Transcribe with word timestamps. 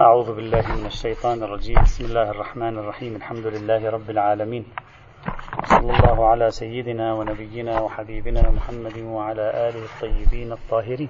أعوذ 0.00 0.34
بالله 0.36 0.76
من 0.76 0.86
الشيطان 0.86 1.42
الرجيم. 1.42 1.82
بسم 1.82 2.04
الله 2.04 2.30
الرحمن 2.30 2.78
الرحيم. 2.78 3.16
الحمد 3.16 3.46
لله 3.46 3.90
رب 3.90 4.10
العالمين. 4.10 4.64
صلى 5.64 5.90
الله 5.92 6.26
على 6.26 6.50
سيدنا 6.50 7.14
ونبينا 7.14 7.80
وحبيبنا 7.80 8.50
محمد 8.50 8.98
وعلى 8.98 9.68
آله 9.68 9.84
الطيبين 9.84 10.52
الطاهرين. 10.52 11.08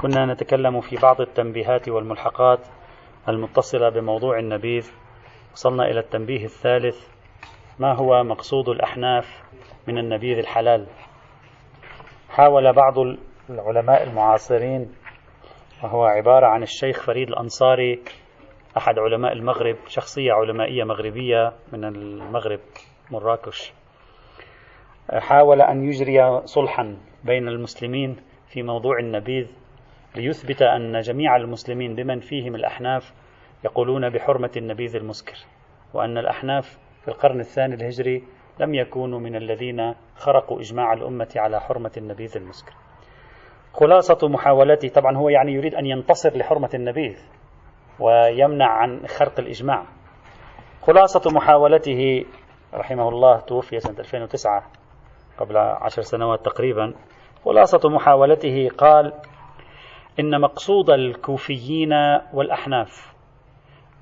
كنا 0.00 0.26
نتكلم 0.26 0.80
في 0.80 0.96
بعض 0.96 1.20
التنبيهات 1.20 1.88
والملحقات 1.88 2.60
المتصلة 3.28 3.88
بموضوع 3.88 4.38
النبيذ. 4.38 4.90
وصلنا 5.54 5.84
إلى 5.90 6.00
التنبيه 6.00 6.44
الثالث. 6.44 6.98
ما 7.78 7.92
هو 7.92 8.24
مقصود 8.24 8.68
الأحناف 8.68 9.42
من 9.86 9.98
النبيذ 9.98 10.38
الحلال؟ 10.38 10.86
حاول 12.28 12.72
بعض 12.72 12.94
العلماء 13.50 14.02
المعاصرين 14.02 14.92
وهو 15.82 16.04
عبارة 16.04 16.46
عن 16.46 16.62
الشيخ 16.62 17.06
فريد 17.06 17.28
الأنصاري 17.28 18.02
أحد 18.76 18.98
علماء 18.98 19.32
المغرب 19.32 19.76
شخصية 19.86 20.32
علمائية 20.32 20.84
مغربية 20.84 21.52
من 21.72 21.84
المغرب 21.84 22.60
مراكش. 23.10 23.72
حاول 25.12 25.62
أن 25.62 25.84
يجري 25.84 26.40
صلحا 26.44 26.96
بين 27.24 27.48
المسلمين 27.48 28.16
في 28.48 28.62
موضوع 28.62 28.98
النبيذ 28.98 29.46
ليثبت 30.16 30.62
أن 30.62 31.00
جميع 31.00 31.36
المسلمين 31.36 31.94
بمن 31.94 32.20
فيهم 32.20 32.54
الأحناف 32.54 33.12
يقولون 33.64 34.10
بحرمة 34.10 34.50
النبيذ 34.56 34.96
المسكر 34.96 35.36
وأن 35.94 36.18
الأحناف 36.18 36.78
في 37.02 37.08
القرن 37.08 37.40
الثاني 37.40 37.74
الهجري 37.74 38.24
لم 38.60 38.74
يكونوا 38.74 39.20
من 39.20 39.36
الذين 39.36 39.94
خرقوا 40.16 40.60
إجماع 40.60 40.92
الأمة 40.92 41.28
على 41.36 41.60
حرمة 41.60 41.92
النبيذ 41.96 42.36
المسكر. 42.36 42.72
خلاصة 43.72 44.28
محاولته 44.28 44.88
طبعا 44.88 45.16
هو 45.16 45.28
يعني 45.28 45.52
يريد 45.52 45.74
أن 45.74 45.86
ينتصر 45.86 46.36
لحرمة 46.36 46.70
النبيذ 46.74 47.18
ويمنع 48.00 48.68
عن 48.68 49.06
خرق 49.06 49.40
الإجماع. 49.40 49.86
خلاصة 50.82 51.30
محاولته 51.30 52.24
رحمه 52.74 53.08
الله 53.08 53.40
توفي 53.40 53.80
سنة 53.80 53.98
2009 53.98 54.62
قبل 55.38 55.56
عشر 55.56 56.02
سنوات 56.02 56.44
تقريبا. 56.44 56.94
خلاصة 57.44 57.88
محاولته 57.88 58.68
قال 58.78 59.12
إن 60.20 60.40
مقصود 60.40 60.90
الكوفيين 60.90 61.92
والأحناف 62.32 63.14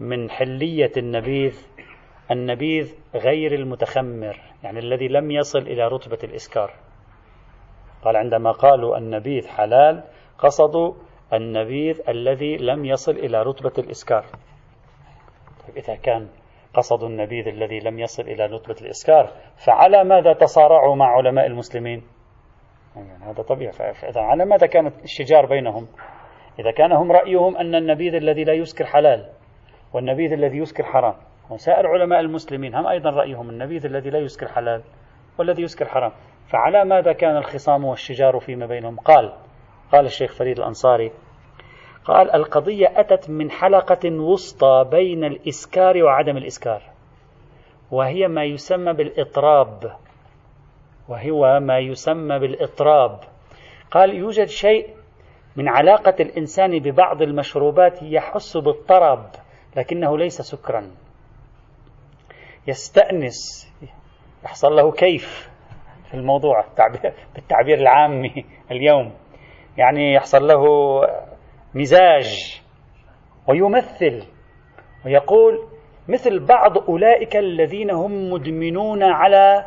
من 0.00 0.30
حلية 0.30 0.92
النبيذ 0.96 1.66
النبيذ 2.30 2.94
غير 3.14 3.54
المتخمر 3.54 4.40
يعني 4.62 4.78
الذي 4.78 5.08
لم 5.08 5.30
يصل 5.30 5.58
إلى 5.58 5.88
رتبة 5.88 6.18
الإسكار. 6.24 6.70
قال 8.04 8.16
عندما 8.16 8.52
قالوا 8.52 8.98
النبيذ 8.98 9.48
حلال 9.48 10.04
قصدوا 10.38 10.94
النبيذ 11.32 12.00
الذي 12.08 12.56
لم 12.56 12.84
يصل 12.84 13.12
إلى 13.12 13.42
رتبة 13.42 13.72
الإسكار. 13.78 14.24
طيب 15.66 15.76
إذا 15.76 15.94
كان 15.94 16.28
قصدوا 16.74 17.08
النبيذ 17.08 17.48
الذي 17.48 17.78
لم 17.78 17.98
يصل 17.98 18.22
إلى 18.22 18.46
رتبة 18.46 18.76
الإسكار 18.82 19.30
فعلى 19.66 20.04
ماذا 20.04 20.32
تصارعوا 20.32 20.96
مع 20.96 21.06
علماء 21.06 21.46
المسلمين؟ 21.46 22.02
يعني 22.96 23.24
هذا 23.24 23.42
طبيعي 23.42 23.72
فإذا 23.72 24.20
على 24.20 24.44
ماذا 24.44 24.66
كانت 24.66 25.04
الشجار 25.04 25.46
بينهم؟ 25.46 25.88
إذا 26.58 26.70
كان 26.70 26.92
هم 26.92 27.12
رأيهم 27.12 27.56
أن 27.56 27.74
النبيذ 27.74 28.14
الذي 28.14 28.44
لا 28.44 28.52
يسكر 28.52 28.84
حلال 28.84 29.30
والنبيذ 29.92 30.32
الذي 30.32 30.58
يسكر 30.58 30.84
حرام. 30.84 31.14
وسائر 31.50 31.86
علماء 31.86 32.20
المسلمين 32.20 32.74
هم 32.74 32.86
أيضا 32.86 33.10
رأيهم 33.10 33.50
النبيذ 33.50 33.86
الذي 33.86 34.10
لا 34.10 34.18
يسكر 34.18 34.48
حلال 34.48 34.82
والذي 35.38 35.62
يسكر 35.62 35.84
حرام. 35.84 36.12
فعلى 36.48 36.84
ماذا 36.84 37.12
كان 37.12 37.36
الخصام 37.36 37.84
والشجار 37.84 38.40
فيما 38.40 38.66
بينهم؟ 38.66 38.96
قال 38.96 39.32
قال 39.92 40.06
الشيخ 40.06 40.32
فريد 40.32 40.58
الأنصاري 40.58 41.12
قال 42.04 42.34
القضية 42.34 43.00
أتت 43.00 43.30
من 43.30 43.50
حلقة 43.50 44.10
وسطى 44.10 44.86
بين 44.90 45.24
الإسكار 45.24 46.02
وعدم 46.02 46.36
الإسكار 46.36 46.82
وهي 47.90 48.28
ما 48.28 48.44
يسمى 48.44 48.92
بالإطراب 48.92 49.92
وهو 51.08 51.60
ما 51.60 51.78
يسمى 51.78 52.38
بالإطراب. 52.38 53.20
قال 53.90 54.14
يوجد 54.14 54.46
شيء 54.46 54.88
من 55.56 55.68
علاقة 55.68 56.14
الإنسان 56.20 56.78
ببعض 56.78 57.22
المشروبات 57.22 58.02
يحس 58.02 58.56
بالطرب 58.56 59.26
لكنه 59.76 60.18
ليس 60.18 60.40
سكرا. 60.40 60.90
يستأنس 62.66 63.68
يحصل 64.44 64.76
له 64.76 64.92
كيف 64.92 65.50
في 66.08 66.14
الموضوع 66.14 66.64
بالتعبير 67.34 67.78
العامي 67.78 68.44
اليوم. 68.70 69.12
يعني 69.76 70.14
يحصل 70.14 70.46
له 70.46 70.64
مزاج 71.74 72.60
ويمثل 73.48 74.26
ويقول 75.06 75.68
مثل 76.08 76.46
بعض 76.46 76.78
أولئك 76.78 77.36
الذين 77.36 77.90
هم 77.90 78.30
مدمنون 78.32 79.02
على 79.02 79.66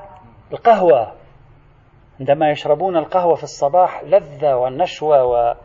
القهوة. 0.52 1.14
عندما 2.19 2.50
يشربون 2.50 2.97
القهوة 2.97 3.35
في 3.35 3.44
الصباح 3.44 4.03
لذة 4.03 4.56
ونشوة 4.56 5.25
و 5.25 5.56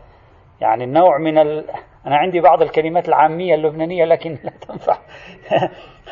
يعني 0.61 0.85
نوع 0.85 1.17
من 1.17 1.37
ال... 1.37 1.65
أنا 2.07 2.17
عندي 2.17 2.39
بعض 2.39 2.61
الكلمات 2.61 3.09
العامية 3.09 3.55
اللبنانية 3.55 4.05
لكن 4.05 4.37
لا 4.43 4.51
تنفع. 4.67 4.97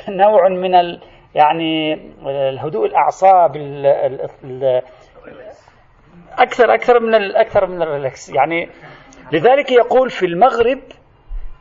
نوع 0.09 0.49
من 0.49 0.75
ال... 0.75 1.01
يعني 1.35 1.93
الهدوء 2.25 2.85
الأعصاب 2.85 3.55
ال... 3.55 3.85
ال... 4.43 4.81
أكثر 6.37 6.73
أكثر 6.73 6.99
من 6.99 7.15
ال... 7.15 7.35
أكثر 7.35 7.67
من 7.67 7.81
الريلاكس 7.81 8.29
يعني 8.29 8.69
لذلك 9.31 9.71
يقول 9.71 10.09
في 10.09 10.25
المغرب 10.25 10.79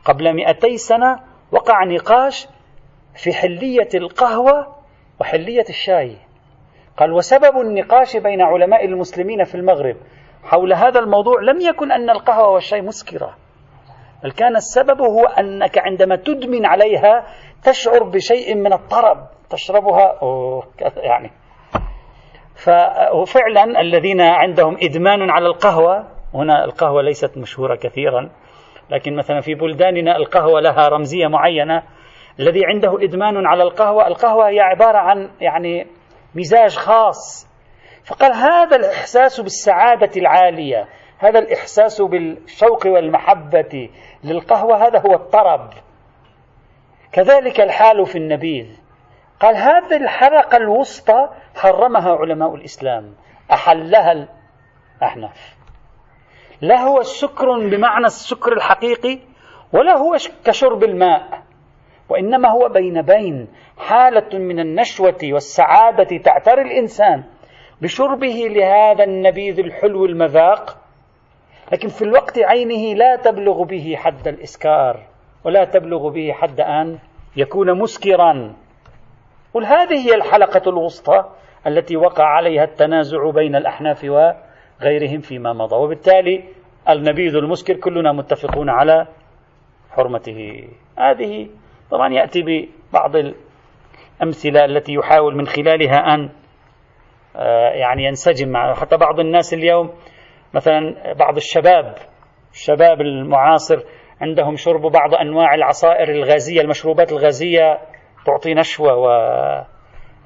قبل 0.05 0.33
200 0.33 0.75
سنة 0.75 1.19
وقع 1.51 1.83
نقاش 1.83 2.47
في 3.15 3.33
حلية 3.33 3.89
القهوة 3.93 4.75
وحلية 5.19 5.65
الشاي. 5.69 6.17
قال 6.97 7.13
وسبب 7.13 7.61
النقاش 7.61 8.17
بين 8.17 8.41
علماء 8.41 8.85
المسلمين 8.85 9.43
في 9.43 9.55
المغرب 9.55 9.95
حول 10.43 10.73
هذا 10.73 10.99
الموضوع 10.99 11.41
لم 11.41 11.61
يكن 11.61 11.91
أن 11.91 12.09
القهوة 12.09 12.49
والشاي 12.49 12.81
مسكرة 12.81 13.37
بل 14.23 14.31
كان 14.31 14.55
السبب 14.55 15.01
هو 15.01 15.25
أنك 15.25 15.77
عندما 15.77 16.15
تدمن 16.15 16.65
عليها 16.65 17.25
تشعر 17.63 18.03
بشيء 18.03 18.55
من 18.55 18.73
الطرب 18.73 19.17
تشربها؟ 19.49 20.19
يعني. 20.97 21.31
ففعلا 22.55 23.81
الذين 23.81 24.21
عندهم 24.21 24.77
إدمان 24.81 25.29
على 25.29 25.47
القهوة 25.47 26.07
هنا 26.33 26.65
القهوة 26.65 27.01
ليست 27.01 27.37
مشهورة 27.37 27.75
كثيرا 27.75 28.29
لكن 28.89 29.15
مثلا 29.15 29.41
في 29.41 29.55
بلداننا 29.55 30.17
القهوة 30.17 30.61
لها 30.61 30.87
رمزية 30.87 31.27
معينة. 31.27 31.83
الذي 32.39 32.65
عنده 32.65 33.03
إدمان 33.03 33.45
على 33.47 33.63
القهوة 33.63 34.07
القهوة 34.07 34.49
هي 34.49 34.59
عبارة 34.59 34.97
عن 34.97 35.29
يعني 35.41 35.87
مزاج 36.35 36.75
خاص. 36.75 37.47
فقال 38.05 38.33
هذا 38.33 38.75
الإحساس 38.75 39.41
بالسعادة 39.41 40.11
العالية 40.17 40.87
هذا 41.19 41.39
الإحساس 41.39 42.01
بالشوق 42.01 42.87
والمحبة 42.87 43.89
للقهوة 44.23 44.87
هذا 44.87 44.99
هو 44.99 45.13
الطرب. 45.13 45.69
كذلك 47.11 47.61
الحال 47.61 48.05
في 48.05 48.17
النبيذ. 48.17 48.67
قال 49.39 49.55
هذه 49.55 49.97
الحلقة 49.97 50.57
الوسطى 50.57 51.29
حرمها 51.55 52.11
علماء 52.15 52.55
الإسلام. 52.55 53.15
أحلها 53.51 54.27
الأحناف 55.01 55.55
لا 56.61 56.79
هو 56.81 57.01
سكر 57.01 57.69
بمعنى 57.69 58.05
السكر 58.05 58.53
الحقيقي 58.53 59.19
ولا 59.73 59.97
هو 59.97 60.17
كشرب 60.45 60.83
الماء 60.83 61.43
وإنما 62.09 62.49
هو 62.49 62.69
بين 62.69 63.01
بين 63.01 63.47
حالة 63.77 64.39
من 64.39 64.59
النشوة 64.59 65.19
والسعادة 65.23 66.17
تعتري 66.17 66.61
الإنسان 66.61 67.23
بشربه 67.81 68.47
لهذا 68.49 69.03
النبيذ 69.03 69.59
الحلو 69.59 70.05
المذاق 70.05 70.80
لكن 71.71 71.87
في 71.87 72.01
الوقت 72.01 72.39
عينه 72.39 72.95
لا 72.97 73.15
تبلغ 73.15 73.63
به 73.63 73.95
حد 73.97 74.27
الإسكار 74.27 74.99
ولا 75.43 75.65
تبلغ 75.65 76.09
به 76.09 76.31
حد 76.33 76.61
أن 76.61 76.99
يكون 77.35 77.79
مسكرا. 77.79 78.55
قل 79.53 79.65
هذه 79.65 80.07
هي 80.07 80.15
الحلقة 80.15 80.69
الوسطى 80.69 81.25
التي 81.67 81.97
وقع 81.97 82.23
عليها 82.23 82.63
التنازع 82.63 83.29
بين 83.29 83.55
الأحناف 83.55 84.03
وغيرهم 84.03 85.19
فيما 85.19 85.53
مضى. 85.53 85.75
وبالتالي 85.75 86.43
النبيذ 86.89 87.35
المسكر 87.35 87.73
كلنا 87.73 88.11
متفقون 88.11 88.69
على 88.69 89.07
حرمته. 89.91 90.67
هذه 90.97 91.47
طبعا 91.91 92.13
يأتي 92.13 92.41
ببعض 92.91 93.15
الأمثلة 93.15 94.65
التي 94.65 94.93
يحاول 94.93 95.35
من 95.35 95.47
خلالها 95.47 96.13
أن 96.13 96.29
آه، 97.35 97.69
يعني 97.69 98.03
ينسجم 98.03 98.49
مع 98.49 98.73
حتى 98.73 98.97
بعض 98.97 99.19
الناس 99.19 99.53
اليوم 99.53 99.89
مثلا 100.53 101.13
بعض 101.13 101.35
الشباب 101.35 101.95
الشباب 102.51 103.01
المعاصر 103.01 103.83
عندهم 104.21 104.55
شرب 104.55 104.81
بعض 104.81 105.15
أنواع 105.15 105.55
العصائر 105.55 106.09
الغازية 106.09 106.61
المشروبات 106.61 107.11
الغازية 107.11 107.79
تعطي 108.25 108.53
نشوة 108.53 108.95
و 108.95 109.07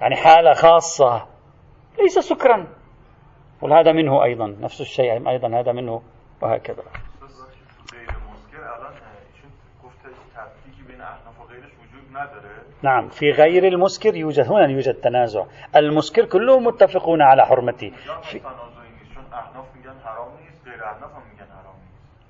يعني 0.01 0.16
حالة 0.16 0.54
خاصة. 0.54 1.27
ليس 2.00 2.19
سكرا. 2.19 2.68
وهذا 3.62 3.92
منه 3.92 4.24
أيضا 4.24 4.48
نفس 4.48 4.81
الشيء 4.81 5.30
أيضا 5.30 5.60
هذا 5.60 5.72
منه 5.72 6.01
وهكذا. 6.42 6.83
نعم 12.81 13.10
في 13.10 13.31
غير 13.31 13.68
المسكر 13.68 14.16
يوجد 14.16 14.45
هنا 14.48 14.68
يوجد 14.68 14.94
تنازع. 14.94 15.45
المسكر 15.75 16.25
كلهم 16.25 16.63
متفقون 16.63 17.22
على 17.22 17.45
حرمته. 17.45 17.92
في 18.22 18.42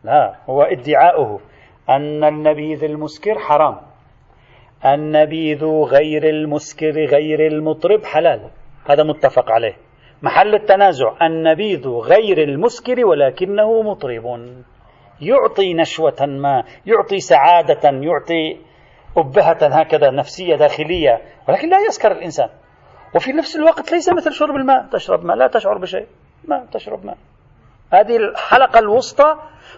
لا 0.06 0.36
هو 0.50 0.62
ادعاؤه 0.62 1.40
أن 1.90 2.24
النبيذ 2.24 2.84
المسكر 2.84 3.40
حرام. 3.40 3.78
النبيذ 4.86 5.66
غير 5.66 6.30
المسكر 6.30 7.06
غير 7.06 7.48
المطرب 7.48 8.06
حلال. 8.06 8.50
هذا 8.90 9.04
متفق 9.04 9.52
عليه. 9.52 9.78
محل 10.22 10.56
التنازع 10.56 11.14
النبيذ 11.22 11.88
غير 11.88 12.44
المسكر 12.44 13.06
ولكنه 13.06 13.82
مطرب. 13.82 14.26
يعطي 15.22 15.74
نشوة 15.74 16.26
ما 16.26 16.64
يعطي 16.86 17.20
سعادة 17.20 17.90
يعطي 17.90 18.58
أبهة 19.18 19.58
هكذا 19.62 20.12
نفسية 20.12 20.56
داخلية 20.56 21.22
ولكن 21.48 21.70
لا 21.70 21.80
يسكر 21.80 22.12
الإنسان. 22.12 22.50
وفي 23.16 23.32
نفس 23.32 23.56
الوقت 23.56 23.92
ليس 23.92 24.10
مثل 24.10 24.34
شرب 24.34 24.56
الماء 24.56 24.86
تشرب 24.92 25.26
ماء 25.26 25.36
لا 25.38 25.48
تشعر 25.48 25.78
بشيء. 25.78 26.08
ما 26.48 26.66
تشرب 26.72 27.06
ماء. 27.06 27.18
هذه 27.94 28.18
الحلقة 28.18 28.80
الوسطى 28.80 29.36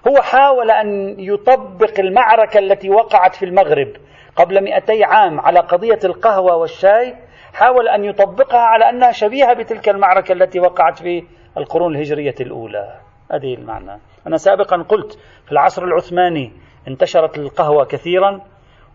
هو 0.07 0.21
حاول 0.21 0.71
أن 0.71 1.15
يطبق 1.19 1.99
المعركة 1.99 2.59
التي 2.59 2.89
وقعت 2.89 3.35
في 3.35 3.45
المغرب 3.45 3.87
قبل 4.35 4.63
200 4.63 5.05
عام 5.05 5.39
على 5.39 5.59
قضية 5.59 5.99
القهوة 6.03 6.55
والشاي 6.55 7.15
حاول 7.53 7.87
أن 7.87 8.03
يطبقها 8.03 8.59
على 8.59 8.89
أنها 8.89 9.11
شبيهة 9.11 9.53
بتلك 9.53 9.89
المعركة 9.89 10.31
التي 10.31 10.59
وقعت 10.59 10.99
في 10.99 11.23
القرون 11.57 11.95
الهجرية 11.95 12.35
الأولى. 12.41 12.99
هذه 13.31 13.53
المعنى. 13.53 13.99
أنا 14.27 14.37
سابقا 14.37 14.77
قلت 14.89 15.19
في 15.45 15.51
العصر 15.51 15.83
العثماني 15.83 16.51
انتشرت 16.87 17.37
القهوة 17.37 17.85
كثيرا 17.85 18.41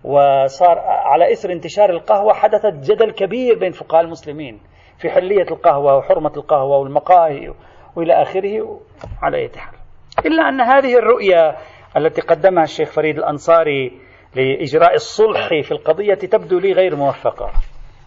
وصار 0.05 0.79
على 0.87 1.33
إثر 1.33 1.53
انتشار 1.53 1.91
القهوة 1.91 2.33
حدثت 2.35 2.75
جدل 2.75 3.11
كبير 3.11 3.59
بين 3.59 3.73
فقهاء 3.73 4.03
المسلمين 4.05 4.61
في 4.99 5.11
حلية 5.11 5.47
القهوة 5.51 5.97
وحرمة 5.97 6.33
القهوة 6.37 6.77
والمقاهي 6.79 7.55
وإلى 7.97 8.23
آخره 8.23 8.81
على 9.23 9.37
أي 9.37 9.51
حال. 9.57 9.82
إلا 10.27 10.49
أن 10.49 10.61
هذه 10.61 10.99
الرؤية 10.99 11.57
التي 11.97 12.21
قدمها 12.21 12.63
الشيخ 12.63 12.93
فريد 12.93 13.19
الأنصاري 13.19 14.01
لإجراء 14.37 14.95
الصلح 14.95 15.49
في 15.49 15.73
القضية 15.73 16.15
تبدو 16.15 16.59
لي 16.59 16.73
غير 16.73 16.97
موفقة. 16.97 17.51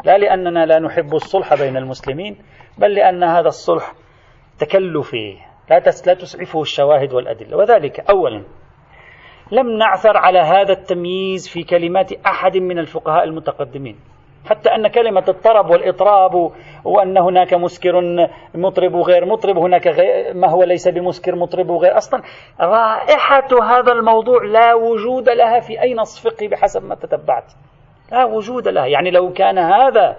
لا 0.06 0.18
لأننا 0.18 0.66
لا 0.66 0.80
نحب 0.80 1.14
الصلح 1.14 1.54
بين 1.54 1.78
المسلمين 1.78 2.38
بل 2.78 2.94
لأن 2.94 3.24
هذا 3.24 3.48
الصلح 3.48 3.94
تكلفي 4.60 5.38
لا 5.70 5.80
لا 6.06 6.14
تسعفه 6.14 6.62
الشواهد 6.62 7.14
والأدلة. 7.14 7.58
وذلك 7.58 8.00
أولا 8.00 8.44
لم 9.52 9.78
نعثر 9.78 10.18
على 10.18 10.40
هذا 10.40 10.74
التمييز 10.74 11.50
في 11.50 11.64
كلمات 11.64 12.12
أحد 12.14 12.58
من 12.58 12.80
الفقهاء 12.80 13.24
المتقدمين. 13.24 14.00
حتى 14.46 14.70
أن 14.70 14.88
كلمة 14.88 15.24
الطرب 15.28 15.70
والإطراب 15.70 16.52
وأن 16.84 17.18
هناك 17.18 17.54
مسكر 17.54 18.02
مطرب 18.56 18.94
وغير 18.94 19.26
مطرب 19.26 19.58
هناك 19.58 19.88
غير 19.88 20.34
ما 20.34 20.50
هو 20.50 20.64
ليس 20.64 20.88
بمسكر 20.88 21.36
مطرب 21.36 21.70
وغير 21.70 21.98
أصلا 21.98 22.22
رائحة 22.62 23.64
هذا 23.64 23.92
الموضوع 23.92 24.44
لا 24.44 24.74
وجود 24.74 25.30
لها 25.30 25.60
في 25.60 25.82
أي 25.82 25.94
نص 25.94 26.28
فقهي 26.28 26.48
بحسب 26.48 26.86
ما 26.86 26.96
تتبعت. 26.96 27.52
لا 28.12 28.26
وجود 28.26 28.68
لها. 28.68 28.86
يعني 28.86 29.12
لو 29.12 29.34
كان 29.34 29.58
هذا 29.58 30.18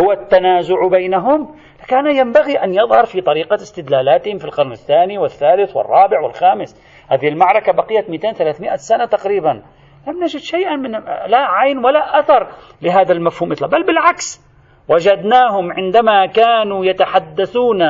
هو 0.00 0.12
التنازع 0.12 0.88
بينهم 0.88 1.56
كان 1.88 2.06
ينبغي 2.06 2.56
أن 2.56 2.74
يظهر 2.74 3.04
في 3.04 3.20
طريقة 3.20 3.54
استدلالاتهم 3.54 4.38
في 4.38 4.44
القرن 4.44 4.72
الثاني 4.72 5.18
والثالث 5.18 5.76
والرابع 5.76 6.20
والخامس. 6.20 6.82
هذه 7.08 7.28
المعركة 7.28 7.72
بقيت 7.72 8.10
200 8.10 8.32
300 8.32 8.76
سنة 8.76 9.04
تقريبا. 9.04 9.62
لم 10.06 10.24
نجد 10.24 10.40
شيئا 10.40 10.76
من 10.76 10.90
لا 11.26 11.38
عين 11.38 11.84
ولا 11.84 12.18
أثر 12.18 12.48
لهذا 12.82 13.12
المفهوم 13.12 13.52
إطلاقا. 13.52 13.76
بل 13.78 13.86
بالعكس 13.86 14.40
وجدناهم 14.88 15.72
عندما 15.72 16.26
كانوا 16.26 16.84
يتحدثون 16.84 17.82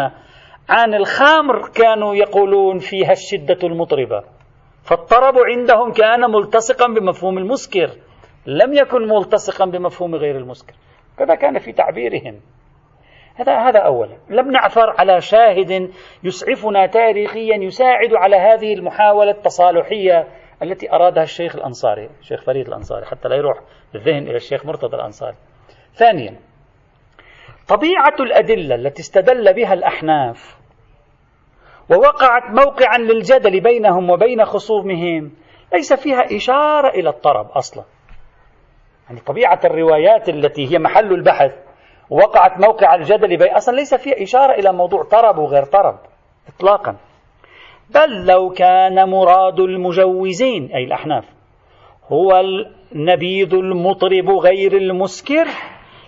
عن 0.68 0.94
الخمر 0.94 1.68
كانوا 1.74 2.14
يقولون 2.14 2.78
فيها 2.78 3.12
الشدة 3.12 3.58
المطربة. 3.64 4.22
فالطرب 4.84 5.34
عندهم 5.38 5.92
كان 5.92 6.30
ملتصقا 6.30 6.86
بمفهوم 6.86 7.38
المسكر 7.38 7.90
لم 8.46 8.72
يكن 8.72 9.08
ملتصقا 9.08 9.66
بمفهوم 9.66 10.14
غير 10.14 10.36
المسكر. 10.36 10.74
كذا 11.18 11.34
كان 11.34 11.58
في 11.58 11.72
تعبيرهم. 11.72 12.40
هذا 13.34 13.58
هذا 13.58 13.78
اولا. 13.78 14.16
لم 14.30 14.50
نعثر 14.50 14.94
على 14.98 15.20
شاهد 15.20 15.90
يسعفنا 16.24 16.86
تاريخيا 16.86 17.56
يساعد 17.56 18.14
على 18.14 18.36
هذه 18.36 18.74
المحاولة 18.74 19.30
التصالحية 19.30 20.26
التي 20.62 20.92
أرادها 20.92 21.22
الشيخ 21.22 21.56
الأنصاري 21.56 22.10
الشيخ 22.20 22.42
فريد 22.42 22.68
الأنصاري 22.68 23.06
حتى 23.06 23.28
لا 23.28 23.36
يروح 23.36 23.60
الذهن 23.94 24.22
إلى 24.22 24.36
الشيخ 24.36 24.66
مرتضى 24.66 24.96
الأنصاري. 24.96 25.36
ثانيا 25.94 26.36
طبيعة 27.68 28.16
الأدلة 28.20 28.74
التي 28.74 29.02
استدل 29.02 29.54
بها 29.54 29.72
الأحناف 29.72 30.56
ووقعت 31.90 32.42
موقعا 32.50 32.98
للجدل 32.98 33.60
بينهم 33.60 34.10
وبين 34.10 34.44
خصومهم 34.44 35.32
ليس 35.72 35.92
فيها 35.92 36.36
إشارة 36.36 36.88
إلى 36.88 37.08
الطرب 37.08 37.50
أصلا. 37.50 37.84
يعني 39.08 39.20
طبيعة 39.20 39.60
الروايات 39.64 40.28
التي 40.28 40.72
هي 40.72 40.78
محل 40.78 41.12
البحث 41.12 41.52
وقعت 42.10 42.60
موقع 42.60 42.94
الجدل 42.94 43.36
بين 43.36 43.54
أصلا 43.54 43.76
ليس 43.76 43.94
فيه 43.94 44.22
إشارة 44.22 44.52
إلى 44.52 44.72
موضوع 44.72 45.04
طرب 45.04 45.38
وغير 45.38 45.64
طرب 45.64 45.98
إطلاقا. 46.48 46.96
بل 47.90 48.26
لو 48.26 48.50
كان 48.50 49.08
مراد 49.08 49.60
المجوزين 49.60 50.70
أي 50.74 50.84
الأحناف 50.84 51.24
هو 52.08 52.40
النبيذ 52.92 53.54
المطرب 53.54 54.30
غير 54.30 54.76
المسكر 54.76 55.48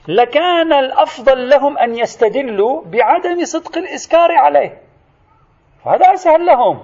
لكان 0.09 0.73
الأفضل 0.73 1.49
لهم 1.49 1.79
أن 1.79 1.99
يستدلوا 1.99 2.83
بعدم 2.85 3.45
صدق 3.45 3.79
الإسكار 3.79 4.33
عليه. 4.33 4.83
هذا 5.87 6.15
أسهل 6.15 6.47
لهم. 6.47 6.81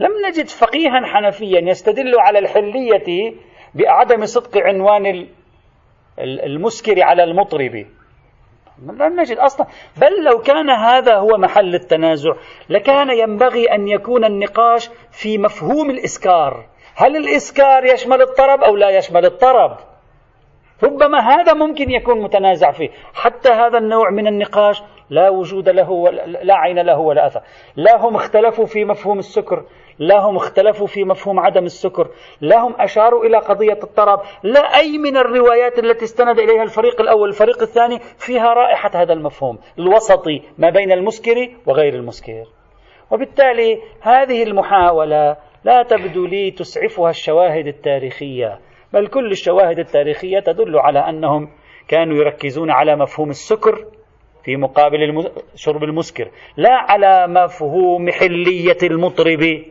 لم 0.00 0.10
نجد 0.28 0.48
فقيها 0.48 1.06
حنفيا 1.06 1.60
يستدل 1.60 2.20
على 2.20 2.38
الحلية 2.38 3.34
بعدم 3.74 4.26
صدق 4.26 4.58
عنوان 4.58 5.26
المسكر 6.18 7.02
على 7.02 7.24
المطرب. 7.24 7.86
لم 8.86 9.20
نجد 9.20 9.36
أصلا. 9.36 9.66
بل 9.96 10.24
لو 10.24 10.38
كان 10.38 10.70
هذا 10.70 11.16
هو 11.16 11.38
محل 11.38 11.74
التنازع 11.74 12.32
لكان 12.68 13.10
ينبغي 13.10 13.64
أن 13.64 13.88
يكون 13.88 14.24
النقاش 14.24 14.90
في 15.10 15.38
مفهوم 15.38 15.90
الإسكار. 15.90 16.66
هل 16.94 17.16
الإسكار 17.16 17.84
يشمل 17.84 18.22
الطرب 18.22 18.62
أو 18.62 18.76
لا 18.76 18.90
يشمل 18.90 19.24
الطرب؟ 19.26 19.76
ربما 20.82 21.18
هذا 21.18 21.52
ممكن 21.52 21.90
يكون 21.90 22.22
متنازع 22.22 22.70
فيه. 22.70 22.88
حتى 23.14 23.48
هذا 23.48 23.78
النوع 23.78 24.10
من 24.10 24.26
النقاش 24.26 24.82
لا 25.10 25.28
وجود 25.28 25.68
له 25.68 26.10
لا 26.26 26.54
عين 26.54 26.78
له 26.78 26.98
ولا 26.98 27.26
أثر. 27.26 27.40
لا 27.76 27.96
هم 27.96 28.16
اختلفوا 28.16 28.66
في 28.66 28.84
مفهوم 28.84 29.18
السكر. 29.18 29.64
لا 30.00 30.18
هم 30.18 30.36
اختلفوا 30.36 30.86
في 30.86 31.04
مفهوم 31.04 31.40
عدم 31.40 31.64
السكر 31.64 32.08
لا 32.40 32.60
هم 32.60 32.74
أشاروا 32.78 33.24
إلى 33.24 33.38
قضية 33.38 33.78
الطرب 33.82 34.20
لا 34.42 34.60
أي 34.60 34.98
من 34.98 35.16
الروايات 35.16 35.78
التي 35.78 36.04
استند 36.04 36.38
إليها 36.38 36.62
الفريق 36.62 37.00
الأول 37.00 37.28
الفريق 37.28 37.62
الثاني 37.62 37.98
فيها 38.18 38.54
رائحة 38.54 38.90
هذا 38.94 39.12
المفهوم 39.12 39.58
الوسطي 39.78 40.42
ما 40.58 40.70
بين 40.70 40.92
المسكر 40.92 41.48
وغير 41.66 41.94
المسكر. 41.94 42.44
وبالتالي 43.10 43.78
هذه 44.00 44.42
المحاولة 44.42 45.36
لا 45.64 45.82
تبدو 45.82 46.26
لي 46.26 46.50
تسعفها 46.50 47.10
الشواهد 47.10 47.66
التاريخية 47.66 48.58
بل 48.92 49.06
كل 49.06 49.30
الشواهد 49.30 49.78
التاريخية 49.78 50.40
تدل 50.40 50.78
على 50.78 50.98
أنهم 50.98 51.48
كانوا 51.88 52.16
يركزون 52.16 52.70
على 52.70 52.96
مفهوم 52.96 53.30
السكر 53.30 53.84
في 54.44 54.56
مقابل 54.56 55.30
شرب 55.54 55.84
المسكر 55.84 56.30
لا 56.56 56.72
على 56.72 57.26
مفهوم 57.28 58.10
حلية 58.10 58.78
المطرب. 58.82 59.64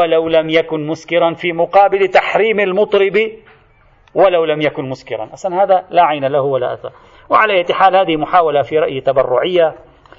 ولو 0.00 0.28
لم 0.28 0.50
يكن 0.50 0.86
مسكرا 0.86 1.34
في 1.34 1.52
مقابل 1.52 2.08
تحريم 2.08 2.60
المطرب 2.60 3.18
ولو 4.14 4.44
لم 4.44 4.60
يكن 4.60 4.88
مسكرا. 4.88 5.28
أصلا 5.32 5.62
هذا 5.62 5.84
لا 5.90 6.02
عين 6.02 6.24
له 6.24 6.42
ولا 6.42 6.74
أثر. 6.74 6.92
وعلى 7.30 7.52
أي 7.52 7.64
حال 7.70 7.96
هذه 7.96 8.16
محاولة 8.16 8.62
في 8.62 8.78
رأيي 8.78 9.00
تبرعية 9.00 9.74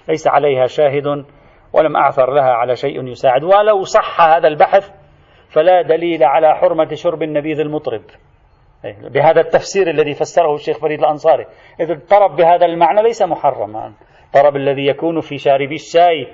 ليس 0.09 0.27
عليها 0.27 0.65
شاهد 0.65 1.25
ولم 1.73 1.97
أعثر 1.97 2.33
لها 2.33 2.51
على 2.51 2.75
شيء 2.75 3.07
يساعد. 3.07 3.43
ولو 3.43 3.83
صح 3.83 4.21
هذا 4.21 4.47
البحث 4.47 4.91
فلا 5.49 5.81
دليل 5.81 6.23
على 6.23 6.55
حرمة 6.55 6.93
شرب 6.93 7.23
النبيذ 7.23 7.59
المطرب. 7.59 8.01
بهذا 8.83 9.41
التفسير 9.41 9.89
الذي 9.89 10.13
فسره 10.13 10.55
الشيخ 10.55 10.77
فريد 10.77 10.99
الأنصاري. 10.99 11.45
إذ 11.79 11.91
الطرب 11.91 12.35
بهذا 12.35 12.65
المعنى 12.65 13.01
ليس 13.01 13.21
محرما. 13.21 13.93
الطرب 14.25 14.55
الذي 14.55 14.87
يكون 14.87 15.21
في 15.21 15.37
شاربي 15.37 15.75
الشاي 15.75 16.27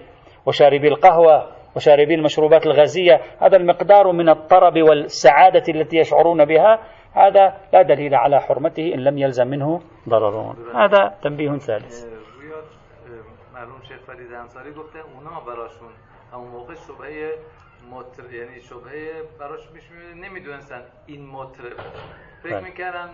وشاربي 0.46 0.88
القهوة 0.88 1.59
وشاربي 1.76 2.16
المشروبات 2.16 2.66
الغازية 2.66 3.22
هذا 3.42 3.58
المقدار 3.58 4.12
من 4.12 4.30
الطرب 4.30 4.74
والسعادة 4.90 5.64
التي 5.70 5.98
يشعرون 5.98 6.46
بها 6.46 6.80
هذا 7.14 7.58
لا 7.74 7.82
دليل 7.82 8.16
على 8.16 8.40
حرمته 8.40 8.94
إن 8.94 9.00
لم 9.00 9.18
يلزم 9.18 9.48
منه 9.48 9.82
ضرر. 10.10 10.56
هذا 10.76 11.18
تنبيه 11.24 11.58
ثالث. 11.58 12.06
مرحوم 13.54 13.82
شیخ 13.88 14.02
فرید 14.08 14.34
انصاری 14.34 14.72
گفته 14.72 15.00
اونا 15.00 15.40
براشون 15.40 15.94
همون 16.34 16.48
موقع 16.48 16.74
شبهه 16.74 17.32
مطر 17.92 18.34
یعنی 18.34 18.62
شبهه 18.62 19.24
براش 19.40 19.60
نمیدونستن 20.16 20.82
این 21.06 21.26
مطرب 21.28 21.78
فکر. 22.44 22.60
میکردن 22.60 23.10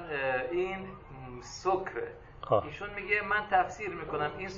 این 0.51 0.87
سکره. 1.41 2.07
ایشون 2.51 2.87
میگه 2.95 3.21
من 3.21 3.41
تفسیر 3.51 3.89
میکنم. 3.89 4.31
این 4.37 4.49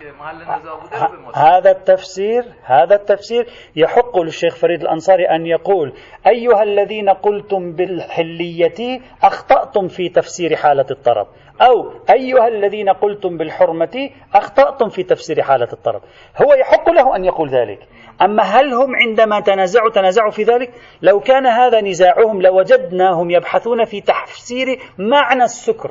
که 0.00 0.12
محل 0.20 0.42
نزاع 0.42 0.80
بوده 0.80 1.38
هذا 1.38 1.70
التفسير 1.70 2.44
هذا 2.62 2.94
التفسير 2.94 3.46
يحق 3.76 4.18
للشيخ 4.18 4.56
فريد 4.56 4.80
الأنصاري 4.80 5.24
أن 5.24 5.46
يقول 5.46 5.92
أيها 6.26 6.62
الذين 6.62 7.08
قلتم 7.10 7.72
بالحلية 7.72 9.00
أخطأتم 9.22 9.88
في 9.88 10.08
تفسير 10.08 10.56
حالة 10.56 10.86
الطرب. 10.90 11.26
أو 11.60 11.90
أيها 12.10 12.48
الذين 12.48 12.88
قلتم 12.88 13.36
بالحرمة 13.36 14.10
أخطأتم 14.34 14.88
في 14.88 15.02
تفسير 15.02 15.42
حالة 15.42 15.68
الطرب. 15.72 16.02
هو 16.42 16.54
يحق 16.54 16.90
له 16.90 17.16
أن 17.16 17.24
يقول 17.24 17.48
ذلك. 17.48 17.88
أما 18.22 18.42
هل 18.42 18.72
هم 18.72 18.96
عندما 18.96 19.40
تنازعوا 19.40 19.90
تنازعوا 19.90 20.30
في 20.30 20.42
ذلك؟ 20.42 20.72
لو 21.02 21.20
كان 21.20 21.46
هذا 21.46 21.80
نزاعهم 21.80 22.42
لوجدناهم 22.42 23.30
يبحثون 23.30 23.84
في 23.84 24.00
تفسير 24.00 24.78
معنى 24.98 25.44
السكر. 25.44 25.90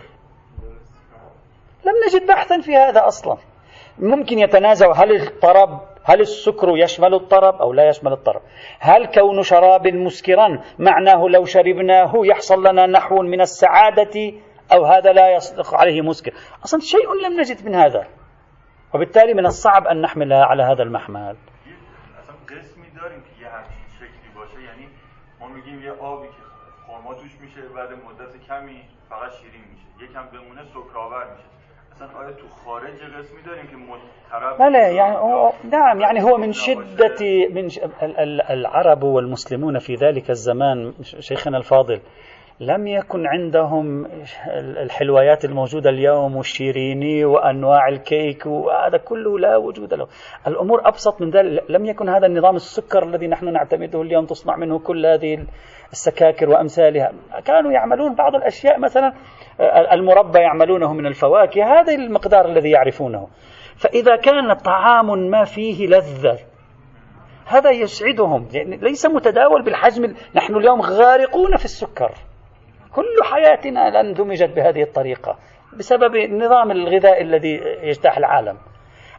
لم 1.86 1.94
نجد 2.08 2.28
بحثا 2.28 2.62
في 2.62 2.76
هذا 2.76 3.08
أصلا. 3.08 3.38
ممكن 4.00 4.40
يتنازع 4.40 4.92
هل 4.92 5.16
الطرب 5.16 5.82
هل 6.04 6.22
السكر 6.22 6.78
يشمل 6.78 7.14
الطرب 7.14 7.62
أو 7.62 7.74
لا 7.74 7.90
يشمل 7.90 8.12
الطرب. 8.12 8.42
هل 8.80 9.06
كون 9.06 9.44
شراب 9.44 9.88
مسكرا 9.88 10.64
معناه 10.80 11.28
لو 11.28 11.46
شربناه 11.46 12.14
يحصل 12.16 12.68
لنا 12.68 12.86
نحو 12.86 13.22
من 13.22 13.42
السعادة 13.42 14.34
أو 14.74 14.86
هذا 14.86 15.14
لا 15.14 15.36
يصدق 15.36 15.76
عليه 15.76 16.02
مسكر. 16.02 16.34
أصلا 16.66 16.80
شيء 16.80 17.14
لم 17.14 17.40
نجد 17.40 17.66
من 17.66 17.76
هذا. 17.76 18.08
وبالتالي 18.94 19.34
من 19.34 19.46
الصعب 19.46 19.88
أن 19.88 20.02
نحملها 20.02 20.46
على 20.46 20.64
هذا 20.64 20.84
المحمل. 20.84 21.36
فقط 29.10 29.32
شیرین 29.32 29.66
میشه. 29.72 30.06
یکم 30.06 30.26
بمونه 30.28 30.64
سکرآور 30.74 31.24
میشه. 31.24 31.63
تو 32.00 32.48
خارج 32.66 32.94
قسمی 32.94 33.42
داریم 33.46 33.68
که 33.68 33.78
بله 34.60 34.80
يعني 34.80 35.16
هو 35.16 35.52
نعم 35.72 36.02
يعني 36.02 36.24
هو 36.24 36.38
من 36.38 36.52
شدة 36.52 37.48
من 37.50 37.70
العرب 38.50 39.04
والمسلمون 39.04 39.80
في 39.80 39.96
ذلك 39.96 40.30
الزمان 40.30 40.94
شيخنا 41.20 41.58
الفاضل. 41.58 42.00
لم 42.60 42.88
يكن 42.88 43.28
عندهم 43.28 44.08
الحلويات 44.58 45.46
الموجودة 45.46 45.90
اليوم 45.90 46.36
والشيريني 46.36 47.26
وأنواع 47.26 47.88
الكيك 47.88 48.46
وهذا 48.46 48.98
كله 48.98 49.40
لا 49.40 49.58
وجود 49.58 49.94
له. 49.94 50.08
الأمور 50.48 50.88
أبسط 50.88 51.22
من 51.22 51.30
ذلك. 51.30 51.64
لم 51.70 51.86
يكن 51.86 52.10
هذا 52.10 52.26
النظام 52.26 52.56
السكر 52.56 53.04
الذي 53.04 53.28
نحن 53.28 53.54
نعتمده 53.54 54.02
اليوم 54.02 54.26
تصنع 54.26 54.56
منه 54.56 54.80
كل 54.80 55.06
هذه 55.06 55.46
السكاكر 55.94 56.50
وأمثالها. 56.50 57.12
كانوا 57.46 57.72
يعملون 57.72 58.16
بعض 58.16 58.36
الأشياء 58.36 58.80
مثلا 58.80 59.14
المربى 59.92 60.40
يعملونه 60.40 60.94
من 60.94 61.06
الفواكه 61.06 61.64
هذا 61.64 61.94
المقدار 61.94 62.46
الذي 62.46 62.70
يعرفونه. 62.70 63.28
فإذا 63.76 64.16
كان 64.16 64.54
طعام 64.54 65.30
ما 65.30 65.44
فيه 65.44 65.88
لذة 65.88 66.40
هذا 67.46 67.72
يسعدهم. 67.72 68.48
يعني 68.54 68.78
ليس 68.78 69.06
متداول 69.06 69.64
بالحجم 69.64 70.14
نحن 70.36 70.56
اليوم 70.56 70.82
غارقون 70.82 71.56
في 71.58 71.66
السكر. 71.66 72.12
كل 72.96 73.24
حياتنا 73.24 74.00
اندمجت 74.02 74.50
بهذه 74.56 74.82
الطريقة 74.84 75.38
بسبب 75.78 76.16
النظام 76.16 76.72
الغذائي 76.72 77.22
الذي 77.22 77.62
يجتاح 77.84 78.18
العالم. 78.18 78.58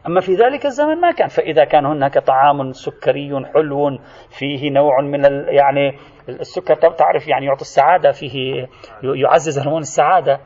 أما 0.07 0.21
في 0.21 0.33
ذلك 0.33 0.65
الزمن 0.65 1.01
ما 1.01 1.11
كان. 1.11 1.27
فإذا 1.27 1.65
كان 1.65 1.85
هناك 1.85 2.17
طعام 2.17 2.71
سكري 2.71 3.45
حلو 3.53 3.99
فيه 4.29 4.71
نوع 4.71 5.01
من 5.01 5.23
يعني 5.47 5.97
السكر 6.29 6.75
تعرف 6.75 7.27
يعني 7.27 7.45
يعطي 7.45 7.61
السعادة 7.61 8.11
فيه 8.11 8.67
يعزز 9.03 9.59
هرمون 9.59 9.81
السعادة. 9.81 10.39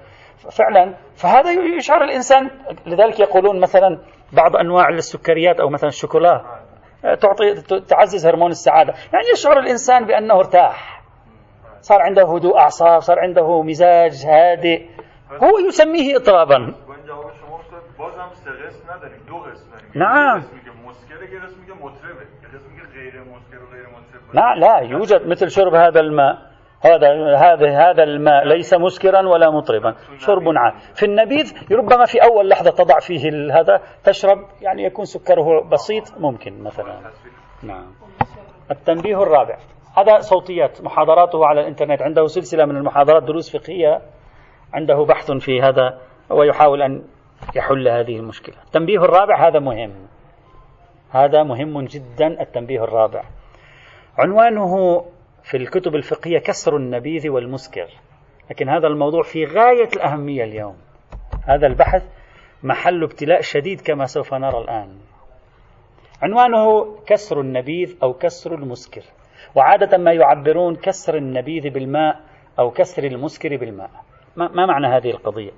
فعلا 0.58 0.96
فهذا 1.16 1.52
يشعر 1.52 2.04
الإنسان. 2.04 2.50
لذلك 2.86 3.20
يقولون 3.20 3.60
مثلا 3.60 4.00
بعض 4.34 4.56
أنواع 4.56 4.90
السكريات 4.90 5.60
أو 5.60 5.70
مثلا 5.70 5.90
الشوكولا 5.90 6.60
تعطي 7.22 7.62
تعزز 7.88 8.28
هرمون 8.28 8.52
السعادة. 8.52 8.94
يعني 9.14 9.26
يشعر 9.34 9.60
الإنسان 9.60 10.06
بأنه 10.06 10.34
ارتاح. 10.34 11.04
صار 11.82 12.02
عنده 12.02 12.24
هدوء 12.36 12.58
أعصاب 12.58 13.00
صار 13.00 13.20
عنده 13.20 13.62
مزاج 13.62 14.26
هادئ. 14.26 14.86
هو 15.44 15.60
يسميه 15.68 16.16
اضطرابا. 16.16 16.58
نعم. 19.96 20.44
لا 24.34 24.56
لا 24.58 24.80
يوجد 24.80 25.28
مثل 25.28 25.50
شرب 25.50 25.74
هذا 25.74 26.00
الماء. 26.00 26.50
هذا 26.82 27.38
هذا 27.38 27.70
هذا 27.78 28.04
الماء 28.04 28.48
ليس 28.48 28.74
مسكرا 28.74 29.28
ولا 29.28 29.50
مطربا 29.50 29.96
شرب 30.18 30.44
عام. 30.58 30.80
في 30.96 31.06
النبيذ 31.06 31.54
ربما 31.72 32.06
في 32.06 32.24
أول 32.24 32.50
لحظة 32.50 32.72
تضع 32.72 33.00
فيه 33.00 33.30
هذا 33.60 33.82
تشرب 34.04 34.38
يعني 34.62 34.84
يكون 34.84 35.06
سكره 35.06 35.70
بسيط 35.70 36.04
ممكن 36.20 36.64
مثلا. 36.64 37.00
نعم. 37.64 37.92
التنبيه 38.72 39.24
الرابع. 39.24 39.58
هذا 39.98 40.20
صوتيات 40.20 40.82
محاضراته 40.82 41.46
على 41.46 41.62
الإنترنت. 41.62 42.02
عنده 42.02 42.26
سلسلة 42.26 42.66
من 42.66 42.78
المحاضرات 42.78 43.24
دروس 43.24 43.58
فقهية. 43.58 44.02
عنده 44.74 45.06
بحث 45.06 45.32
في 45.32 45.62
هذا 45.62 45.98
ويحاول 46.30 46.82
أن 46.82 47.04
يحل 47.56 47.88
هذه 47.88 48.20
المشكلة. 48.20 48.56
التنبيه 48.66 48.98
الرابع 48.98 49.48
هذا 49.48 49.60
مهم. 49.60 50.08
هذا 51.12 51.44
مهم 51.44 51.82
جدا 51.82 52.42
التنبيه 52.42 52.84
الرابع. 52.84 53.24
عنوانه 54.20 55.06
في 55.44 55.58
الكتب 55.58 55.96
الفقهية 55.96 56.40
كسر 56.40 56.78
النبيذ 56.78 57.30
والمسكر. 57.30 57.88
لكن 58.52 58.70
هذا 58.70 58.88
الموضوع 58.88 59.22
في 59.22 59.46
غاية 59.46 59.90
الأهمية 59.96 60.44
اليوم. 60.44 60.78
هذا 61.46 61.68
البحث 61.68 62.04
محل 62.64 63.04
ابتلاء 63.04 63.42
شديد 63.42 63.82
كما 63.82 64.06
سوف 64.06 64.34
نرى 64.34 64.58
الآن. 64.58 64.98
عنوانه 66.22 66.96
كسر 67.08 67.42
النبيذ 67.42 67.98
أو 68.04 68.14
كسر 68.14 68.56
المسكر. 68.56 69.02
وعادة 69.56 69.98
ما 69.98 70.14
يعبرون 70.14 70.76
كسر 70.76 71.18
النبيذ 71.18 71.70
بالماء 71.70 72.20
أو 72.60 72.72
كسر 72.72 73.04
المسكر 73.04 73.58
بالماء. 73.58 73.90
ما 74.36 74.66
معنى 74.66 74.88
هذه 74.88 75.10
القضية؟ 75.10 75.52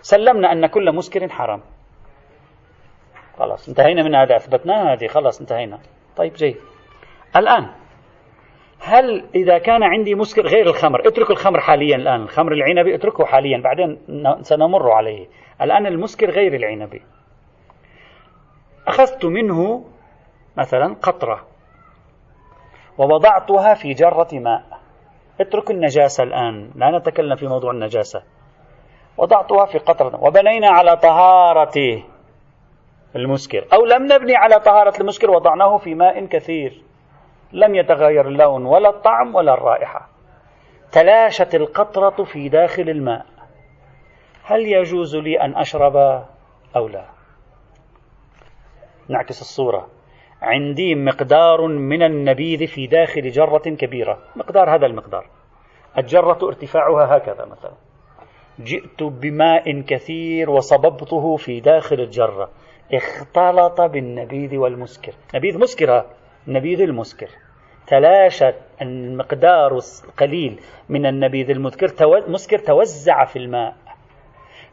سلمنا 0.00 0.52
أن 0.52 0.66
كل 0.66 0.94
مسكر 0.94 1.28
حرام. 1.28 1.60
خلاص 3.38 3.68
انتهينا 3.68 4.02
من 4.02 4.14
هذا. 4.14 4.36
أثبتناها 4.36 4.92
هذه. 4.92 5.06
خلاص 5.06 5.40
انتهينا. 5.40 5.78
طيب 6.16 6.32
جيد. 6.32 6.56
الآن 7.36 7.85
هل 8.86 9.24
إذا 9.34 9.58
كان 9.58 9.82
عندي 9.82 10.14
مسكر 10.14 10.46
غير 10.46 10.66
الخمر 10.66 11.08
اترك 11.08 11.30
الخمر 11.30 11.60
حاليا 11.60 11.96
الآن 11.96 12.22
الخمر 12.22 12.52
العنبي 12.52 12.94
اتركه 12.94 13.24
حاليا 13.24 13.60
بعدين 13.60 13.98
سنمر 14.40 14.90
عليه. 14.90 15.26
الآن 15.62 15.86
المسكر 15.86 16.30
غير 16.30 16.54
العنبي. 16.54 17.02
أخذت 18.88 19.24
منه 19.24 19.84
مثلا 20.56 20.94
قطرة 21.02 21.46
ووضعتها 22.98 23.74
في 23.74 23.92
جرة 23.92 24.28
ماء. 24.32 24.62
اترك 25.40 25.70
النجاسة 25.70 26.24
الآن 26.24 26.70
لا 26.76 26.98
نتكلم 26.98 27.36
في 27.36 27.46
موضوع 27.46 27.70
النجاسة. 27.70 28.22
وضعتها 29.16 29.66
في 29.66 29.78
قطرة 29.78 30.24
وبنينا 30.24 30.68
على 30.68 30.96
طهارة 30.96 32.02
المسكر 33.16 33.66
أو 33.72 33.84
لم 33.84 34.02
نبني 34.12 34.36
على 34.36 34.60
طهارة 34.60 35.00
المسكر 35.00 35.30
وضعناه 35.30 35.76
في 35.76 35.94
ماء 35.94 36.26
كثير. 36.26 36.82
لم 37.56 37.74
يتغير 37.74 38.28
اللون 38.28 38.66
ولا 38.66 38.88
الطعم 38.88 39.34
ولا 39.34 39.54
الرائحة. 39.54 40.08
تلاشت 40.92 41.54
القطرة 41.54 42.24
في 42.24 42.48
داخل 42.48 42.82
الماء. 42.82 43.26
هل 44.44 44.60
يجوز 44.60 45.16
لي 45.16 45.40
أن 45.40 45.56
أشرب 45.56 45.96
أو 46.76 46.88
لا؟ 46.88 47.04
نعكس 49.08 49.40
الصورة. 49.40 49.88
عندي 50.42 50.94
مقدار 50.94 51.66
من 51.66 52.02
النبيذ 52.02 52.66
في 52.66 52.86
داخل 52.86 53.30
جرة 53.30 53.58
كبيرة. 53.58 54.18
مقدار 54.36 54.74
هذا 54.74 54.86
المقدار. 54.86 55.26
الجرة 55.98 56.38
ارتفاعها 56.42 57.16
هكذا 57.16 57.44
مثلا. 57.44 57.72
جئت 58.60 59.02
بماء 59.02 59.80
كثير 59.80 60.50
وصببته 60.50 61.36
في 61.36 61.60
داخل 61.60 62.00
الجرة. 62.00 62.50
اختلط 62.94 63.80
بالنبيذ 63.80 64.56
والمسكر. 64.56 65.12
نبيذ 65.34 65.58
مسكرة. 65.58 66.06
نبيذ 66.48 66.80
المسكر. 66.80 67.28
تلاشت 67.86 68.54
المقدار 68.82 69.78
القليل 70.08 70.60
من 70.88 71.06
النبيذ 71.06 71.50
المسكر 71.50 71.88
مسكر 72.28 72.58
توزع 72.58 73.24
في 73.24 73.38
الماء. 73.38 73.74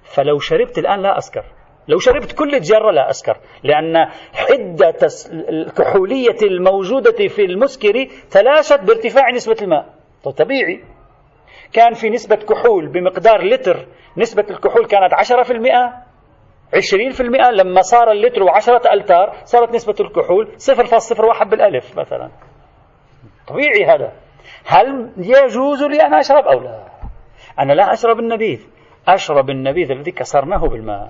فلو 0.04 0.40
شربت 0.40 0.78
الآن 0.78 1.02
لا 1.02 1.18
أسكر. 1.18 1.44
لو 1.88 2.00
شربت 2.00 2.32
كل 2.32 2.56
الجرة 2.56 2.92
لا 2.92 3.10
أسكر. 3.10 3.38
لأن 3.64 4.06
حدة 4.34 5.08
الكحولية 5.50 6.38
الموجودة 6.44 7.28
في 7.28 7.46
المسكر 7.46 8.08
تلاشت 8.32 8.80
بارتفاع 8.80 9.32
نسبة 9.32 9.58
الماء. 9.62 9.86
طبيعي. 10.38 10.84
كان 11.74 11.94
في 11.94 12.10
نسبة 12.10 12.36
كحول 12.36 12.88
بمقدار 12.88 13.44
لتر 13.46 13.86
نسبة 14.18 14.46
الكحول 14.50 14.86
كانت 14.86 15.14
10% 15.14 16.04
20% 16.74 17.52
لما 17.52 17.82
صار 17.82 18.12
اللتر 18.12 18.44
وعشرة 18.44 18.94
ألتار 18.94 19.34
صارت 19.44 19.76
نسبة 19.76 19.96
الكحول 20.00 20.48
0.01 20.58 21.44
بالألف 21.44 22.00
مثلا. 22.00 22.30
طبيعي 23.48 23.86
هذا. 23.86 24.12
هل 24.66 25.12
يجوز 25.18 25.84
لي 25.84 26.02
أن 26.02 26.14
أشرب 26.14 26.46
أو 26.46 26.60
لا؟ 26.60 26.84
أنا 27.60 27.74
لا 27.74 27.94
أشرب 27.94 28.20
النبيذ. 28.20 28.68
أشرب 29.08 29.50
النبيذ 29.50 29.92
الذي 29.92 30.12
كسرناه 30.12 30.68
بالماء 30.68 31.08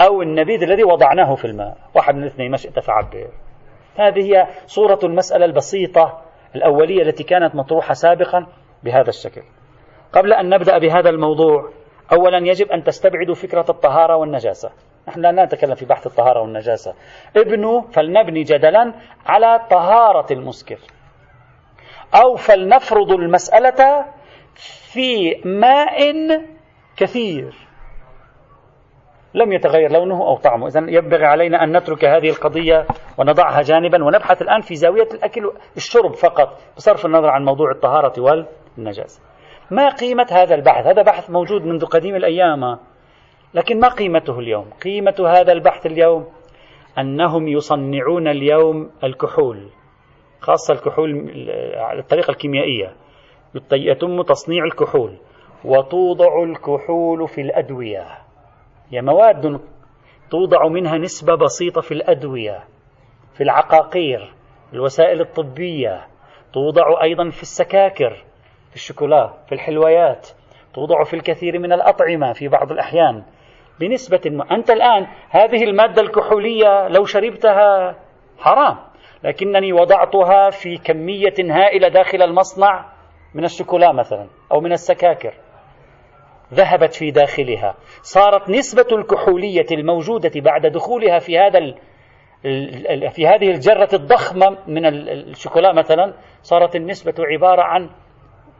أو 0.00 0.22
النبيذ 0.22 0.62
الذي 0.62 0.84
وضعناه 0.84 1.34
في 1.34 1.44
الماء. 1.44 1.76
واحد 1.94 2.14
من 2.14 2.22
الاثنين 2.22 2.50
ما 2.50 2.56
شئت 2.56 2.78
فعبر. 2.78 3.28
هذه 3.96 4.20
هي 4.20 4.46
صورة 4.66 4.98
المسألة 5.04 5.44
البسيطة 5.44 6.22
الأولية 6.56 7.02
التي 7.02 7.24
كانت 7.24 7.54
مطروحة 7.54 7.94
سابقا 7.94 8.46
بهذا 8.82 9.08
الشكل. 9.08 9.42
قبل 10.12 10.32
أن 10.32 10.48
نبدأ 10.48 10.78
بهذا 10.78 11.10
الموضوع 11.10 11.70
أولا 12.12 12.38
يجب 12.38 12.70
أن 12.70 12.84
تستبعدوا 12.84 13.34
فكرة 13.34 13.66
الطهارة 13.68 14.16
والنجاسة. 14.16 14.70
نحن 15.08 15.20
لا 15.20 15.44
نتكلم 15.44 15.74
في 15.74 15.84
بحث 15.84 16.06
الطهارة 16.06 16.40
والنجاسة. 16.40 16.94
ابنوا 17.36 17.80
فلنبني 17.80 18.42
جدلا 18.42 18.94
على 19.26 19.60
طهارة 19.70 20.32
المسكر. 20.32 20.78
أو 22.14 22.36
فلنفرض 22.36 23.12
المسألة 23.12 24.06
في 24.92 25.40
ماء 25.44 26.14
كثير. 26.96 27.54
لم 29.34 29.52
يتغير 29.52 29.92
لونه 29.92 30.22
أو 30.22 30.36
طعمه. 30.36 30.66
إذا 30.66 30.80
ينبغي 30.88 31.24
علينا 31.24 31.64
أن 31.64 31.76
نترك 31.76 32.04
هذه 32.04 32.28
القضية 32.30 32.86
ونضعها 33.18 33.62
جانبا. 33.62 34.04
ونبحث 34.04 34.42
الآن 34.42 34.60
في 34.60 34.74
زاوية 34.74 35.08
الأكل 35.14 35.52
الشرب 35.76 36.14
فقط 36.14 36.58
بصرف 36.76 37.06
النظر 37.06 37.28
عن 37.28 37.44
موضوع 37.44 37.70
الطهارة 37.70 38.20
والنجاسة. 38.20 39.22
ما 39.70 39.88
قيمة 39.88 40.26
هذا 40.30 40.54
البحث؟ 40.54 40.86
هذا 40.86 41.02
بحث 41.02 41.30
موجود 41.30 41.62
منذ 41.62 41.84
قديم 41.86 42.16
الأيام. 42.16 42.78
لكن 43.54 43.80
ما 43.80 43.88
قيمته 43.88 44.38
اليوم؟ 44.38 44.70
قيمة 44.70 45.14
هذا 45.28 45.52
البحث 45.52 45.86
اليوم 45.86 46.26
أنهم 46.98 47.48
يصنعون 47.48 48.28
اليوم 48.28 48.90
الكحول. 49.04 49.68
خاصة 50.40 50.74
الكحول 50.74 51.30
الطريقة 51.98 52.30
الكيميائية. 52.30 52.92
يتم 53.72 54.22
تصنيع 54.22 54.64
الكحول 54.64 55.16
وتوضع 55.64 56.42
الكحول 56.42 57.28
في 57.28 57.40
الأدوية. 57.40 58.06
هي 58.90 59.02
مواد 59.02 59.60
توضع 60.30 60.68
منها 60.68 60.98
نسبة 60.98 61.34
بسيطة 61.34 61.80
في 61.80 61.92
الأدوية 61.94 62.64
في 63.34 63.42
العقاقير 63.42 64.34
الوسائل 64.72 65.20
الطبية. 65.20 66.06
توضع 66.52 67.02
أيضا 67.02 67.30
في 67.30 67.42
السكاكر 67.42 68.10
في 68.70 68.76
الشوكولا 68.76 69.34
في 69.46 69.54
الحلويات. 69.54 70.28
توضع 70.74 71.04
في 71.04 71.14
الكثير 71.14 71.58
من 71.58 71.72
الأطعمة 71.72 72.32
في 72.32 72.48
بعض 72.48 72.72
الأحيان. 72.72 73.22
بنسبة 73.80 74.20
م... 74.26 74.42
أنت 74.42 74.70
الآن 74.70 75.06
هذه 75.30 75.64
المادة 75.64 76.02
الكحولية 76.02 76.88
لو 76.88 77.04
شربتها 77.04 77.96
حرام. 78.38 78.89
لكنني 79.24 79.72
وضعتها 79.72 80.50
في 80.50 80.76
كمية 80.76 81.34
هائلة 81.40 81.88
داخل 81.88 82.22
المصنع 82.22 82.92
من 83.34 83.44
الشوكولا 83.44 83.92
مثلا 83.92 84.26
أو 84.52 84.60
من 84.60 84.72
السكاكر. 84.72 85.34
ذهبت 86.54 86.94
في 86.94 87.10
داخلها. 87.10 87.74
صارت 88.02 88.50
نسبة 88.50 88.86
الكحولية 88.92 89.66
الموجودة 89.72 90.32
بعد 90.36 90.66
دخولها 90.66 91.18
في 91.18 91.38
هذا 91.38 91.74
في 93.10 93.26
هذه 93.26 93.50
الجرة 93.50 93.88
الضخمة 93.92 94.58
من 94.66 94.86
الشوكولا 94.86 95.72
مثلا 95.72 96.14
صارت 96.42 96.76
النسبة 96.76 97.14
عبارة 97.18 97.62
عن 97.62 97.90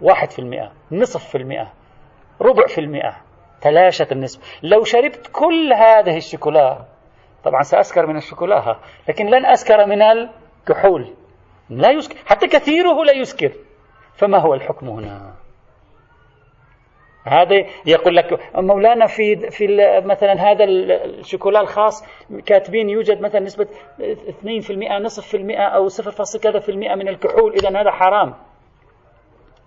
واحد 0.01 0.31
في 0.31 0.39
المئة 0.39 0.73
نصف 0.93 1.29
في 1.29 1.39
المئة 1.39 1.73
ربع 2.41 2.67
في 2.67 2.81
المئة 2.81 3.17
تلاشت 3.61 4.13
النسبة. 4.13 4.43
لو 4.63 4.85
شربت 4.85 5.31
كل 5.33 5.73
هذه 5.73 6.17
الشوكولا 6.17 6.85
طبعا 7.45 7.63
سأسكر 7.63 8.07
من 8.07 8.17
الشوكولا 8.17 8.77
لكن 9.09 9.27
لن 9.27 9.47
أسكر 9.47 9.87
من 9.87 10.03
الكحول 10.61 11.15
لا 11.71 11.91
يسكر. 11.91 12.17
حتى 12.27 12.47
كثيره 12.47 13.05
لا 13.05 13.13
يسكر. 13.13 13.53
فما 14.15 14.39
هو 14.39 14.55
الحكم 14.55 14.89
هنا؟ 14.89 15.35
هذا 17.25 17.67
يقول 17.87 18.17
لك 18.17 18.41
مولانا 18.55 19.07
في 19.07 19.51
في 19.51 19.67
مثلا 20.05 20.33
هذا 20.33 20.65
الشوكولا 20.65 21.61
الخاص 21.61 22.05
كاتبين 22.47 22.91
يوجد 22.91 23.21
مثلا 23.21 23.41
نسبة 23.41 23.67
2% 23.67 25.01
نصف 25.01 25.27
في 25.27 25.37
المئة 25.37 25.63
أو 25.63 25.89
0. 25.89 26.39
كذا 26.39 26.59
في 26.59 26.69
المئة 26.69 26.95
من 26.95 27.09
الكحول. 27.09 27.53
إذا 27.53 27.81
هذا 27.81 27.91
حرام. 27.91 28.35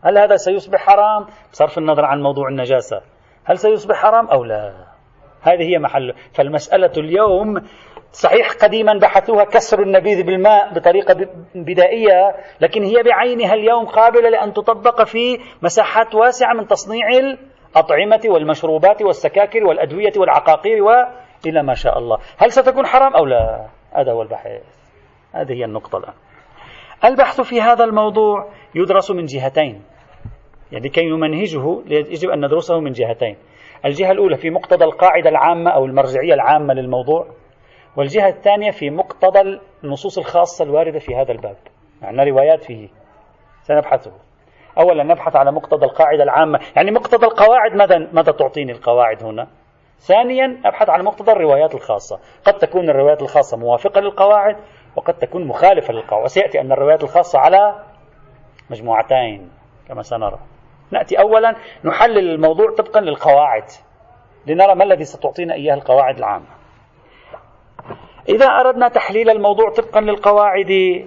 هل 0.03 0.17
هذا 0.17 0.35
سيصبح 0.35 0.79
حرام؟ 0.79 1.25
بصرف 1.51 1.77
النظر 1.77 2.05
عن 2.05 2.21
موضوع 2.21 2.47
النجاسة. 2.47 3.01
هل 3.43 3.57
سيصبح 3.57 3.95
حرام 3.95 4.27
أو 4.27 4.43
لا؟ 4.43 4.73
هذه 5.41 5.61
هي 5.61 5.79
محل. 5.79 6.13
فالمسألة 6.33 6.91
اليوم 6.97 7.61
صحيح 8.13 8.51
قديما 8.51 8.93
بحثوها 8.93 9.43
كسر 9.43 9.81
النبيذ 9.81 10.23
بالماء 10.23 10.73
بطريقة 10.73 11.27
بدائية 11.55 12.35
لكن 12.61 12.83
هي 12.83 13.03
بعينها 13.03 13.53
اليوم 13.53 13.85
قابلة 13.85 14.29
لأن 14.29 14.53
تطبق 14.53 15.03
في 15.03 15.39
مساحات 15.61 16.15
واسعة 16.15 16.53
من 16.53 16.67
تصنيع 16.67 17.07
الأطعمة 17.07 18.21
والمشروبات 18.25 19.01
والسكاكر 19.01 19.63
والأدوية 19.63 20.11
والعقاقير 20.17 20.83
وإلى 20.83 21.63
ما 21.63 21.73
شاء 21.73 21.97
الله. 21.97 22.17
هل 22.37 22.51
ستكون 22.51 22.85
حرام 22.85 23.13
أو 23.15 23.25
لا؟ 23.25 23.67
هذا 23.95 24.11
هو 24.11 24.21
البحث. 24.21 24.61
هذه 25.33 25.53
هي 25.53 25.65
النقطة 25.65 25.97
الآن. 25.97 26.13
البحث 27.05 27.41
في 27.41 27.61
هذا 27.61 27.83
الموضوع 27.83 28.49
يدرس 28.75 29.11
من 29.11 29.25
جهتين. 29.25 29.81
يعني 30.71 30.89
كي 30.89 31.09
نمنهجه 31.09 31.81
يجب 31.87 32.29
أن 32.29 32.45
ندرسه 32.45 32.79
من 32.79 32.91
جهتين. 32.91 33.37
الجهة 33.85 34.11
الأولى 34.11 34.37
في 34.37 34.49
مقتضى 34.49 34.85
القاعدة 34.85 35.29
العامة 35.29 35.71
أو 35.71 35.85
المرجعية 35.85 36.33
العامة 36.33 36.73
للموضوع. 36.73 37.27
والجهة 37.97 38.29
الثانية 38.29 38.71
في 38.71 38.89
مقتضى 38.89 39.59
النصوص 39.83 40.17
الخاصة 40.17 40.65
الواردة 40.65 40.99
في 40.99 41.15
هذا 41.15 41.31
الباب. 41.31 41.55
عندنا 42.01 42.23
روايات 42.23 42.63
فيه. 42.63 42.89
سنبحثه. 43.61 44.11
أولا 44.77 45.03
نبحث 45.03 45.35
على 45.35 45.51
مقتضى 45.51 45.85
القاعدة 45.85 46.23
العامة. 46.23 46.59
يعني 46.75 46.91
مقتضى 46.91 47.25
القواعد 47.25 47.75
ماذا, 47.75 47.97
ماذا 47.97 48.31
تعطيني 48.31 48.71
القواعد 48.71 49.23
هنا؟ 49.23 49.47
ثانيا 49.99 50.61
أبحث 50.65 50.89
على 50.89 51.03
مقتضى 51.03 51.31
الروايات 51.31 51.75
الخاصة. 51.75 52.19
قد 52.45 52.53
تكون 52.53 52.89
الروايات 52.89 53.21
الخاصة 53.21 53.57
موافقة 53.57 54.01
للقواعد 54.01 54.55
وقد 54.95 55.13
تكون 55.13 55.47
مخالفة 55.47 55.93
للقواعد. 55.93 56.23
وسيأتي 56.25 56.61
أن 56.61 56.71
الروايات 56.71 57.03
الخاصة 57.03 57.39
على 57.39 57.83
مجموعتين 58.69 59.49
كما 59.87 60.01
سنرى. 60.01 60.39
نأتي 60.91 61.19
أولا 61.19 61.55
نحلل 61.83 62.33
الموضوع 62.33 62.75
طبقا 62.77 63.01
للقواعد 63.01 63.63
لنرى 64.47 64.75
ما 64.75 64.83
الذي 64.83 65.03
ستعطينا 65.03 65.53
إياه 65.53 65.73
القواعد 65.73 66.17
العامة. 66.17 66.62
إذا 68.29 68.45
أردنا 68.45 68.87
تحليل 68.87 69.29
الموضوع 69.29 69.69
طبقا 69.69 70.01
للقواعد 70.01 71.05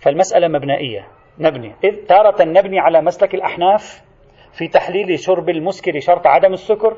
فالمسألة 0.00 0.48
مبنائية. 0.48 1.08
نبني. 1.38 1.74
إذ 1.84 2.06
تارة 2.06 2.44
نبني 2.44 2.78
على 2.78 3.02
مسلك 3.02 3.34
الأحناف 3.34 4.02
في 4.52 4.68
تحليل 4.68 5.18
شرب 5.18 5.48
المسكر 5.48 6.00
شرط 6.00 6.26
عدم 6.26 6.52
السكر 6.52 6.96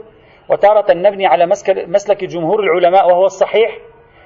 وتارة 0.48 0.92
نبني 0.92 1.26
على 1.26 1.46
مسلك 1.86 2.24
جمهور 2.24 2.60
العلماء 2.60 3.08
وهو 3.08 3.24
الصحيح 3.24 3.78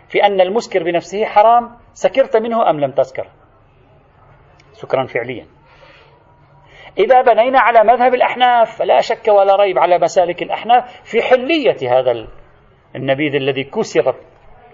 في 0.09 0.27
أن 0.27 0.41
المسكر 0.41 0.83
بنفسه 0.83 1.25
حرام 1.25 1.71
سكرت 1.93 2.37
منه 2.37 2.71
أم 2.71 2.81
لم 2.81 2.91
تسكر. 2.91 3.27
سكرا 4.73 5.07
فعليا. 5.07 5.47
إذا 6.99 7.23
بنينا 7.23 7.61
على 7.61 7.93
مذهب 7.93 8.15
الأحناف 8.15 8.79
فلا 8.79 9.01
شك 9.01 9.29
ولا 9.29 9.57
ريب 9.57 9.79
على 9.79 9.99
مسالك 9.99 10.43
الأحناف 10.43 11.03
في 11.05 11.23
حلية 11.23 11.99
هذا 11.99 12.27
النبيذ 12.97 13.35
الذي 13.35 13.65
كسرت 13.65 14.30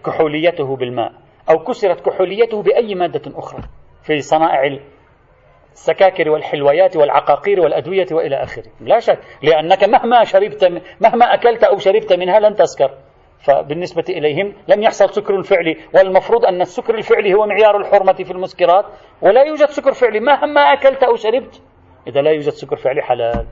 كحوليته 0.07 0.77
بالماء 0.77 1.13
أو 1.51 1.59
كسرت 1.59 2.01
كحوليته 2.01 2.63
بأي 2.63 2.95
مادة 2.95 3.39
أخرى 3.39 3.63
في 4.03 4.21
صنائع 4.21 4.79
السكاكر 5.73 6.31
والحلويات 6.31 6.97
والعقاقير 6.97 7.61
والأدوية 7.61 8.07
وإلى 8.13 8.43
آخره. 8.43 8.65
لا 8.81 9.01
شك 9.01 9.19
لأنك 9.43 9.85
مهما 9.85 10.25
شربت 10.25 10.83
مهما 11.01 11.35
أكلت 11.35 11.65
أو 11.65 11.79
شربت 11.79 12.13
منها 12.13 12.41
لن 12.41 12.55
تسكر. 12.55 12.91
فبالنسبة 13.39 14.05
إليهم 14.09 14.55
لم 14.69 14.83
يحصل 14.83 15.11
سكر 15.11 15.43
فعلي 15.43 15.77
والمفروض 15.95 16.45
أن 16.45 16.61
السكر 16.61 16.95
الفعلي 16.95 17.35
هو 17.35 17.47
معيار 17.47 17.77
الحرمة 17.77 18.13
في 18.13 18.31
المسكرات 18.31 18.85
ولا 19.23 19.43
يوجد 19.43 19.69
سكر 19.69 19.93
فعلي 19.93 20.21
مهما 20.21 20.61
أكلت 20.61 21.03
أو 21.03 21.17
شربت. 21.17 21.63
إذا 22.07 22.23
لا 22.23 22.31
يوجد 22.31 22.53
سكر 22.53 22.77
فعلي 22.77 23.03
حلال. 23.03 23.47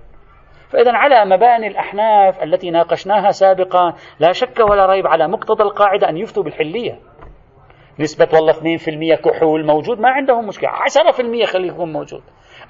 فإذا 0.74 0.92
على 0.92 1.24
مباني 1.24 1.66
الأحناف 1.66 2.42
التي 2.42 2.70
ناقشناها 2.70 3.30
سابقا 3.30 3.94
لا 4.18 4.32
شك 4.32 4.60
ولا 4.60 4.86
ريب 4.86 5.06
على 5.06 5.28
مقتضى 5.28 5.62
القاعدة 5.62 6.08
أن 6.08 6.16
يفتوا 6.16 6.42
بالحلية. 6.42 7.00
نسبة 7.98 8.28
والله 8.32 8.52
2% 8.52 9.14
كحول 9.14 9.66
موجود 9.66 10.00
ما 10.00 10.08
عندهم 10.08 10.46
مشكلة. 10.46 10.70
10% 10.70 11.44
خليه 11.44 11.68
يكون 11.68 11.92
موجود. 11.92 12.22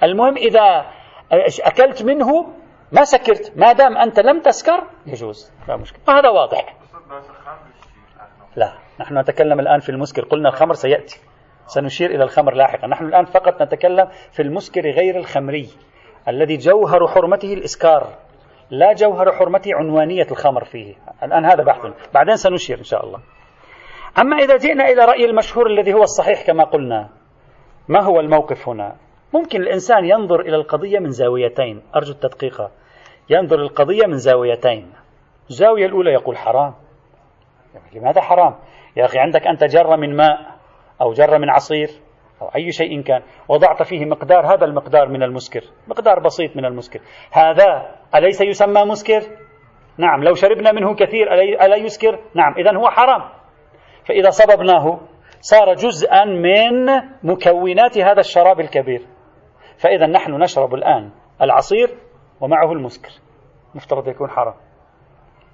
المهم 0.03 0.37
إذا 0.37 0.85
أكلت 1.63 2.03
منه 2.03 2.53
ما 2.91 3.03
سكرت. 3.03 3.53
ما 3.57 3.73
دام 3.73 3.97
أنت 3.97 4.19
لم 4.19 4.41
تسكر 4.41 4.83
يجوز. 5.07 5.51
لا 5.67 5.77
مشكلة. 5.77 6.19
هذا 6.19 6.29
واضح. 6.29 6.75
لا 8.55 8.73
نحن 8.99 9.17
نتكلم 9.17 9.59
الآن 9.59 9.79
في 9.79 9.89
المسكر. 9.89 10.25
قلنا 10.25 10.49
الخمر 10.49 10.73
سيأتي. 10.73 11.19
سنشير 11.65 12.09
إلى 12.09 12.23
الخمر 12.23 12.53
لاحقا. 12.53 12.87
نحن 12.87 13.05
الآن 13.05 13.25
فقط 13.25 13.61
نتكلم 13.61 14.07
في 14.31 14.41
المسكر 14.41 14.81
غير 14.81 15.17
الخمري. 15.17 15.69
الذي 16.27 16.57
جوهر 16.57 17.07
حرمته 17.07 17.53
الإسكار 17.53 18.07
لا 18.69 18.93
جوهر 18.93 19.31
حرمته 19.31 19.75
عنوانية 19.75 20.27
الخمر 20.31 20.63
فيه. 20.63 20.95
الآن 21.23 21.45
هذا 21.45 21.63
بحث. 21.63 22.11
بعدين 22.13 22.35
سنشير 22.35 22.77
إن 22.77 22.83
شاء 22.83 23.05
الله. 23.05 23.19
أما 24.19 24.37
إذا 24.37 24.57
جئنا 24.57 24.89
إلى 24.89 25.05
رأي 25.05 25.25
المشهور 25.25 25.67
الذي 25.67 25.93
هو 25.93 26.01
الصحيح 26.01 26.47
كما 26.47 26.63
قلنا 26.63 27.09
ما 27.87 28.01
هو 28.03 28.19
الموقف 28.19 28.69
هنا؟ 28.69 28.95
ممكن 29.33 29.61
الإنسان 29.61 30.05
ينظر 30.05 30.39
إلى 30.39 30.55
القضية 30.55 30.99
من 30.99 31.09
زاويتين. 31.09 31.81
أرجو 31.95 32.11
التدقيق. 32.11 32.71
ينظر 33.29 33.59
القضية 33.59 34.05
من 34.05 34.17
زاويتين. 34.17 34.93
الزاوية 35.49 35.85
الأولى 35.85 36.11
يقول 36.11 36.37
حرام. 36.37 36.73
لماذا 37.93 38.21
حرام؟ 38.21 38.55
يا 38.97 39.05
أخي 39.05 39.19
عندك 39.19 39.47
أنت 39.47 39.63
جرة 39.63 39.95
من 39.95 40.15
ماء 40.15 40.37
أو 41.01 41.13
جرة 41.13 41.37
من 41.37 41.49
عصير. 41.49 41.89
أو 42.45 42.51
أي 42.55 42.71
شيء 42.71 43.01
كان. 43.01 43.21
وضعت 43.47 43.83
فيه 43.83 44.05
مقدار 44.05 44.45
هذا 44.53 44.65
المقدار 44.65 45.09
من 45.09 45.23
المسكر. 45.23 45.61
مقدار 45.87 46.19
بسيط 46.19 46.57
من 46.57 46.65
المسكر. 46.65 46.99
هذا 47.31 47.95
أليس 48.15 48.41
يسمى 48.41 48.85
مسكر؟ 48.85 49.21
نعم. 49.97 50.23
لو 50.23 50.33
شربنا 50.33 50.71
منه 50.71 50.95
كثير 50.95 51.33
ألا 51.33 51.75
يسكر؟ 51.75 52.19
نعم. 52.35 52.53
إذا 52.57 52.77
هو 52.77 52.89
حرام. 52.89 53.29
فإذا 54.05 54.29
صببناه 54.29 54.99
صار 55.39 55.73
جزءا 55.73 56.25
من 56.25 56.85
مكونات 57.23 57.97
هذا 57.97 58.19
الشراب 58.19 58.59
الكبير. 58.59 59.01
فإذا 59.77 60.07
نحن 60.07 60.31
نشرب 60.31 60.73
الآن 60.73 61.11
العصير 61.41 61.89
ومعه 62.41 62.71
المسكر. 62.71 63.11
مفترض 63.75 64.07
يكون 64.07 64.29
حرام. 64.29 64.55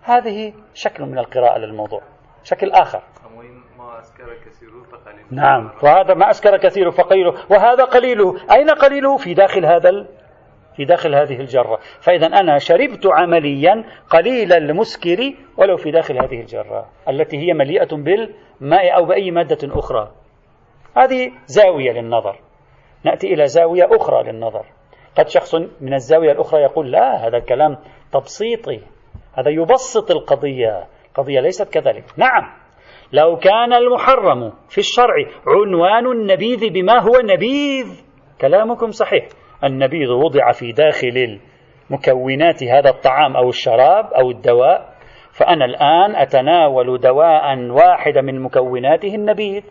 هذه 0.03 0.53
شكل 0.73 1.03
من 1.03 1.17
القراءة 1.17 1.57
للموضوع. 1.57 2.01
شكل 2.43 2.71
آخر. 2.71 3.01
نعم 5.31 5.71
وهذا 5.83 6.13
ما 6.13 6.29
أسكر 6.29 6.57
كثير 6.57 6.91
فقليله. 6.91 7.33
وهذا 7.49 7.83
قليله. 7.83 8.35
أين 8.51 8.69
قليله؟ 8.69 9.17
في 9.17 9.33
داخل 9.33 9.65
هذا 9.65 10.07
في 10.75 10.85
داخل 10.85 11.15
هذه 11.15 11.39
الجرة. 11.39 11.79
فإذا 12.01 12.27
أنا 12.27 12.57
شربت 12.57 13.07
عمليا 13.07 13.83
قليل 14.09 14.53
المسكر 14.53 15.33
ولو 15.57 15.77
في 15.77 15.91
داخل 15.91 16.17
هذه 16.17 16.41
الجرة 16.41 16.89
التي 17.09 17.37
هي 17.37 17.53
مليئة 17.53 17.95
بالماء 17.95 18.97
أو 18.97 19.05
بأي 19.05 19.31
مادة 19.31 19.79
أخرى. 19.79 20.11
هذه 20.97 21.31
زاوية 21.45 21.91
للنظر. 21.91 22.39
نأتي 23.03 23.33
إلى 23.33 23.47
زاوية 23.47 23.87
أخرى 23.91 24.31
للنظر. 24.31 24.65
قد 25.17 25.27
شخص 25.27 25.55
من 25.81 25.93
الزاوية 25.93 26.31
الأخرى 26.31 26.61
يقول 26.61 26.91
لا 26.91 27.27
هذا 27.27 27.37
الكلام 27.37 27.77
تبسيطي. 28.13 28.79
هذا 29.33 29.49
يبسط 29.49 30.11
القضية. 30.11 30.87
القضية 31.07 31.39
ليست 31.39 31.73
كذلك. 31.73 32.03
نعم. 32.17 32.61
لو 33.13 33.37
كان 33.37 33.73
المحرم 33.73 34.51
في 34.69 34.77
الشرع 34.77 35.15
عنوان 35.47 36.11
النبيذ 36.11 36.69
بما 36.73 36.99
هو 37.01 37.11
نبيذ 37.23 38.03
كلامكم 38.41 38.91
صحيح. 38.91 39.25
النبيذ 39.63 40.09
وضع 40.09 40.51
في 40.51 40.71
داخل 40.71 41.39
مكونات 41.89 42.63
هذا 42.63 42.89
الطعام 42.89 43.35
أو 43.35 43.49
الشراب 43.49 44.05
أو 44.05 44.31
الدواء 44.31 44.91
فأنا 45.39 45.65
الآن 45.65 46.15
أتناول 46.15 46.99
دواء 46.99 47.59
واحدا 47.69 48.21
من 48.21 48.39
مكوناته 48.39 49.15
النبيذ 49.15 49.63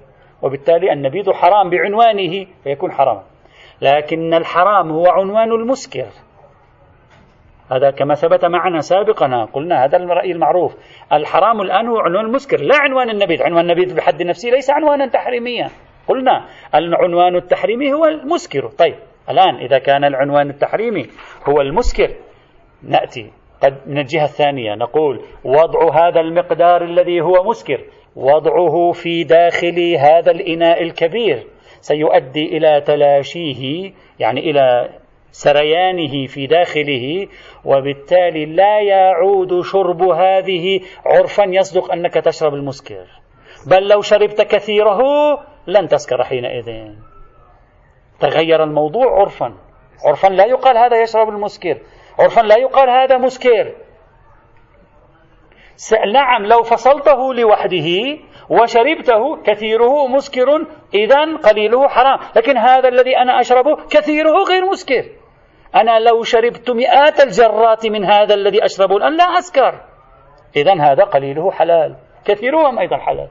وبالتالي 0.42 0.92
النبيذ 0.92 1.32
حرام 1.32 1.70
بعنوانه 1.70 2.46
فيكون 2.64 2.92
حراما 2.92 3.22
لكن 3.82 4.34
الحرام 4.34 4.90
هو 4.90 5.06
عنوان 5.06 5.52
المسكر. 5.52 6.06
هذا 7.72 7.90
كما 7.90 8.14
ثبت 8.14 8.44
معنا 8.44 8.80
سابقا. 8.80 9.44
قلنا 9.44 9.84
هذا 9.84 9.96
الرأي 9.96 10.32
المعروف. 10.32 10.76
الحرام 11.12 11.60
الآن 11.60 11.88
هو 11.88 11.98
عنوان 11.98 12.24
المسكر 12.24 12.60
لا 12.60 12.76
عنوان 12.76 13.10
النبيذ. 13.10 13.42
عنوان 13.42 13.70
النبيذ 13.70 13.96
بحد 13.96 14.22
نفسه 14.22 14.50
ليس 14.50 14.70
عنوانا 14.70 15.06
تحريميا. 15.06 15.68
قلنا 16.08 16.44
العنوان 16.74 17.36
التحريمي 17.36 17.92
هو 17.92 18.04
المسكر. 18.04 18.68
طيب 18.68 18.94
الآن 19.30 19.56
إذا 19.56 19.78
كان 19.78 20.04
العنوان 20.04 20.50
التحريمي 20.50 21.06
هو 21.48 21.60
المسكر 21.60 22.08
نأتي 22.82 23.30
قد 23.62 23.74
من 23.86 23.98
الجهة 23.98 24.24
الثانية. 24.24 24.74
نقول 24.74 25.20
وضع 25.44 26.08
هذا 26.08 26.20
المقدار 26.20 26.84
الذي 26.84 27.20
هو 27.20 27.44
مسكر. 27.44 27.80
وضعه 28.16 28.92
في 28.92 29.24
داخل 29.24 29.96
هذا 29.98 30.30
الإناء 30.30 30.82
الكبير. 30.82 31.46
سيؤدي 31.80 32.56
إلى 32.56 32.80
تلاشيه 32.80 33.92
يعني 34.18 34.50
إلى 34.50 34.88
سريانه 35.32 36.26
في 36.26 36.46
داخله 36.46 37.28
وبالتالي 37.64 38.46
لا 38.46 38.80
يعود 38.80 39.60
شرب 39.60 40.02
هذه 40.02 40.80
عرفا 41.06 41.44
يصدق 41.48 41.92
أنك 41.92 42.14
تشرب 42.14 42.54
المسكر. 42.54 43.06
بل 43.66 43.88
لو 43.88 44.00
شربت 44.00 44.40
كثيره 44.42 45.00
لن 45.66 45.88
تسكر 45.88 46.24
حينئذ. 46.24 46.94
تغير 48.20 48.64
الموضوع 48.64 49.20
عرفا. 49.20 49.54
عرفا 50.06 50.28
لا 50.28 50.44
يقال 50.44 50.78
هذا 50.78 51.02
يشرب 51.02 51.28
المسكر. 51.28 51.78
عرفا 52.18 52.40
لا 52.40 52.58
يقال 52.58 52.90
هذا 52.90 53.18
مسكر. 53.18 53.74
نعم 56.12 56.46
لو 56.46 56.62
فصلته 56.62 57.34
لوحده 57.34 58.18
وشربته 58.50 59.42
كثيره 59.42 60.06
مسكر 60.06 60.66
إذا 60.94 61.36
قليله 61.36 61.88
حرام. 61.88 62.18
لكن 62.36 62.56
هذا 62.56 62.88
الذي 62.88 63.16
أنا 63.16 63.40
أشربه 63.40 63.76
كثيره 63.90 64.42
غير 64.48 64.66
مسكر. 64.66 65.19
أنا 65.74 65.98
لو 65.98 66.22
شربت 66.22 66.70
مئات 66.70 67.20
الجرات 67.20 67.86
من 67.86 68.04
هذا 68.04 68.34
الذي 68.34 68.64
أشربه 68.64 68.96
الآن 68.96 69.16
لا 69.16 69.24
أسكر؟ 69.24 69.80
إذا 70.56 70.74
هذا 70.80 71.04
قليله 71.04 71.50
حلال 71.50 71.96
كثيرهم 72.24 72.78
أيضا 72.78 72.96
حلال. 72.96 73.28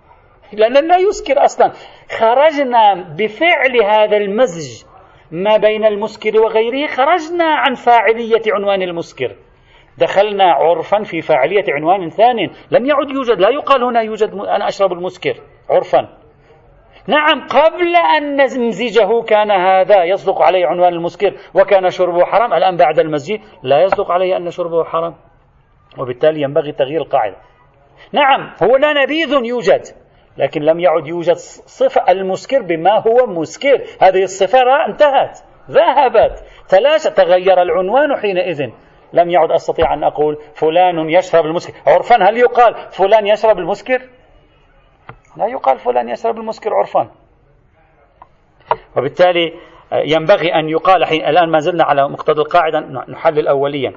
لأنه 0.58 0.80
لا 0.80 0.96
يسكر 0.96 1.44
أصلا. 1.44 1.72
خرجنا 2.18 2.94
بفعل 3.18 3.82
هذا 3.84 4.16
المزج 4.16 4.84
ما 5.30 5.56
بين 5.56 5.84
المسكر 5.84 6.40
وغيره 6.40 6.86
خرجنا 6.86 7.44
عن 7.44 7.74
فاعلية 7.74 8.42
عنوان 8.46 8.82
المسكر. 8.82 9.36
دخلنا 9.98 10.52
عرفا 10.52 11.02
في 11.02 11.20
فاعلية 11.20 11.64
عنوان 11.68 12.10
ثاني. 12.10 12.50
لم 12.70 12.86
يعد 12.86 13.10
يوجد 13.10 13.40
لا 13.40 13.48
يقال 13.48 13.84
هنا 13.84 14.00
يوجد 14.00 14.34
أنا 14.34 14.68
أشرب 14.68 14.92
المسكر 14.92 15.34
عرفا. 15.70 16.08
نعم 17.08 17.46
قبل 17.46 17.96
أن 18.16 18.36
نمزجه 18.36 19.22
كان 19.22 19.50
هذا 19.50 20.04
يصدق 20.04 20.42
عليه 20.42 20.66
عنوان 20.66 20.92
المسكر 20.92 21.34
وكان 21.54 21.90
شربه 21.90 22.24
حرام. 22.24 22.52
الآن 22.52 22.76
بعد 22.76 22.98
المزج 22.98 23.40
لا 23.62 23.82
يصدق 23.82 24.10
عليه 24.10 24.36
أن 24.36 24.50
شربه 24.50 24.84
حرام 24.84 25.14
وبالتالي 25.98 26.42
ينبغي 26.42 26.72
تغيير 26.72 27.00
القاعدة. 27.00 27.36
نعم 28.12 28.52
هو 28.62 28.76
لا 28.76 29.02
نبيذ 29.02 29.32
يوجد 29.44 29.82
لكن 30.36 30.62
لم 30.62 30.80
يعد 30.80 31.06
يوجد 31.06 31.34
صفة 31.66 32.04
المسكر 32.08 32.62
بما 32.62 32.98
هو 32.98 33.26
مسكر. 33.26 33.82
هذه 34.02 34.22
الصفة 34.22 34.86
انتهت 34.86 35.38
ذهبت. 35.70 36.44
تلاشى 36.68 37.10
تغير 37.10 37.62
العنوان 37.62 38.16
حينئذ. 38.16 38.70
لم 39.12 39.30
يعد 39.30 39.50
أستطيع 39.50 39.94
أن 39.94 40.04
أقول 40.04 40.36
فلان 40.54 41.10
يشرب 41.10 41.44
المسكر. 41.44 41.72
عرفا 41.86 42.28
هل 42.28 42.36
يقال 42.36 42.74
فلان 42.90 43.26
يشرب 43.26 43.58
المسكر؟ 43.58 44.17
لا 45.38 45.46
يقال 45.46 45.78
فلان 45.78 46.08
يشرب 46.08 46.36
المسكر 46.36 46.74
عرفا 46.74 47.10
وبالتالي 48.96 49.52
ينبغي 49.92 50.54
أن 50.54 50.68
يقال 50.68 51.04
حين 51.04 51.24
الآن 51.24 51.48
ما 51.50 51.58
زلنا 51.58 51.84
على 51.84 52.08
مقتضى 52.08 52.40
القاعدة 52.40 52.80
نحلل 53.08 53.48
أوليا. 53.48 53.92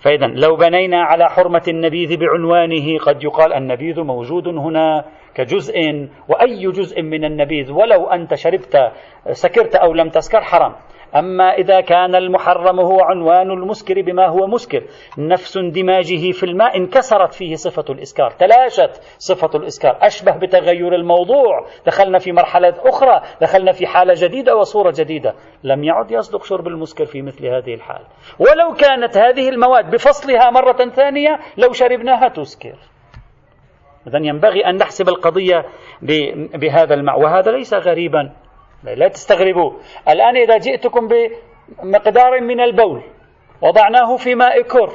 فإذا 0.00 0.26
لو 0.26 0.56
بنينا 0.56 1.02
على 1.02 1.28
حرمة 1.28 1.62
النبيذ 1.68 2.16
بعنوانه 2.16 2.98
قد 2.98 3.24
يقال 3.24 3.52
النبيذ 3.52 4.00
موجود 4.00 4.48
هنا 4.48 5.04
كجزء 5.34 6.08
وأي 6.28 6.70
جزء 6.70 7.02
من 7.02 7.24
النبيذ 7.24 7.72
ولو 7.72 8.06
أنت 8.06 8.34
شربت 8.34 8.92
سكرت 9.32 9.74
أو 9.74 9.92
لم 9.92 10.08
تسكر 10.08 10.40
حرام. 10.40 10.72
أما 11.16 11.54
إذا 11.54 11.80
كان 11.80 12.14
المحرم 12.14 12.80
هو 12.80 13.00
عنوان 13.00 13.50
المسكر 13.50 14.02
بما 14.02 14.26
هو 14.26 14.46
مسكر 14.46 14.82
نفس 15.18 15.56
اندماجه 15.56 16.32
في 16.32 16.42
الماء 16.42 16.76
انكسرت 16.76 17.34
فيه 17.34 17.54
صفة 17.54 17.84
الإسكار 17.90 18.30
تلاشت 18.30 19.02
صفة 19.18 19.58
الإسكار 19.58 19.98
أشبه 20.02 20.36
بتغير 20.36 20.94
الموضوع. 20.94 21.66
دخلنا 21.86 22.18
في 22.18 22.32
مرحلة 22.32 22.74
أخرى 22.78 23.22
دخلنا 23.40 23.72
في 23.72 23.86
حالة 23.86 24.14
جديدة 24.16 24.56
وصورة 24.56 24.94
جديدة. 24.96 25.34
لم 25.64 25.84
يعد 25.84 26.10
يصدق 26.10 26.44
شرب 26.44 26.66
المسكر 26.66 27.04
في 27.04 27.22
مثل 27.22 27.46
هذه 27.46 27.74
الحال. 27.74 28.02
ولو 28.38 28.74
كانت 28.74 29.16
هذه 29.16 29.48
المواد 29.48 29.90
بفصلها 29.90 30.50
مرة 30.50 30.88
ثانية 30.88 31.38
لو 31.56 31.72
شربناها 31.72 32.28
تسكر. 32.28 32.74
إذا 34.06 34.18
ينبغي 34.18 34.66
أن 34.66 34.76
نحسب 34.76 35.08
القضية 35.08 35.64
بهذا 36.54 36.94
المع 36.94 37.14
وهذا 37.14 37.50
ليس 37.52 37.74
غريبا. 37.74 38.32
لا 38.84 39.08
تستغربوا. 39.08 39.72
الآن 40.08 40.36
إذا 40.36 40.58
جئتكم 40.58 41.08
بمقدار 41.08 42.40
من 42.40 42.60
البول 42.60 43.02
وضعناه 43.62 44.16
في 44.16 44.34
ماء 44.34 44.62
كر 44.62 44.92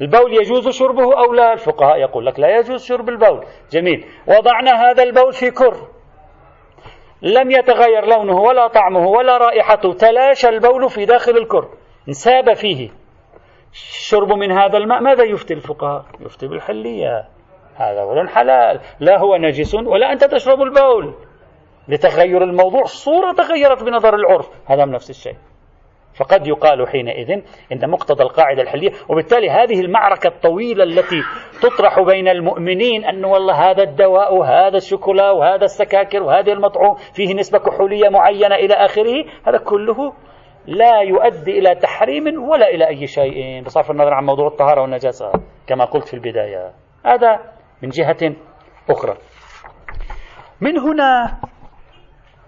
البول 0.00 0.34
يجوز 0.34 0.68
شربه 0.68 1.18
أو 1.18 1.32
لا؟ 1.32 1.52
الفقهاء 1.52 1.98
يقول 1.98 2.26
لك 2.26 2.40
لا 2.40 2.58
يجوز 2.58 2.84
شرب 2.84 3.08
البول. 3.08 3.44
جميل. 3.70 4.06
وضعنا 4.26 4.90
هذا 4.90 5.02
البول 5.02 5.32
في 5.32 5.50
كر. 5.50 5.76
لم 7.22 7.50
يتغير 7.50 8.06
لونه 8.06 8.40
ولا 8.40 8.66
طعمه 8.66 9.08
ولا 9.08 9.36
رائحته 9.36 9.92
تلاشى 9.92 10.48
البول 10.48 10.90
في 10.90 11.04
داخل 11.04 11.36
الكر. 11.36 11.68
انساب 12.08 12.52
فيه. 12.52 12.90
الشرب 13.72 14.32
من 14.32 14.52
هذا 14.52 14.78
الماء 14.78 15.00
ماذا 15.00 15.24
يفتي 15.24 15.54
الفقهاء؟ 15.54 16.04
يفتي 16.20 16.46
بالحلية. 16.46 17.28
هذا 17.76 18.04
بول 18.04 18.28
حلال. 18.28 18.80
لا 19.00 19.18
هو 19.18 19.36
نجس 19.36 19.74
ولا 19.74 20.12
أنت 20.12 20.24
تشرب 20.24 20.62
البول. 20.62 21.14
لتغير 21.88 22.42
الموضوع. 22.42 22.82
الصورة 22.82 23.32
تغيرت 23.32 23.82
بنظر 23.82 24.14
العرف. 24.14 24.50
هذا 24.66 24.84
من 24.84 24.92
نفس 24.92 25.10
الشيء. 25.10 25.36
فقد 26.18 26.46
يقال 26.46 26.88
حينئذ 26.88 27.30
إن 27.72 27.90
مقتضى 27.90 28.22
القاعدة 28.22 28.62
الحلية 28.62 28.90
وبالتالي 29.08 29.50
هذه 29.50 29.80
المعركة 29.80 30.28
الطويلة 30.28 30.84
التي 30.84 31.22
تطرح 31.62 32.00
بين 32.00 32.28
المؤمنين 32.28 33.04
أن 33.04 33.24
والله 33.24 33.70
هذا 33.70 33.82
الدواء 33.82 34.34
وهذا 34.34 34.76
الشوكولا 34.76 35.30
وهذا 35.30 35.64
السكاكر 35.64 36.22
وهذا 36.22 36.52
المطعوم 36.52 36.94
فيه 36.94 37.34
نسبة 37.34 37.58
كحولية 37.58 38.08
معينة 38.08 38.54
إلى 38.54 38.74
آخره 38.74 39.24
هذا 39.46 39.58
كله 39.58 40.12
لا 40.66 41.00
يؤدي 41.00 41.58
إلى 41.58 41.74
تحريم 41.74 42.48
ولا 42.48 42.68
إلى 42.68 42.88
أي 42.88 43.06
شيء. 43.06 43.62
بصرف 43.62 43.90
النظر 43.90 44.14
عن 44.14 44.24
موضوع 44.24 44.46
الطهارة 44.46 44.82
والنجاسة 44.82 45.32
كما 45.66 45.84
قلت 45.84 46.08
في 46.08 46.14
البداية. 46.14 46.72
هذا 47.06 47.40
من 47.82 47.88
جهة 47.88 48.36
أخرى. 48.90 49.14
من 50.60 50.78
هنا 50.78 51.38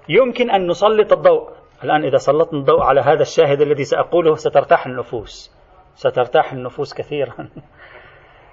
يمكن 0.09 0.51
أن 0.51 0.67
نسلط 0.67 1.13
الضوء. 1.13 1.51
الآن 1.85 2.05
إذا 2.05 2.17
سلطنا 2.17 2.59
الضوء 2.59 2.83
على 2.83 3.01
هذا 3.01 3.23
الشاهد 3.23 3.61
الذي 3.61 3.85
سأقوله 3.85 4.35
سترتاح 4.35 4.87
النفوس. 4.87 5.53
سترتاح 5.95 6.53
النفوس 6.53 6.95
كثيرا. 6.95 7.35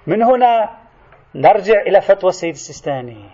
من 0.07 0.23
هنا 0.23 0.69
نرجع 1.35 1.81
إلى 1.81 2.01
فتوى 2.01 2.29
السيد 2.29 2.53
السيستاني. 2.53 3.29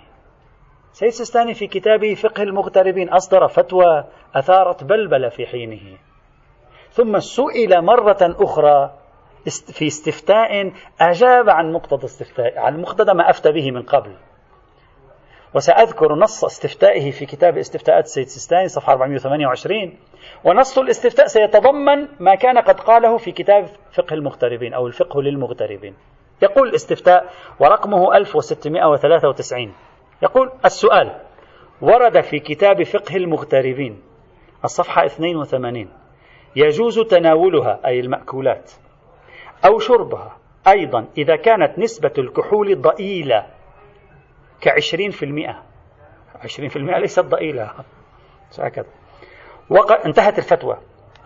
السيد 0.91 1.07
السيستاني 1.07 1.53
في 1.53 1.67
كتابه 1.67 2.13
فقه 2.13 2.43
المغتربين 2.43 3.09
أصدر 3.09 3.47
فتوى 3.47 4.03
أثارت 4.35 4.83
بلبلة 4.83 5.29
في 5.29 5.45
حينه. 5.45 5.97
ثم 6.91 7.19
سئل 7.19 7.81
مرة 7.81 8.17
أخرى 8.21 8.91
في 9.73 9.87
استفتاء 9.87 10.71
أجاب 11.01 11.49
عن 11.49 11.73
مقتضى 11.73 12.05
استفتاء 12.05 12.59
عن 12.59 12.81
مقتضى 12.81 13.13
ما 13.13 13.29
أفتى 13.29 13.51
به 13.51 13.71
من 13.71 13.81
قبل. 13.81 14.15
وسأذكر 15.53 16.15
نص 16.15 16.43
استفتائه 16.43 17.11
في 17.11 17.25
كتاب 17.25 17.57
استفتاءات 17.57 18.03
السيد 18.05 18.27
سيستاني 18.27 18.67
صفحة 18.67 18.93
428 18.93 19.93
ونص 20.43 20.77
الاستفتاء 20.77 21.27
سيتضمن 21.27 22.07
ما 22.19 22.35
كان 22.35 22.57
قد 22.57 22.79
قاله 22.79 23.17
في 23.17 23.31
كتاب 23.31 23.69
فقه 23.93 24.13
المغتربين 24.13 24.73
أو 24.73 24.87
الفقه 24.87 25.21
للمغتربين. 25.21 25.93
يقول 26.41 26.69
الاستفتاء 26.69 27.29
ورقمه 27.59 28.17
1693 28.17 29.73
يقول 30.23 30.51
السؤال 30.65 31.15
ورد 31.81 32.21
في 32.21 32.39
كتاب 32.39 32.83
فقه 32.83 33.15
المغتربين 33.15 34.01
الصفحة 34.63 35.05
82 35.05 35.89
يجوز 36.55 36.99
تناولها 36.99 37.79
أي 37.85 37.99
المأكولات 37.99 38.71
أو 39.65 39.79
شربها 39.79 40.37
أيضا 40.67 41.05
إذا 41.17 41.35
كانت 41.35 41.79
نسبة 41.79 42.13
الكحول 42.17 42.81
ضئيلة. 42.81 43.45
كعشرين 44.61 45.11
في 45.11 45.25
المئة. 45.25 45.63
عشرين 46.43 46.69
في 46.69 46.75
المئة 46.75 46.99
ليست 46.99 47.25
ضئيلة. 47.25 47.71
هكذا. 48.59 48.85
وقد 49.69 49.97
انتهت 50.05 50.37
الفتوى. 50.37 50.77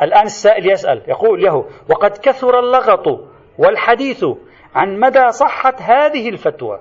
الآن 0.01 0.25
السائل 0.25 0.71
يسأل 0.71 1.03
يقول 1.07 1.43
له 1.43 1.55
وقد 1.89 2.17
كثر 2.17 2.59
اللغط 2.59 3.07
والحديث 3.57 4.25
عن 4.75 4.99
مدى 4.99 5.31
صحة 5.31 5.75
هذه 5.79 6.29
الفتوى. 6.29 6.79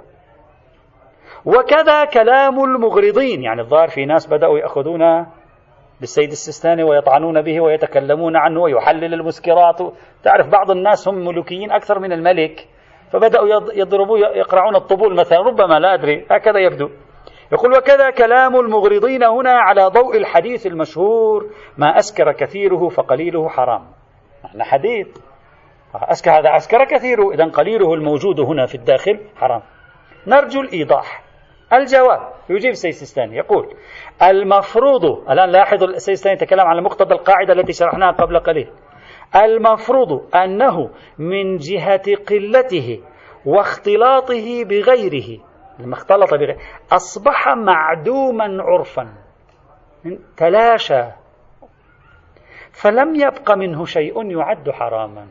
وكذا 1.44 2.04
كلام 2.04 2.64
المغرضين. 2.64 3.42
يعني 3.42 3.60
الظاهر 3.60 3.88
في 3.88 4.04
ناس 4.04 4.26
بدأوا 4.26 4.58
يأخذون 4.58 5.26
بالسيد 6.00 6.30
السيستاني 6.30 6.82
ويطعنون 6.82 7.42
به 7.42 7.60
ويتكلمون 7.60 8.36
عنه 8.36 8.60
ويحلل 8.60 9.14
المسكرات. 9.14 9.78
تعرف 10.22 10.48
بعض 10.48 10.70
الناس 10.70 11.08
هم 11.08 11.14
ملوكيين 11.14 11.72
أكثر 11.72 11.98
من 11.98 12.12
الملك. 12.12 12.68
فبدأوا 13.14 13.48
يضربوا 13.74 14.18
يقرعون 14.18 14.76
الطبول 14.76 15.16
مثلا 15.16 15.38
ربما 15.38 15.78
لا 15.78 15.94
أدري 15.94 16.26
هكذا 16.30 16.58
يبدو. 16.58 16.90
يقول 17.52 17.76
وكذا 17.76 18.10
كلام 18.10 18.56
المغرضين 18.56 19.24
هنا 19.24 19.50
على 19.50 19.86
ضوء 19.86 20.16
الحديث 20.16 20.66
المشهور 20.66 21.50
ما 21.78 21.98
أسكر 21.98 22.32
كثيره 22.32 22.88
فقليله 22.88 23.48
حرام. 23.48 23.86
نحن 24.44 24.62
حديث. 24.62 25.06
أسكر 25.94 26.30
هذا 26.30 26.56
أسكر 26.56 26.84
كثيره 26.84 27.30
إذا 27.30 27.44
قليله 27.44 27.94
الموجود 27.94 28.40
هنا 28.40 28.66
في 28.66 28.74
الداخل 28.74 29.20
حرام. 29.36 29.62
نرجو 30.26 30.60
الإيضاح. 30.60 31.22
الجواب 31.72 32.20
يجيب 32.50 32.70
السيستاني 32.70 33.36
يقول 33.36 33.74
المفروض 34.22 35.04
الآن 35.30 35.50
لاحظوا 35.50 35.88
السيستاني 35.88 36.34
يتكلم 36.34 36.60
على 36.60 36.82
مقتضى 36.82 37.14
القاعدة 37.14 37.52
التي 37.52 37.72
شرحناها 37.72 38.10
قبل 38.10 38.38
قليل. 38.38 38.68
المفروض 39.36 40.34
أنه 40.36 40.90
من 41.18 41.56
جهة 41.56 42.16
قلته 42.30 43.02
واختلاطه 43.46 44.64
بغيره 44.64 45.40
لما 45.78 45.94
اختلط 45.94 46.34
بغيره 46.34 46.56
أصبح 46.92 47.48
معدوما 47.48 48.62
عرفا 48.62 49.14
تلاشى. 50.36 51.04
فلم 52.72 53.14
يبق 53.14 53.50
منه 53.50 53.84
شيء 53.84 54.30
يعد 54.30 54.70
حراما. 54.70 55.26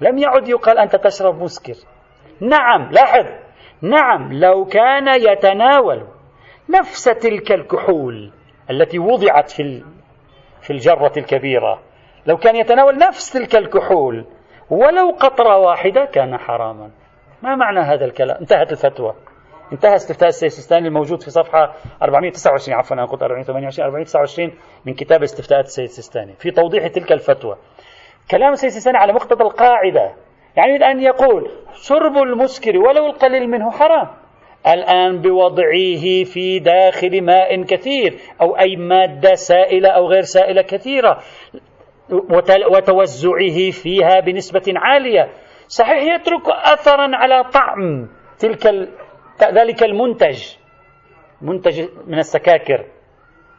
لم 0.00 0.18
يعد 0.18 0.48
يقال 0.48 0.78
أنت 0.78 0.96
تشرب 0.96 1.42
مسكر. 1.42 1.74
نعم 2.40 2.90
لاحظ. 2.90 3.26
نعم 3.82 4.32
لو 4.32 4.64
كان 4.64 5.08
يتناول 5.08 6.06
نفس 6.70 7.04
تلك 7.04 7.52
الكحول 7.52 8.32
التي 8.70 8.98
وضعت 8.98 9.50
في 9.50 9.84
في 10.60 10.70
الجرة 10.70 11.12
الكبيرة. 11.16 11.82
لو 12.26 12.36
كان 12.36 12.56
يتناول 12.56 12.98
نفس 12.98 13.32
تلك 13.32 13.56
الكحول 13.56 14.24
ولو 14.70 15.10
قطرة 15.10 15.58
واحدة 15.58 16.04
كان 16.04 16.38
حراما. 16.38 16.90
ما 17.42 17.56
معنى 17.56 17.80
هذا 17.80 18.04
الكلام؟ 18.04 18.36
انتهت 18.40 18.72
الفتوى. 18.72 19.14
انتهى 19.72 19.96
استفتاء 19.96 20.28
السيستاني 20.28 20.88
الموجود 20.88 21.22
في 21.22 21.30
صفحة 21.30 21.74
429 22.02 22.78
عفوا 22.78 22.96
أنا 22.96 23.04
قلت 23.04 23.22
428 23.22 23.86
429 23.86 24.52
من 24.86 24.94
كتاب 24.94 25.22
استفتاءات 25.22 25.64
السيد 25.64 25.84
السيستاني 25.84 26.32
في 26.38 26.50
توضيح 26.50 26.86
تلك 26.86 27.12
الفتوى. 27.12 27.56
كلام 28.30 28.52
السيد 28.52 28.68
السيستاني 28.68 28.98
على 28.98 29.12
مقتضى 29.12 29.44
القاعدة. 29.44 30.12
يعني 30.56 30.90
أن 30.90 31.00
يقول 31.00 31.50
شرب 31.74 32.16
المسكر 32.16 32.78
ولو 32.78 33.06
القليل 33.06 33.50
منه 33.50 33.70
حرام. 33.70 34.08
الآن 34.66 35.20
بوضعه 35.22 36.24
في 36.24 36.58
داخل 36.58 37.22
ماء 37.24 37.62
كثير 37.62 38.18
أو 38.40 38.58
أي 38.58 38.76
مادة 38.76 39.34
سائلة 39.34 39.88
أو 39.88 40.06
غير 40.06 40.22
سائلة 40.22 40.62
كثيرة. 40.62 41.18
وتوزعه 42.70 43.70
فيها 43.70 44.20
بنسبة 44.20 44.62
عالية. 44.76 45.32
صحيح 45.68 46.14
يترك 46.14 46.48
أثرا 46.48 47.16
على 47.16 47.44
طعم 47.44 48.08
تلك 48.38 48.66
ذلك 49.42 49.82
المنتج 49.82 50.56
منتج 51.42 51.88
من 52.06 52.18
السكاكر 52.18 52.84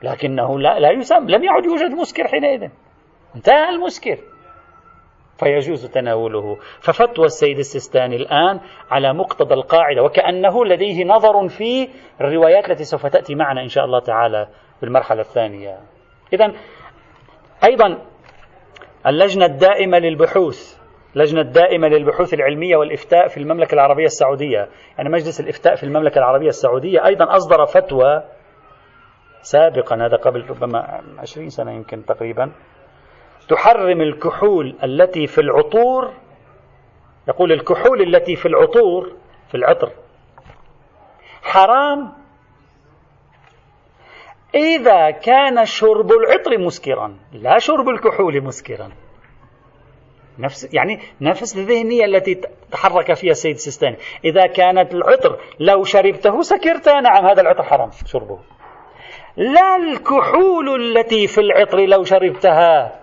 لكنه 0.04 0.60
لا, 0.60 0.80
لا 0.80 0.92
يسمى 0.92 1.32
لم 1.32 1.44
يعد 1.44 1.66
يوجد 1.66 1.92
مسكر 1.92 2.28
حينئذ. 2.28 2.70
انتهى 3.36 3.70
المسكر. 3.70 4.18
فيجوز 5.40 5.86
تناوله. 5.86 6.58
ففتوى 6.82 7.26
السيد 7.26 7.58
السيستاني 7.58 8.16
الآن 8.16 8.60
على 8.92 9.14
مقتضى 9.14 9.54
القاعدة 9.54 10.04
وكأنه 10.04 10.66
لديه 10.66 11.06
نظر 11.06 11.48
في 11.48 11.90
الروايات 12.22 12.70
التي 12.70 12.84
سوف 12.84 13.06
تأتي 13.06 13.36
معنا 13.36 13.62
إن 13.62 13.68
شاء 13.68 13.86
الله 13.86 14.00
تعالى 14.00 14.48
في 14.80 14.86
المرحلة 14.86 15.22
الثانية. 15.22 15.80
إذا 16.34 16.54
أيضا 17.64 18.13
اللجنة 19.08 19.46
الدائمة 19.46 20.00
للبحوث 20.00 20.84
اللجنة 21.16 21.42
الدائمة 21.42 21.88
للبحوث 21.88 22.34
العلمية 22.34 22.76
والإفتاء 22.76 23.28
في 23.28 23.38
المملكة 23.38 23.74
العربية 23.74 24.06
السعودية. 24.06 24.70
يعني 24.98 25.10
مجلس 25.10 25.40
الإفتاء 25.40 25.76
في 25.76 25.84
المملكة 25.84 26.20
العربية 26.20 26.48
السعودية 26.48 27.06
أيضا 27.06 27.36
أصدر 27.36 27.66
فتوى 27.66 28.24
سابقا 29.42 29.96
هذا 29.96 30.18
قبل 30.18 30.50
ربما 30.50 31.02
عشرين 31.18 31.50
سنة 31.50 31.72
يمكن 31.72 32.06
تقريبا 32.06 32.52
تحرم 33.50 34.02
الكحول 34.02 34.76
التي 34.84 35.28
في 35.28 35.42
العطور 35.42 36.14
يقول 37.28 37.52
الكحول 37.52 38.02
التي 38.02 38.36
في 38.36 38.46
العطور 38.46 39.12
في 39.48 39.56
العطر. 39.56 39.92
حرام 41.42 42.23
إذا 44.56 45.12
كان 45.12 45.66
شرب 45.66 46.12
العطر 46.12 46.58
مسكرا 46.58 47.18
لا 47.34 47.60
شرب 47.60 47.90
الكحول 47.90 48.42
مسكرا. 48.42 48.92
نفس 50.40 50.74
يعني 50.74 51.00
نفس 51.22 51.58
الذهنية 51.58 52.06
التي 52.06 52.42
تحرك 52.72 53.14
فيها 53.14 53.32
السيد 53.32 53.56
السيستاني. 53.56 53.98
إذا 54.26 54.48
كانت 54.48 54.94
العطر 54.94 55.40
لو 55.60 55.84
شربته 55.84 56.42
سكرت 56.42 56.90
نعم 56.90 57.26
هذا 57.26 57.42
العطر 57.42 57.64
حرام 57.64 57.90
شربه. 58.06 58.40
لا 59.38 59.76
الكحول 59.76 60.98
التي 60.98 61.28
في 61.28 61.42
العطر 61.42 61.80
لو 61.80 62.04
شربتها 62.04 63.00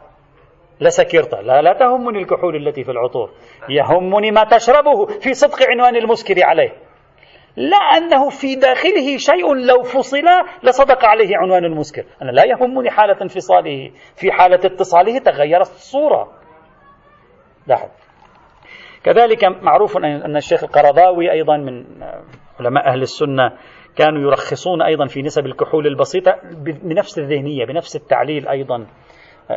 لسكرت. 0.81 1.35
لا 1.35 1.63
لا 1.63 1.73
تهمني 1.73 2.19
الكحول 2.19 2.57
التي 2.57 2.85
في 2.85 2.91
العطور. 2.91 3.31
يهمني 3.69 4.31
ما 4.31 4.45
تشربه 4.45 5.07
في 5.07 5.35
صدق 5.35 5.71
عنوان 5.71 5.97
المسكر 5.97 6.45
عليه. 6.45 6.89
لا 7.57 7.77
أنه 7.77 8.29
في 8.29 8.55
داخله 8.55 9.17
شيء 9.17 9.55
لو 9.55 9.83
فصل 9.83 10.25
لصدق 10.63 11.05
عليه 11.05 11.37
عنوان 11.37 11.65
المسكر. 11.65 12.05
أنا 12.23 12.31
لا 12.31 12.45
يهمني 12.45 12.91
حالة 12.91 13.17
انفصاله. 13.23 13.91
في 14.17 14.33
حالة 14.33 14.61
اتصاله 14.65 15.19
تغيرت 15.19 15.71
الصورة. 15.71 16.33
لاحظ. 17.67 17.89
كذلك 19.05 19.45
معروف 19.45 19.97
أن 19.97 20.37
الشيخ 20.37 20.65
القرضاوي 20.65 21.33
أيضا 21.33 21.57
من 21.57 21.85
علماء 22.61 22.89
أهل 22.89 23.03
السنة 23.03 23.53
كانوا 23.97 24.21
يرخصون 24.23 24.83
أيضا 24.83 25.07
في 25.07 25.23
نسب 25.23 25.47
الكحول 25.47 25.87
البسيطة 25.87 26.37
بنفس 26.83 27.19
الذهنية 27.19 27.67
بنفس 27.67 27.97
التعليل 27.97 28.49
أيضا 28.49 28.87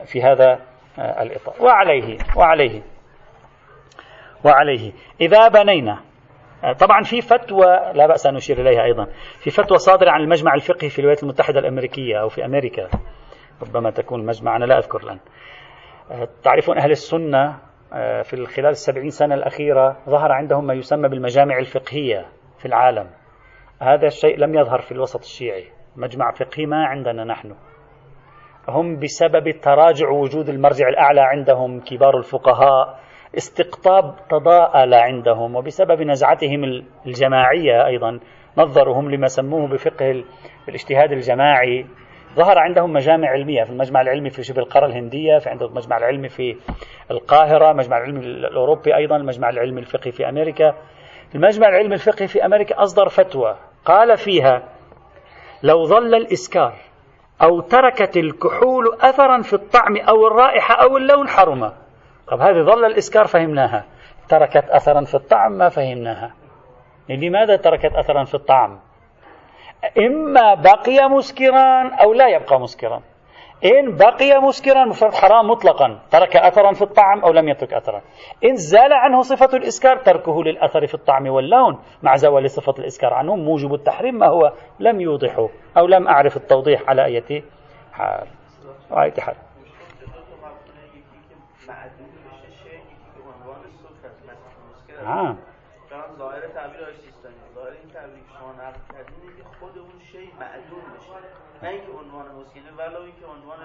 في 0.05 0.21
هذا 0.21 0.59
الإطار. 0.99 1.55
وعليه 1.59 2.17
وعليه 2.37 2.81
وعليه. 4.45 4.91
إذا 5.21 5.47
بنينا 5.47 5.99
طبعا 6.71 7.01
في 7.01 7.21
فتوى 7.21 7.65
لا 7.93 8.07
بأس 8.07 8.27
أن 8.27 8.33
نشير 8.33 8.61
إليها 8.61 8.83
أيضا 8.83 9.05
في 9.39 9.49
فتوى 9.49 9.77
صادرة 9.77 10.11
عن 10.11 10.21
المجمع 10.21 10.53
الفقهي 10.53 10.89
في 10.89 10.99
الولايات 10.99 11.23
المتحدة 11.23 11.59
الأمريكية 11.59 12.21
أو 12.21 12.29
في 12.29 12.45
أمريكا 12.45 12.87
ربما 13.61 13.91
تكون 13.91 14.19
المجمع 14.19 14.55
أنا 14.55 14.65
لا 14.65 14.77
أذكر 14.77 15.03
الآن. 15.03 15.19
تعرفون 16.43 16.77
أهل 16.77 16.91
السنة 16.91 17.59
في 18.23 18.45
خلال 18.45 18.69
السبعين 18.69 19.09
سنة 19.09 19.35
الأخيرة 19.35 19.97
ظهر 20.09 20.31
عندهم 20.31 20.67
ما 20.67 20.73
يسمى 20.73 21.09
بالمجامع 21.09 21.57
الفقهية 21.57 22.25
في 22.59 22.65
العالم. 22.65 23.09
هذا 23.81 24.07
الشيء 24.07 24.39
لم 24.39 24.55
يظهر 24.55 24.79
في 24.79 24.91
الوسط 24.91 25.19
الشيعي 25.19 25.65
مجمع 25.95 26.31
فقهي 26.31 26.65
ما 26.65 26.85
عندنا 26.85 27.23
نحن. 27.23 27.55
هم 28.69 28.99
بسبب 28.99 29.49
تراجع 29.49 30.09
وجود 30.09 30.49
المرجع 30.49 30.87
الأعلى 30.87 31.21
عندهم 31.21 31.79
كبار 31.79 32.17
الفقهاء 32.17 32.99
استقطاب 33.37 34.15
تضاءل 34.29 34.93
عندهم 34.93 35.55
وبسبب 35.55 36.01
نزعتهم 36.01 36.83
الجماعية 37.05 37.85
أيضا 37.85 38.19
نظرهم 38.57 39.11
لما 39.11 39.27
سموه 39.27 39.67
بفقه 39.67 40.23
الاجتهاد 40.69 41.11
الجماعي. 41.11 41.85
ظهر 42.35 42.59
عندهم 42.59 42.93
مجامع 42.93 43.27
علمية 43.29 43.63
في 43.63 43.69
المجمع 43.69 44.01
العلمي 44.01 44.29
في 44.29 44.43
شبه 44.43 44.61
القارة 44.61 44.85
الهندية 44.85 45.37
في 45.37 45.49
عندهم 45.49 45.69
المجمع 45.69 45.97
العلمي 45.97 46.29
في 46.29 46.55
القاهرة 47.11 47.71
المجمع 47.71 47.97
العلمي 47.97 48.19
الأوروبي 48.19 48.95
أيضا 48.95 49.15
المجمع 49.15 49.49
العلمي 49.49 49.79
الفقهي 49.79 50.11
في 50.11 50.29
أمريكا. 50.29 50.73
المجمع 51.35 51.67
العلمي 51.67 51.93
الفقهي 51.93 52.27
في 52.27 52.45
أمريكا 52.45 52.83
أصدر 52.83 53.09
فتوى 53.09 53.57
قال 53.85 54.17
فيها 54.17 54.63
لو 55.63 55.85
ظل 55.85 56.15
الإسكار 56.15 56.73
أو 57.41 57.61
تركت 57.61 58.17
الكحول 58.17 58.97
أثرا 59.01 59.41
في 59.41 59.53
الطعم 59.53 59.97
أو 59.97 60.27
الرائحة 60.27 60.75
أو 60.75 60.97
اللون 60.97 61.27
حرم 61.27 61.82
طب 62.33 62.41
هذه 62.41 62.63
ظل 62.63 62.85
الإسكار 62.85 63.27
فهمناها. 63.27 63.85
تركت 64.29 64.69
أثرا 64.69 65.03
في 65.03 65.15
الطعم 65.15 65.51
ما 65.51 65.69
فهمناها. 65.69 66.33
لماذا 67.09 67.55
تركت 67.55 67.95
أثرا 67.95 68.23
في 68.23 68.35
الطعم؟ 68.35 68.79
إما 69.97 70.53
بقي 70.53 71.09
مسكرا 71.09 71.95
أو 71.95 72.13
لا 72.13 72.27
يبقى 72.27 72.59
مسكرا. 72.59 73.01
إن 73.65 73.95
بقي 73.95 74.41
مسكرا 74.41 74.85
مفرد 74.85 75.13
حرام 75.13 75.47
مطلقا. 75.47 75.99
ترك 76.11 76.35
أثرا 76.35 76.73
في 76.73 76.81
الطعم 76.81 77.19
أو 77.19 77.31
لم 77.31 77.49
يترك 77.49 77.73
أثرا. 77.73 78.01
إن 78.43 78.55
زال 78.55 78.93
عنه 78.93 79.21
صفة 79.21 79.57
الإسكار 79.57 79.97
تركه 79.97 80.43
للأثر 80.43 80.87
في 80.87 80.93
الطعم 80.93 81.27
واللون. 81.27 81.79
مع 82.03 82.15
زوال 82.15 82.49
صفة 82.49 82.73
الإسكار 82.79 83.13
عنه 83.13 83.35
موجب 83.35 83.73
التحريم 83.73 84.15
ما 84.15 84.27
هو 84.27 84.53
لم 84.79 85.01
يوضحه 85.01 85.49
أو 85.77 85.87
لم 85.87 86.07
أعرف 86.07 86.37
التوضيح 86.37 86.81
على 86.89 87.05
أية 87.05 87.43
حال. 87.93 88.27
وآية 88.91 89.19
حال. 89.19 89.35
آه. 95.03 95.37
نه 101.63 101.69
اینکه 101.69 101.91
عنوان 101.91 102.25
مسکینه 102.35 102.71
ولو 102.77 103.01
اینکه 103.01 103.25
عنوان 103.25 103.59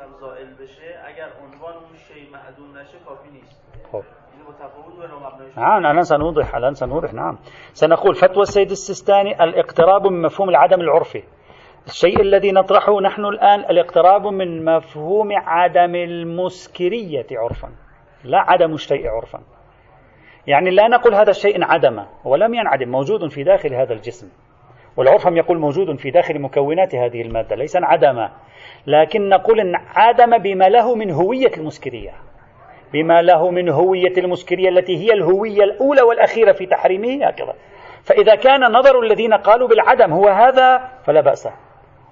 هم 0.00 0.12
زائل 0.20 0.54
بشه 0.54 0.90
اگر 1.06 1.28
عنوان 1.42 1.74
اون 1.74 1.96
شيء 2.08 2.30
معدوم 2.32 2.78
نشه 2.78 2.98
کافی 3.06 3.30
نیست. 3.30 3.62
خب. 3.92 4.02
نعم 5.56 5.86
الآن 5.86 6.02
سنوضح 6.02 6.54
الآن 6.54 6.74
سنوضح 6.74 7.14
نعم. 7.14 7.38
سنقول 7.72 8.14
فتوى 8.14 8.42
السيد 8.42 8.70
السيستاني 8.70 9.44
الاقتراب 9.44 10.06
من 10.06 10.22
مفهوم 10.22 10.48
العدم 10.48 10.80
العرفي. 10.80 11.22
الشيء 11.86 12.20
الذي 12.20 12.52
نطرحه 12.52 13.00
نحن 13.00 13.24
الآن 13.24 13.60
الاقتراب 13.60 14.26
من 14.26 14.64
مفهوم 14.64 15.28
عدم 15.32 15.94
المسكرية 15.94 17.26
عرفا. 17.32 17.68
لا 18.24 18.38
عدم 18.38 18.72
الشيء 18.74 19.08
عرفا. 19.08 19.40
يعني 20.46 20.70
لا 20.70 20.88
نقول 20.88 21.14
هذا 21.14 21.30
الشيء 21.30 21.56
انعدم 21.56 22.04
ولم 22.24 22.54
ينعدم 22.54 22.88
موجود 22.88 23.28
في 23.30 23.42
داخل 23.42 23.74
هذا 23.74 23.92
الجسم. 23.92 24.28
والعرف 24.96 25.26
يقول 25.26 25.58
موجود 25.58 25.98
في 25.98 26.10
داخل 26.10 26.38
مكونات 26.38 26.94
هذه 26.94 27.22
المادة 27.22 27.56
ليس 27.56 27.76
انعدم 27.76 28.28
لكن 28.86 29.28
نقول 29.28 29.60
انعدم 29.60 30.38
بما 30.38 30.68
له 30.68 30.94
من 30.94 31.10
هوية 31.10 31.50
المسكرية. 31.56 32.12
بما 32.92 33.22
له 33.22 33.50
من 33.50 33.68
هوية 33.68 34.12
المسكرية 34.18 34.68
التي 34.68 34.96
هي 34.96 35.12
الهوية 35.12 35.64
الأولى 35.64 36.02
والأخيرة 36.02 36.52
في 36.52 36.66
تحريمه 36.66 37.26
هكذا. 37.26 37.54
فإذا 38.04 38.34
كان 38.34 38.60
نظر 38.60 39.00
الذين 39.00 39.34
قالوا 39.34 39.68
بالعدم 39.68 40.12
هو 40.12 40.28
هذا 40.28 40.88
فلا 41.06 41.20
بأس. 41.20 41.48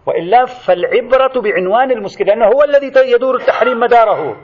وإلا 0.07 0.45
فالعبرة 0.45 1.41
بعنوان 1.41 1.91
المسكر 1.91 2.25
لأنه 2.25 2.47
هو 2.47 2.65
الذي 2.65 2.93
يدور 2.97 3.37
التحريم 3.37 3.81
مداره. 3.81 4.37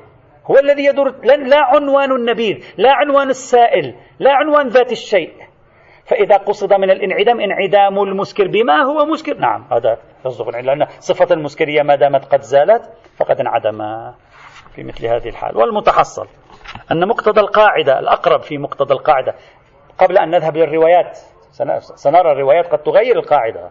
هو 0.50 0.58
الذي 0.58 0.84
يدور 0.84 1.14
لا 1.24 1.60
عنوان 1.60 2.12
النبيذ 2.12 2.64
لا 2.76 2.92
عنوان 2.92 3.28
السائل 3.28 3.94
لا 4.18 4.32
عنوان 4.32 4.68
ذات 4.68 4.92
الشيء. 4.92 5.32
فإذا 6.04 6.36
قصد 6.36 6.72
من 6.72 6.90
الانعدام 6.90 7.40
انعدام 7.40 7.98
المسكر 7.98 8.46
بما 8.48 8.82
هو 8.82 9.06
مسكر. 9.06 9.38
نعم 9.38 9.64
هذا 9.72 9.98
يصدق 10.26 10.48
لأن 10.48 10.86
صفة 10.98 11.34
المسكرية 11.34 11.82
ما 11.82 11.94
دامت 11.94 12.24
قد 12.24 12.40
زالت 12.40 12.82
فقد 13.16 13.40
انعدم 13.40 13.78
في 14.74 14.82
مثل 14.82 15.06
هذه 15.06 15.28
الحال. 15.28 15.56
والمتحصل 15.56 16.26
أن 16.92 17.08
مقتضى 17.08 17.40
القاعدة 17.40 17.98
الأقرب 17.98 18.42
في 18.42 18.58
مقتضى 18.58 18.94
القاعدة. 18.94 19.34
قبل 19.98 20.18
أن 20.18 20.30
نذهب 20.30 20.56
للروايات 20.56 21.18
سنرى 21.94 22.32
الروايات 22.32 22.66
قد 22.66 22.78
تغير 22.78 23.16
القاعدة. 23.16 23.70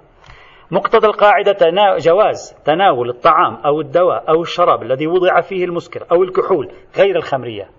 مقتضى 0.71 1.07
القاعدة 1.07 1.57
جواز 1.97 2.55
تناول 2.65 3.09
الطعام 3.09 3.55
أو 3.65 3.81
الدواء 3.81 4.29
أو 4.29 4.41
الشراب 4.41 4.83
الذي 4.83 5.07
وضع 5.07 5.41
فيه 5.41 5.65
المسكر 5.65 6.05
أو 6.11 6.23
الكحول 6.23 6.71
غير 6.97 7.15
الخمرية. 7.15 7.69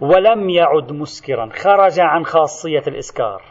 ولم 0.00 0.50
يعد 0.50 0.92
مسكرا 0.92 1.48
خرج 1.52 2.00
عن 2.00 2.24
خاصية 2.24 2.82
الإسكار 2.86 3.42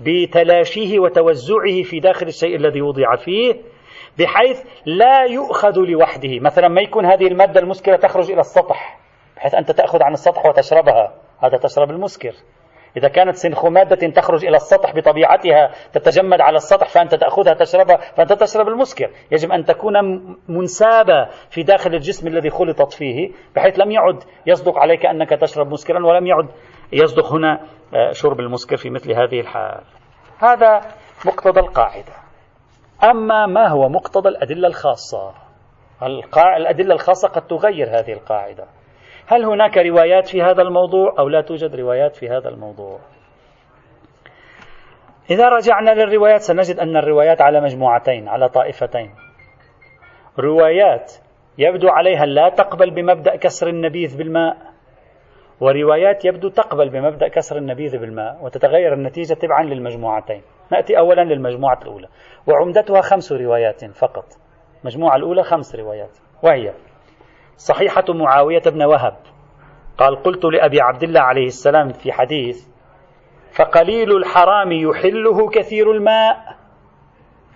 بتلاشيه 0.00 0.98
وتوزعه 0.98 1.82
في 1.82 2.00
داخل 2.00 2.26
الشيء 2.26 2.56
الذي 2.56 2.82
وضع 2.82 3.16
فيه 3.16 3.54
بحيث 4.18 4.62
لا 4.86 5.24
يؤخذ 5.24 5.78
لوحده. 5.78 6.40
مثلا 6.40 6.68
ما 6.68 6.80
يكون 6.80 7.06
هذه 7.06 7.26
المادة 7.26 7.60
المسكرة 7.60 7.96
تخرج 7.96 8.30
إلى 8.30 8.40
السطح 8.40 9.00
بحيث 9.36 9.54
أنت 9.54 9.70
تأخذ 9.70 10.02
عن 10.02 10.12
السطح 10.12 10.46
وتشربها 10.46 11.14
هذا 11.38 11.58
تشرب 11.58 11.90
المسكر. 11.90 12.32
إذا 12.96 13.08
كانت 13.08 13.34
سنخ 13.34 13.66
مادة 13.66 14.10
تخرج 14.10 14.44
إلى 14.44 14.56
السطح 14.56 14.94
بطبيعتها 14.94 15.70
تتجمد 15.92 16.40
على 16.40 16.56
السطح 16.56 16.88
فأنت 16.88 17.14
تأخذها 17.14 17.54
تشربها 17.54 17.96
فأنت 17.96 18.32
تشرب 18.32 18.68
المسكر. 18.68 19.10
يجب 19.30 19.52
أن 19.52 19.64
تكون 19.64 19.94
منسابة 20.48 21.28
في 21.50 21.62
داخل 21.62 21.94
الجسم 21.94 22.28
الذي 22.28 22.50
خلطت 22.50 22.92
فيه 22.92 23.30
بحيث 23.56 23.78
لم 23.78 23.90
يعد 23.90 24.22
يصدق 24.46 24.78
عليك 24.78 25.06
أنك 25.06 25.30
تشرب 25.30 25.66
مسكرا 25.66 26.06
ولم 26.06 26.26
يعد 26.26 26.48
يصدق 26.92 27.32
هنا 27.32 27.60
آه، 27.94 28.10
شرب 28.12 28.40
المسكر 28.40 28.76
في 28.76 28.90
مثل 28.90 29.12
هذه 29.12 29.40
الحال. 29.40 29.80
هذا 30.38 30.80
مقتضى 31.26 31.60
القاعدة. 31.60 32.12
أما 33.04 33.46
ما 33.46 33.68
هو 33.68 33.88
مقتضى 33.88 34.28
الأدلة 34.28 34.68
الخاصة؟ 34.68 35.34
الأدلة 36.56 36.94
الخاصة 36.94 37.28
قد 37.28 37.46
تغير 37.46 37.98
هذه 37.98 38.12
القاعدة. 38.12 38.66
هل 39.26 39.44
هناك 39.44 39.78
روايات 39.78 40.28
في 40.28 40.42
هذا 40.42 40.62
الموضوع 40.62 41.14
أو 41.18 41.28
لا 41.28 41.40
توجد 41.40 41.74
روايات 41.74 42.16
في 42.16 42.28
هذا 42.28 42.48
الموضوع؟ 42.48 42.98
إذا 45.30 45.48
رجعنا 45.48 45.90
للروايات 45.90 46.40
سنجد 46.40 46.78
أن 46.78 46.96
الروايات 46.96 47.40
على 47.42 47.60
مجموعتين 47.60 48.28
على 48.28 48.48
طائفتين. 48.48 49.10
روايات 50.38 51.12
يبدو 51.58 51.88
عليها 51.88 52.26
لا 52.26 52.48
تقبل 52.48 52.90
بمبدأ 52.90 53.36
كسر 53.36 53.68
النبيذ 53.68 54.18
بالماء 54.18 54.56
وروايات 55.60 56.24
يبدو 56.24 56.48
تقبل 56.48 56.88
بمبدأ 56.88 57.28
كسر 57.28 57.56
النبيذ 57.56 57.98
بالماء 57.98 58.44
وتتغير 58.44 58.92
النتيجة 58.92 59.34
تبعا 59.34 59.62
للمجموعتين. 59.62 60.42
نأتي 60.72 60.98
أولا 60.98 61.24
للمجموعة 61.24 61.78
الأولى. 61.82 62.08
وعمدتها 62.46 63.00
خمس 63.00 63.32
روايات 63.32 63.84
فقط. 63.84 64.24
المجموعة 64.82 65.16
الأولى 65.16 65.42
خمس 65.42 65.76
روايات. 65.76 66.18
وهي 66.42 66.72
صحيحة 67.56 68.04
معاوية 68.08 68.62
بن 68.66 68.82
وهب. 68.82 69.16
قال 69.98 70.22
قلت 70.22 70.44
لأبي 70.44 70.80
عبد 70.80 71.02
الله 71.02 71.20
عليه 71.20 71.46
السلام 71.46 71.88
في 71.88 72.12
حديث 72.12 72.68
فقليل 73.52 74.16
الحرام 74.16 74.72
يحله 74.72 75.48
كثير 75.50 75.92
الماء. 75.92 76.56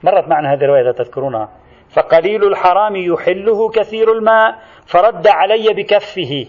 مرت 0.02 0.28
معنا 0.28 0.52
هذه 0.52 0.64
الرواية 0.64 0.90
تذكرونها. 0.90 1.48
فقليل 1.90 2.44
الحرام 2.44 2.96
يحله 2.96 3.70
كثير 3.70 4.12
الماء 4.12 4.58
فرد 4.86 5.26
علي 5.26 5.74
بكفه. 5.74 6.46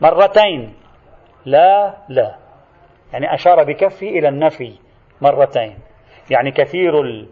مرتين. 0.00 0.74
لا 1.44 1.96
لا. 2.08 2.36
يعني 3.12 3.34
أشار 3.34 3.64
بكفه 3.64 4.06
إلى 4.06 4.28
النفي 4.28 4.72
مرتين. 5.20 5.78
يعني 6.30 6.50
كثير 6.50 7.26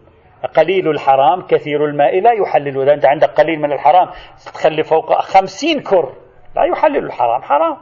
قليل 0.45 0.89
الحرام 0.89 1.41
كثير 1.41 1.85
الماء 1.85 2.21
لا 2.21 2.31
يحلل. 2.31 2.81
إذا 2.81 2.93
أنت 2.93 3.05
عندك 3.05 3.29
قليل 3.29 3.59
من 3.59 3.71
الحرام 3.71 4.09
تخلي 4.53 4.83
فوق 4.83 5.21
خمسين 5.21 5.79
كر. 5.79 6.13
لا 6.55 6.63
يحلل 6.63 7.05
الحرام 7.05 7.41
حرام. 7.41 7.77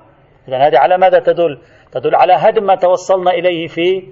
إذا 0.47 0.57
هذه 0.57 0.77
على 0.77 0.97
ماذا 0.97 1.19
تدل؟ 1.19 1.61
تدل 1.91 2.15
على 2.15 2.33
هدم 2.33 2.63
ما 2.63 2.75
توصلنا 2.75 3.31
إليه 3.31 3.67
في 3.67 4.09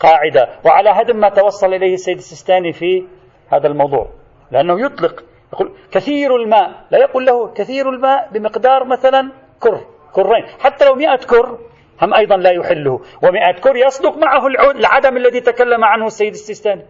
قاعدة 0.00 0.48
وعلى 0.64 0.90
هدم 0.90 1.16
ما 1.16 1.28
توصل 1.28 1.74
إليه 1.74 1.94
السيد 1.94 2.16
السيستاني 2.16 2.72
في 2.72 3.06
هذا 3.52 3.66
الموضوع. 3.66 4.08
لأنه 4.50 4.80
يطلق. 4.86 5.24
يقول 5.52 5.76
كثير 5.92 6.36
الماء 6.36 6.70
لا 6.90 6.98
يقول 6.98 7.26
له 7.26 7.52
كثير 7.52 7.88
الماء 7.88 8.28
بمقدار 8.32 8.84
مثلا 8.84 9.32
كر 9.60 9.80
كرين. 10.12 10.44
حتى 10.60 10.84
لو 10.84 10.94
مئة 10.94 11.16
كر 11.16 11.58
هم 12.02 12.14
أيضا 12.14 12.36
لا 12.36 12.50
يحله. 12.50 13.00
ومئة 13.22 13.60
كر 13.60 13.76
يصدق 13.76 14.16
معه 14.18 14.46
العدم 14.70 15.16
الذي 15.16 15.40
تكلم 15.40 15.84
عنه 15.84 16.06
السيد 16.06 16.32
السيستاني. 16.32 16.82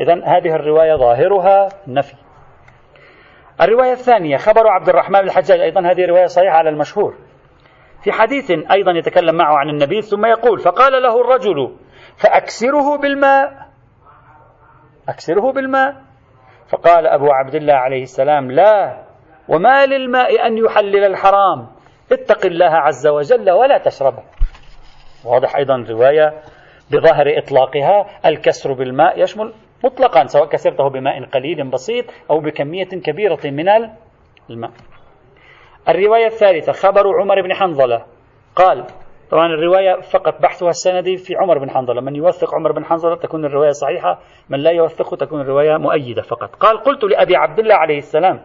إذا 0.00 0.14
هذه 0.14 0.54
الرواية 0.54 0.94
ظاهرها 0.94 1.68
نفي. 1.86 2.14
الرواية 3.60 3.92
الثانية 3.92 4.36
خبر 4.36 4.68
عبد 4.68 4.88
الرحمن 4.88 5.20
الحجاج 5.20 5.60
أيضا 5.60 5.80
هذه 5.80 6.06
رواية 6.06 6.26
صحيحة 6.26 6.56
على 6.56 6.70
المشهور. 6.70 7.14
في 8.04 8.12
حديث 8.12 8.50
أيضا 8.50 8.92
يتكلم 8.92 9.34
معه 9.34 9.56
عن 9.56 9.68
النبي 9.68 10.02
ثم 10.02 10.26
يقول 10.26 10.58
فقال 10.58 11.02
له 11.02 11.20
الرجل 11.20 11.76
فأكسره 12.16 12.98
بالماء. 12.98 13.68
أكسره 15.08 15.52
بالماء. 15.52 15.94
فقال 16.68 17.06
أبو 17.06 17.32
عبد 17.32 17.54
الله 17.54 17.74
عليه 17.74 18.02
السلام 18.02 18.50
لا 18.50 19.04
وما 19.48 19.86
للماء 19.86 20.46
أن 20.46 20.58
يحلل 20.58 21.04
الحرام. 21.04 21.68
اتق 22.12 22.46
الله 22.46 22.70
عز 22.70 23.06
وجل 23.06 23.50
ولا 23.50 23.78
تشربه 23.78 24.22
واضح 25.24 25.56
أيضا 25.56 25.84
رواية 25.90 26.42
بظاهر 26.90 27.38
إطلاقها 27.38 28.06
الكسر 28.26 28.72
بالماء 28.72 29.22
يشمل 29.22 29.54
مطلقا 29.84 30.26
سواء 30.26 30.46
كسرته 30.46 30.88
بماء 30.88 31.24
قليل 31.24 31.70
بسيط 31.70 32.04
أو 32.30 32.40
بكمية 32.40 32.84
كبيرة 32.84 33.40
من 33.44 33.68
الماء. 34.50 34.70
الرواية 35.88 36.26
الثالثة 36.26 36.72
خبر 36.72 37.20
عمر 37.20 37.42
بن 37.42 37.54
حنظلة. 37.54 38.04
قال 38.56 38.84
طبعا 39.30 39.46
الرواية 39.46 40.00
فقط 40.00 40.42
بحثها 40.42 40.70
السندي 40.70 41.16
في 41.16 41.36
عمر 41.36 41.58
بن 41.58 41.70
حنظلة. 41.70 42.00
من 42.00 42.16
يوثق 42.16 42.54
عمر 42.54 42.72
بن 42.72 42.84
حنظلة 42.84 43.16
تكون 43.16 43.44
الرواية 43.44 43.70
صحيحة 43.70 44.18
من 44.48 44.58
لا 44.58 44.70
يوثقه 44.70 45.16
تكون 45.16 45.40
الرواية 45.40 45.76
مؤيدة 45.76 46.22
فقط. 46.22 46.54
قال 46.54 46.78
قلت 46.78 47.04
لأبي 47.04 47.36
عبد 47.36 47.58
الله 47.58 47.74
عليه 47.74 47.98
السلام 47.98 48.40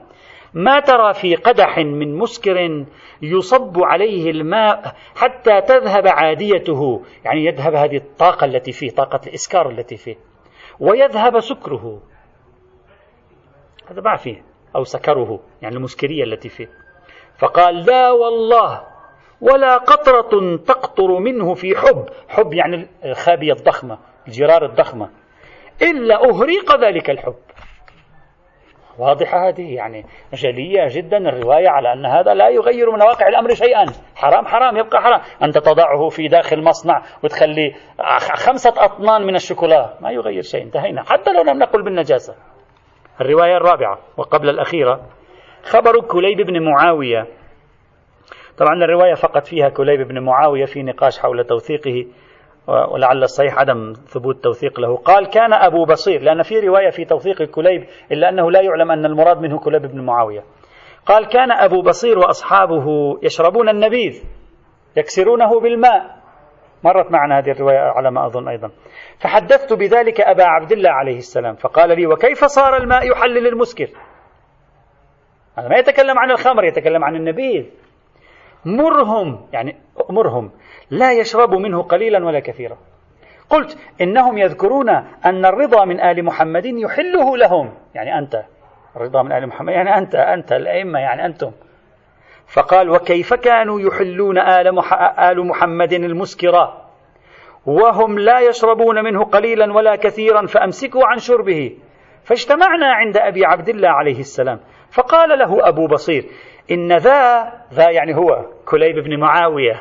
ما 0.54 0.80
ترى 0.80 1.14
في 1.14 1.36
قدح 1.36 1.78
من 1.78 2.16
مسكر 2.16 2.86
يصب 3.22 3.84
عليه 3.84 4.32
الماء 4.32 4.96
حتى 5.16 5.62
تذهب 5.62 6.08
عاديته؟ 6.08 7.02
يعني 7.26 7.46
يذهب 7.46 7.74
هذه 7.74 7.98
الطاقة 7.98 8.46
التي 8.46 8.72
فيه 8.72 8.90
طاقة 8.90 9.20
الإسكار 9.28 9.70
التي 9.70 9.98
فيه. 9.98 10.16
ويذهب 10.80 11.40
سكره. 11.40 12.02
هذا 13.88 14.02
ما 14.02 14.16
فيه 14.16 14.44
أو 14.76 14.84
سكره 14.84 15.40
يعني 15.62 15.76
المسكرية 15.76 16.24
التي 16.24 16.50
فيه. 16.50 16.70
فقال 17.38 17.86
لا 17.86 18.12
والله 18.12 18.84
ولا 19.42 19.78
قطرة 19.78 20.58
تقطر 20.58 21.20
منه 21.20 21.54
في 21.54 21.76
حب. 21.76 22.06
حب 22.30 22.54
يعني 22.54 22.88
الخابية 23.06 23.54
الضخمة 23.54 24.00
الجرار 24.28 24.66
الضخمة. 24.66 25.10
إلا 25.82 26.30
أهريق 26.30 26.76
ذلك 26.86 27.10
الحب. 27.10 27.36
واضحة 28.98 29.50
هذه 29.50 29.76
يعني 29.76 30.06
جلية 30.34 30.88
جدا 30.90 31.18
الرواية 31.18 31.70
على 31.70 31.94
أن 31.94 32.06
هذا 32.06 32.34
لا 32.34 32.50
يغير 32.50 32.92
من 32.92 33.02
واقع 33.02 33.28
الأمر 33.28 33.54
شيئا. 33.54 33.86
حرام 34.16 34.46
حرام 34.46 34.78
يبقى 34.78 35.02
حرام. 35.02 35.22
أنت 35.44 35.58
تضعه 35.58 36.10
في 36.10 36.28
داخل 36.28 36.64
مصنع 36.64 37.02
وتخلي 37.24 37.76
خمسة 38.36 38.74
أطنان 38.78 39.22
من 39.22 39.36
الشوكولا. 39.36 39.98
ما 40.02 40.12
يغير 40.12 40.42
شيء 40.42 40.64
انتهينا. 40.64 41.04
حتى 41.04 41.34
لو 41.34 41.44
لم 41.44 41.60
نقل 41.60 41.84
بالنجاسة. 41.84 42.36
الرواية 43.22 43.58
الرابعة 43.58 44.00
وقبل 44.18 44.50
الأخيرة. 44.50 45.02
خبر 45.64 46.02
كليب 46.02 46.42
بن 46.42 46.64
معاوية. 46.64 47.28
طبعا 48.58 48.74
الرواية 48.74 49.14
فقط 49.14 49.46
فيها 49.46 49.70
كليب 49.70 50.08
بن 50.08 50.20
معاوية 50.20 50.66
في 50.66 50.84
نقاش 50.84 51.20
حول 51.20 51.44
توثيقه. 51.44 52.06
ولعل 52.68 53.24
الصحيح 53.24 53.60
عدم 53.60 53.94
ثبوت 53.94 54.44
توثيق 54.44 54.80
له. 54.80 54.96
قال 54.96 55.30
كان 55.30 55.54
أبو 55.54 55.86
بصير 55.86 56.22
لأن 56.22 56.42
في 56.42 56.60
رواية 56.60 56.90
في 56.90 57.06
توثيق 57.06 57.44
كليب 57.44 57.84
إلا 58.12 58.30
أنه 58.30 58.52
لا 58.52 58.62
يعلم 58.62 58.92
أن 58.92 59.06
المراد 59.06 59.38
منه 59.42 59.60
كليب 59.60 59.82
بن 59.82 60.06
معاوية. 60.06 60.44
قال 61.06 61.28
كان 61.28 61.52
أبو 61.52 61.82
بصير 61.82 62.20
وأصحابه 62.20 62.86
يشربون 63.24 63.70
النبيذ 63.70 64.24
يكسرونه 64.98 65.60
بالماء. 65.60 66.24
مرت 66.84 67.12
معنا 67.12 67.40
هذه 67.40 67.52
الرواية 67.52 67.78
على 67.78 68.12
ما 68.12 68.26
أظن 68.26 68.48
أيضا. 68.48 68.72
فحدثت 69.20 69.74
بذلك 69.74 70.22
أبا 70.22 70.44
عبد 70.44 70.72
الله 70.72 70.90
عليه 70.90 71.18
السلام 71.18 71.56
فقال 71.56 71.90
لي 71.90 72.08
وكيف 72.08 72.46
صار 72.46 72.78
الماء 72.78 73.12
يحلل 73.12 73.48
المسكر؟ 73.48 73.88
هذا 75.58 75.68
ما 75.68 75.78
يتكلم 75.78 76.20
عن 76.20 76.32
الخمر 76.32 76.64
يتكلم 76.64 77.04
عن 77.04 77.16
النبيذ. 77.16 77.66
مرهم 78.66 79.48
يعني 79.54 79.76
مرهم 80.10 80.52
لا 80.90 81.12
يشرب 81.14 81.54
منه 81.54 81.82
قليلا 81.82 82.26
ولا 82.26 82.40
كثيرا. 82.40 82.78
قلت 83.50 83.78
إنهم 84.02 84.38
يذكرون 84.38 84.90
أن 85.26 85.46
الرضا 85.46 85.86
من 85.86 86.00
آل 86.00 86.26
محمد 86.26 86.66
يحله 86.66 87.38
لهم. 87.38 87.74
يعني 87.96 88.20
أنت 88.20 88.44
الرضا 88.96 89.24
من 89.24 89.32
آل 89.32 89.48
محمد 89.48 89.74
يعني 89.74 89.98
أنت 89.98 90.16
أنت 90.16 90.52
الأئمة 90.52 91.00
يعني 91.00 91.26
أنتم. 91.26 91.52
فقال 92.48 92.90
وكيف 92.90 93.34
كانوا 93.34 93.82
يحلون 93.82 94.38
آل, 94.38 94.80
آل 95.20 95.48
محمد 95.48 95.94
المسكرة؟ 95.94 96.84
وهم 97.66 98.20
لا 98.20 98.40
يشربون 98.40 99.04
منه 99.04 99.24
قليلا 99.24 99.74
ولا 99.74 99.96
كثيرا 99.96 100.46
فأمسكوا 100.46 101.06
عن 101.06 101.18
شربه. 101.18 101.78
فاجتمعنا 102.24 102.94
عند 102.94 103.18
أبي 103.18 103.46
عبد 103.46 103.70
الله 103.70 103.90
عليه 103.90 104.20
السلام. 104.20 104.60
فقال 104.92 105.40
له 105.40 105.68
أبو 105.68 105.88
بصير 105.88 106.26
إن 106.72 106.98
ذا 106.98 107.52
ذا 107.74 107.90
يعني 107.90 108.16
هو 108.16 108.46
كليب 108.66 108.96
بن 109.04 109.20
معاوية. 109.20 109.80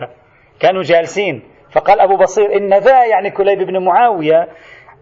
كانوا 0.61 0.83
جالسين. 0.83 1.43
فقال 1.71 2.01
أبو 2.01 2.17
بصير 2.17 2.57
إن 2.57 2.75
ذا 2.75 3.05
يعني 3.05 3.31
كليب 3.31 3.59
بن 3.59 3.85
معاوية. 3.85 4.49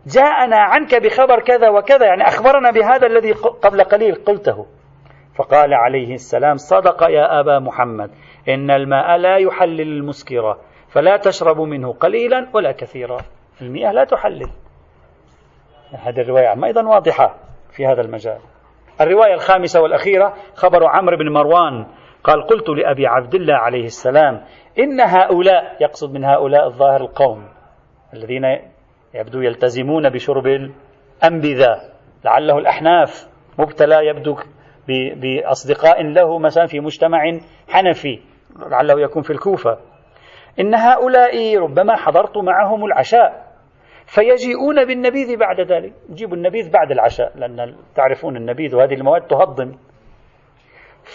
جاءنا 0.07 0.57
عنك 0.57 0.95
بخبر 0.95 1.41
كذا 1.41 1.69
وكذا 1.69 2.07
يعني 2.07 2.23
أخبرنا 2.23 2.71
بهذا 2.71 3.07
الذي 3.07 3.33
قبل 3.33 3.85
قليل 3.85 4.15
قلته. 4.15 4.67
فقال 5.37 5.75
عليه 5.75 6.15
السلام 6.15 6.57
صدق 6.57 7.03
يا 7.03 7.41
أبا 7.41 7.59
محمد 7.59 8.11
إن 8.49 8.71
الماء 8.71 9.17
لا 9.17 9.37
يحلل 9.37 9.81
المسكرة 9.81 10.59
فلا 10.89 11.17
تشرب 11.17 11.61
منه 11.61 11.93
قليلا 11.93 12.49
ولا 12.55 12.73
كثيرا. 12.73 13.19
المياه 13.61 13.93
لا 13.93 14.05
تحلل. 14.05 14.51
هذه 15.93 16.21
الرواية 16.21 16.65
أيضا 16.65 16.83
واضحة 16.83 17.37
في 17.71 17.87
هذا 17.87 18.01
المجال. 18.01 18.39
الرواية 19.01 19.35
الخامسة 19.35 19.81
والأخيرة 19.81 20.35
خبر 20.55 20.87
عمرو 20.87 21.17
بن 21.17 21.33
مروان 21.33 21.87
قال 22.25 22.47
قلت 22.47 22.69
لأبي 22.69 23.07
عبد 23.07 23.35
الله 23.35 23.55
عليه 23.55 23.85
السلام 23.85 24.45
إن 24.79 25.01
هؤلاء 25.01 25.77
يقصد 25.81 26.13
من 26.13 26.25
هؤلاء 26.25 26.67
الظاهر 26.67 27.01
القوم 27.01 27.49
الذين 28.15 28.45
يبدو 29.15 29.41
يلتزمون 29.41 30.09
بشرب 30.09 30.47
الأنبذة 30.47 31.81
لعله 32.25 32.59
الأحناف 32.59 33.29
مبتلى 33.59 34.07
يبدو 34.07 34.37
بأصدقاء 35.17 36.03
له 36.03 36.39
مثلا 36.39 36.67
في 36.67 36.81
مجتمع 36.81 37.39
حنفي 37.69 38.21
لعله 38.71 39.01
يكون 39.01 39.23
في 39.23 39.31
الكوفة. 39.31 39.79
إن 40.61 40.75
هؤلاء 40.75 41.59
ربما 41.59 41.97
حضرت 41.97 42.37
معهم 42.39 42.85
العشاء 42.85 43.50
فيجيئون 44.15 44.85
بالنبيذ 44.85 45.37
بعد 45.37 45.61
ذلك. 45.61 45.93
يجيبوا 46.09 46.37
النبيذ 46.37 46.71
بعد 46.71 46.91
العشاء 46.91 47.33
لأن 47.39 47.77
تعرفون 47.95 48.37
النبيذ 48.37 48.77
وهذه 48.77 48.95
المواد 48.95 49.23
تهضم. 49.23 49.73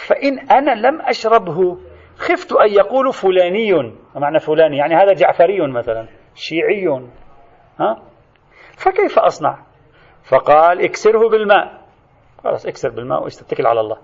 فإن 0.08 0.38
أنا 0.50 0.88
لم 0.88 1.00
أشربه 1.00 1.78
خفت 2.16 2.52
أن 2.52 2.68
يقولوا 2.70 3.12
فلاني. 3.12 3.92
معنى 4.14 4.38
فلاني؟ 4.38 4.76
يعني 4.76 4.94
هذا 4.94 5.12
جعفري 5.12 5.72
مثلا 5.72 6.06
شيعي. 6.34 6.86
ها؟ 7.80 8.02
فكيف 8.78 9.18
أصنع؟ 9.18 9.58
فقال 10.30 10.84
اكسره 10.84 11.28
بالماء. 11.28 11.80
خلاص 12.44 12.66
اكسر 12.66 12.90
بالماء 12.90 13.22
واستتكل 13.22 13.66
على 13.66 13.80
الله. 13.80 13.96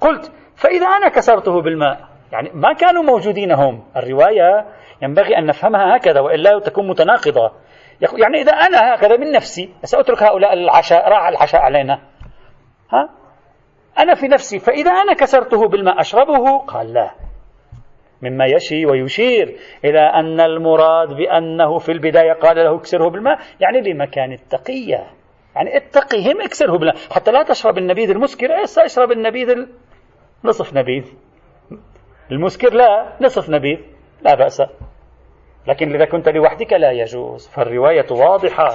قلت 0.00 0.32
فإذا 0.56 0.86
أنا 0.86 1.08
كسرته 1.08 1.62
بالماء 1.62 2.08
يعني 2.32 2.50
ما 2.54 2.72
كانوا 2.72 3.02
موجودين 3.02 3.52
هم. 3.52 3.84
الرواية 3.96 4.66
ينبغي 5.02 5.38
أن 5.38 5.46
نفهمها 5.46 5.96
هكذا 5.96 6.20
وإلا 6.20 6.58
تكون 6.58 6.88
متناقضة. 6.88 7.52
يعني 8.00 8.40
إذا 8.40 8.52
أنا 8.52 8.94
هكذا 8.94 9.16
من 9.16 9.32
نفسي 9.32 9.74
سأترك 9.82 10.22
هؤلاء 10.22 10.52
العشاء 10.52 11.08
راح 11.08 11.28
العشاء 11.28 11.60
علينا. 11.60 12.00
ها؟ 12.92 13.10
أنا 13.98 14.14
في 14.14 14.28
نفسي 14.28 14.58
فإذا 14.58 14.90
أنا 14.90 15.12
كسرته 15.12 15.68
بالماء 15.68 16.00
أشربه؟ 16.00 16.58
قال 16.58 16.92
لا. 16.92 17.10
مما 18.22 18.44
يشي 18.46 18.86
ويشير 18.86 19.56
إلى 19.84 20.00
أن 20.00 20.40
المراد 20.40 21.08
بأنه 21.08 21.78
في 21.78 21.92
البداية 21.92 22.32
قال 22.32 22.56
له 22.56 22.76
اكسره 22.76 23.08
بالماء 23.08 23.38
يعني 23.60 23.80
لمكان 23.80 24.32
التقية. 24.32 25.06
يعني 25.56 25.76
اتقهم 25.76 26.40
اكسره 26.42 26.78
بالماء. 26.78 26.96
حتى 27.10 27.32
لا 27.32 27.42
تشرب 27.42 27.78
النبيذ 27.78 28.10
المسكر 28.10 28.48
اشرب 28.78 29.12
النبيذ؟ 29.12 29.66
نصف 30.44 30.74
نبيذ. 30.74 31.04
المسكر 32.30 32.74
لا 32.74 33.16
نصف 33.20 33.50
نبيذ. 33.50 33.78
لا 34.22 34.34
بأس. 34.34 34.62
لكن 35.66 35.94
إذا 35.94 36.04
كنت 36.04 36.28
لوحدك 36.28 36.72
لا 36.72 36.90
يجوز. 36.90 37.48
فالرواية 37.48 38.06
واضحة 38.10 38.68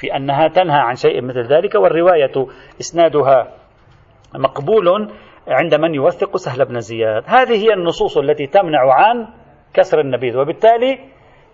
في 0.00 0.16
أنها 0.16 0.48
تنهى 0.48 0.80
عن 0.80 0.94
شيء 0.94 1.22
مثل 1.22 1.40
ذلك 1.40 1.74
والرواية 1.74 2.46
إسنادها 2.80 3.52
مقبول 4.34 5.10
عند 5.48 5.74
من 5.74 5.94
يوثق 5.94 6.36
سهل 6.36 6.64
بن 6.64 6.80
زياد. 6.80 7.22
هذه 7.26 7.64
هي 7.64 7.72
النصوص 7.72 8.18
التي 8.18 8.46
تمنع 8.46 8.92
عن 8.92 9.26
كسر 9.74 10.00
النبيذ. 10.00 10.38
وبالتالي 10.38 10.98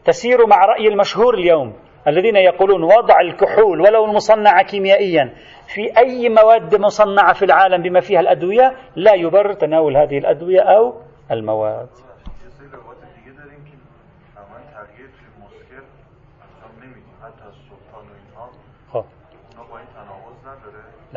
تسير 0.05 0.47
مع 0.47 0.65
رأي 0.65 0.89
المشهور 0.89 1.35
اليوم 1.35 1.75
الذين 2.09 2.37
يقولون 2.37 2.83
وضع 2.83 3.21
الكحول 3.21 3.81
ولو 3.81 4.05
المصنعة 4.05 4.63
كيميائيا 4.63 5.33
في 5.75 5.99
أي 5.99 6.29
مواد 6.29 6.81
مصنعة 6.81 7.33
في 7.33 7.45
العالم 7.45 7.83
بما 7.83 8.01
فيها 8.01 8.21
الأدوية 8.21 8.73
لا 8.97 9.15
يبرر 9.15 9.53
تناول 9.53 9.97
هذه 9.97 10.19
الأدوية 10.19 10.61
أو 10.61 10.95
المواد. 11.31 12.06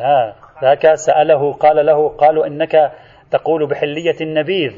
لا 0.00 0.34
ذاك 0.62 0.94
سأله 0.94 1.52
قال 1.52 1.86
له 1.86 2.08
قالوا 2.08 2.46
إنك 2.46 2.92
تقول 3.30 3.66
بحلية 3.66 4.16
النبيذ 4.20 4.72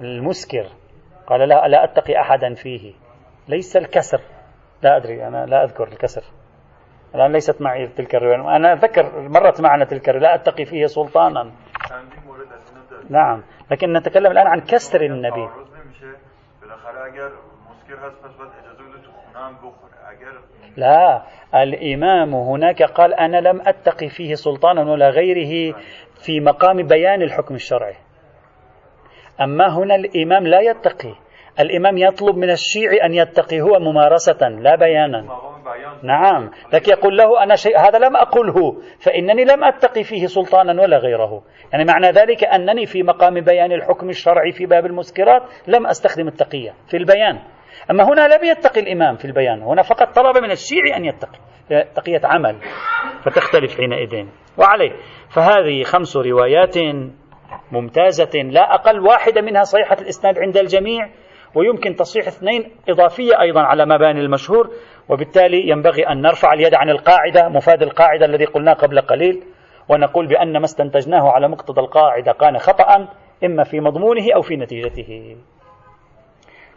المسكر. 0.00 0.66
قال 1.26 1.40
لا 1.48 1.68
لا 1.68 1.84
أتقي 1.84 2.20
أحدا 2.20 2.54
فيه. 2.54 2.92
ليس 3.48 3.76
الكسر. 3.76 4.20
لا 4.82 4.96
أدري 4.96 5.26
أنا 5.26 5.46
لا 5.46 5.64
أذكر 5.64 5.88
الكسر. 5.88 6.22
الآن 7.14 7.32
ليست 7.32 7.62
معي 7.62 7.86
تلك 7.86 8.14
الرواية. 8.14 8.56
أنا 8.56 8.72
أذكر 8.72 9.28
مرت 9.28 9.60
معنا 9.60 9.84
تلك 9.84 10.08
لا 10.08 10.34
أتقي 10.34 10.64
فيه 10.64 10.86
سلطانا. 10.86 11.50
نعم 13.10 13.42
لكن 13.70 13.92
نتكلم 13.92 14.32
الآن 14.32 14.46
عن 14.46 14.60
كسر 14.60 15.00
النبي 15.00 15.48
لا 20.76 21.22
الإمام 21.54 22.34
هناك 22.34 22.82
قال 22.82 23.14
أنا 23.14 23.36
لم 23.36 23.60
أتقي 23.60 24.08
فيه 24.08 24.34
سلطانا 24.34 24.90
ولا 24.92 25.10
غيره 25.10 25.76
في 26.24 26.40
مقام 26.40 26.86
بيان 26.86 27.22
الحكم 27.22 27.54
الشرعي. 27.54 27.94
أما 29.40 29.78
هنا 29.78 29.94
الإمام 29.94 30.46
لا 30.46 30.60
يتقي. 30.60 31.14
الإمام 31.60 31.98
يطلب 31.98 32.36
من 32.36 32.50
الشيعي 32.50 32.96
أن 33.04 33.14
يتقي 33.14 33.60
هو 33.60 33.78
ممارسة 33.78 34.48
لا 34.48 34.76
بيانا. 34.76 35.20
نعم. 36.02 36.50
لكن 36.72 36.92
يقول 36.92 37.16
له 37.16 37.42
أنا 37.42 37.56
شيء 37.56 37.78
هذا 37.78 37.98
لم 37.98 38.16
أقله. 38.16 38.72
فإنني 39.04 39.44
لم 39.44 39.64
أتقي 39.64 40.04
فيه 40.04 40.26
سلطانا 40.26 40.82
ولا 40.82 40.96
غيره. 40.98 41.42
يعني 41.72 41.84
معنى 41.84 42.10
ذلك 42.10 42.44
أنني 42.44 42.86
في 42.86 43.02
مقام 43.02 43.40
بيان 43.40 43.72
الحكم 43.72 44.08
الشرعي 44.08 44.52
في 44.52 44.66
باب 44.66 44.86
المسكرات 44.86 45.42
لم 45.66 45.86
أستخدم 45.86 46.28
التقية 46.28 46.74
في 46.88 46.96
البيان. 46.96 47.38
أما 47.90 48.04
هنا 48.04 48.28
لم 48.28 48.44
يتقي 48.44 48.80
الإمام 48.80 49.16
في 49.16 49.24
البيان 49.24 49.62
هنا 49.62 49.82
فقط 49.82 50.14
طلب 50.14 50.38
من 50.42 50.50
الشيعي 50.50 50.96
أن 50.96 51.04
يتقي 51.04 51.38
تقية 51.94 52.20
عمل 52.24 52.56
فتختلف 53.22 53.76
حينئذ. 53.76 54.26
وعليه. 54.58 54.92
فهذه 55.28 55.82
خمس 55.82 56.16
روايات 56.16 56.74
ممتازة 57.72 58.40
لا 58.42 58.74
أقل 58.74 59.00
واحدة 59.00 59.40
منها 59.40 59.62
صحيحة 59.62 59.96
الإسناد 60.00 60.38
عند 60.38 60.56
الجميع 60.56 61.08
ويمكن 61.54 61.94
تصحيح 61.94 62.26
اثنين 62.26 62.70
إضافية 62.88 63.40
أيضا 63.40 63.60
على 63.60 63.86
مباني 63.86 64.20
المشهور 64.20 64.70
وبالتالي 65.08 65.68
ينبغي 65.68 66.08
أن 66.08 66.20
نرفع 66.20 66.52
اليد 66.52 66.74
عن 66.74 66.90
القاعدة 66.90 67.48
مفاد 67.48 67.82
القاعدة 67.82 68.26
الذي 68.26 68.44
قلناه 68.44 68.72
قبل 68.72 69.00
قليل 69.00 69.42
ونقول 69.88 70.26
بأن 70.26 70.58
ما 70.58 70.64
استنتجناه 70.64 71.30
على 71.30 71.48
مقتضى 71.48 71.80
القاعدة 71.80 72.32
كان 72.32 72.58
خطأ 72.58 73.08
إما 73.44 73.64
في 73.64 73.80
مضمونه 73.80 74.24
أو 74.34 74.42
في 74.42 74.56
نتيجته. 74.56 75.36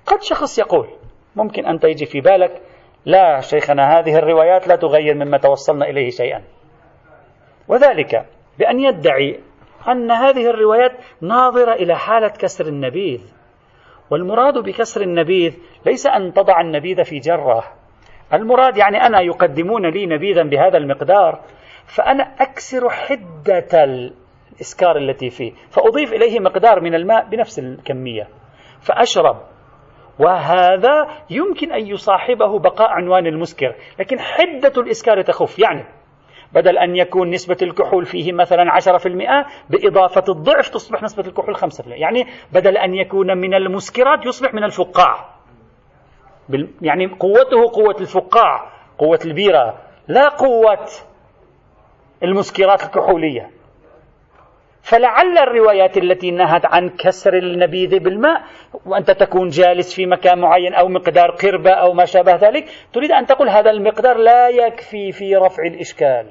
قد 0.06 0.22
شخص 0.22 0.60
يقول 0.60 0.88
ممكن 1.36 1.66
أن 1.66 1.80
تيجي 1.80 2.06
في 2.06 2.22
بالك 2.22 2.62
لا 3.06 3.40
شيخنا 3.40 4.00
هذه 4.00 4.16
الروايات 4.16 4.68
لا 4.68 4.76
تغير 4.76 5.16
مما 5.16 5.38
توصلنا 5.38 5.86
إليه 5.86 6.10
شيئا. 6.10 6.44
وذلك 7.68 8.26
بأن 8.60 8.80
يدعي 8.80 9.40
أن 9.88 10.12
هذه 10.12 10.50
الروايات 10.50 10.92
ناظرة 11.22 11.74
إلى 11.74 11.96
حالة 11.96 12.28
كسر 12.28 12.68
النبيذ. 12.68 13.22
والمراد 14.10 14.58
بكسر 14.58 15.02
النبيذ 15.02 15.58
ليس 15.86 16.08
أن 16.08 16.34
تضع 16.34 16.62
النبيذ 16.62 17.04
في 17.04 17.20
جرة. 17.20 17.64
المراد 18.34 18.78
يعني 18.78 18.98
أنا 18.98 19.22
يقدمون 19.22 19.90
لي 19.90 20.06
نبيذا 20.06 20.44
بهذا 20.44 20.78
المقدار 20.78 21.42
فأنا 21.86 22.24
أكسر 22.24 22.90
حدة 22.90 23.84
الإسكار 23.84 24.98
التي 24.98 25.30
فيه 25.30 25.52
فأضيف 25.70 26.14
إليه 26.14 26.40
مقدار 26.40 26.80
من 26.80 26.96
الماء 26.96 27.30
بنفس 27.30 27.60
الكمية. 27.60 28.28
فأشرب 28.82 29.53
وهذا 30.20 31.08
يمكن 31.30 31.72
أن 31.72 31.88
يصاحبه 31.88 32.60
بقاء 32.60 32.90
عنوان 32.90 33.28
المسكر. 33.28 33.76
لكن 34.00 34.20
حدة 34.20 34.82
الإسكار 34.82 35.22
تخف. 35.22 35.60
يعني 35.60 35.86
بدل 36.54 36.78
أن 36.78 36.96
يكون 36.96 37.30
نسبة 37.30 37.58
الكحول 37.62 38.06
فيه 38.06 38.34
مثلا 38.34 38.72
10% 38.72 39.46
بإضافة 39.70 40.24
الضعف 40.30 40.70
تصبح 40.70 41.04
نسبة 41.04 41.28
الكحول 41.28 41.56
5% 41.56 41.88
يعني 41.88 42.28
بدل 42.52 42.78
أن 42.78 42.94
يكون 42.94 43.38
من 43.38 43.54
المسكرات 43.54 44.26
يصبح 44.26 44.54
من 44.54 44.64
الفقاع. 44.64 45.34
يعني 46.82 47.08
قوته 47.08 47.72
قوة 47.74 47.96
الفقاع 48.02 48.72
قوة 48.98 49.20
البيرة 49.26 49.78
لا 50.08 50.30
قوة 50.30 50.86
المسكرات 52.24 52.84
الكحولية. 52.84 53.50
فلعل 54.84 55.38
الروايات 55.38 55.98
التي 55.98 56.32
نهت 56.32 56.66
عن 56.66 56.90
كسر 56.90 57.34
النبيذ 57.34 58.00
بالماء 58.00 58.42
وأنت 58.86 59.12
تكون 59.12 59.48
جالس 59.48 59.96
في 59.96 60.06
مكان 60.06 60.40
معين 60.40 60.74
أو 60.74 60.88
مقدار 60.88 61.32
قربة 61.32 61.72
أو 61.72 61.94
ما 61.94 62.06
شابه 62.06 62.36
ذلك 62.36 62.66
تريد 62.94 63.12
أن 63.12 63.26
تقول 63.26 63.50
هذا 63.50 63.72
المقدار 63.72 64.18
لا 64.18 64.50
يكفي 64.50 65.12
في 65.12 65.36
رفع 65.36 65.64
الإشكال. 65.64 66.26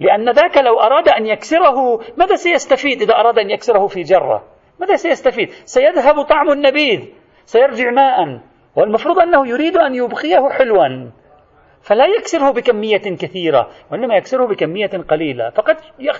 لأن 0.00 0.30
ذاك 0.30 0.56
لو 0.58 0.80
أراد 0.80 1.08
أن 1.08 1.26
يكسره 1.26 2.00
ماذا 2.16 2.34
سيستفيد 2.34 3.02
إذا 3.02 3.14
أراد 3.14 3.38
أن 3.38 3.50
يكسره 3.50 3.86
في 3.86 4.02
جرة؟ 4.02 4.44
ماذا 4.80 4.96
سيستفيد؟ 4.96 5.48
سيذهب 5.50 6.22
طعم 6.22 6.50
النبيذ 6.50 7.00
سيرجع 7.44 7.90
ماء 7.90 8.40
والمفروض 8.76 9.18
أنه 9.18 9.48
يريد 9.48 9.76
أن 9.76 9.94
يبقيه 9.94 10.48
حلوا. 10.48 11.10
فلا 11.86 12.06
يكسره 12.06 12.50
بكمية 12.50 13.16
كثيرة 13.16 13.70
وإنما 13.90 14.16
يكسره 14.16 14.46
بكمية 14.46 14.90
قليلة. 15.08 15.50
فقد 15.50 15.76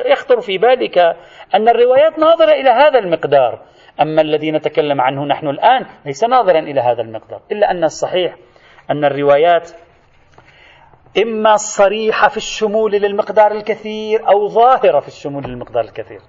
يخطر 0.07 0.41
في 0.41 0.59
بالك 0.59 0.99
أن 1.55 1.69
الروايات 1.69 2.19
ناظرة 2.19 2.53
إلى 2.53 2.71
هذا 2.71 2.99
المقدار. 2.99 3.63
أما 4.01 4.21
الذي 4.23 4.51
نتكلم 4.51 5.01
عنه 5.01 5.25
نحن 5.25 5.49
الآن 5.49 5.87
ليس 6.07 6.25
ناظرا 6.25 6.59
إلى 6.59 6.81
هذا 6.81 7.03
المقدار 7.03 7.41
إلا 7.53 7.71
أن 7.71 7.85
الصحيح 7.85 8.37
أن 8.91 9.05
الروايات 9.05 9.71
إما 11.23 11.57
صريحة 11.57 12.29
في 12.29 12.37
الشمول 12.37 12.93
للمقدار 12.93 13.53
الكثير 13.53 14.29
أو 14.29 14.49
ظاهرة 14.49 15.01
في 15.01 15.09
الشمول 15.09 15.45
للمقدار 15.45 15.85
الكثير. 15.85 16.21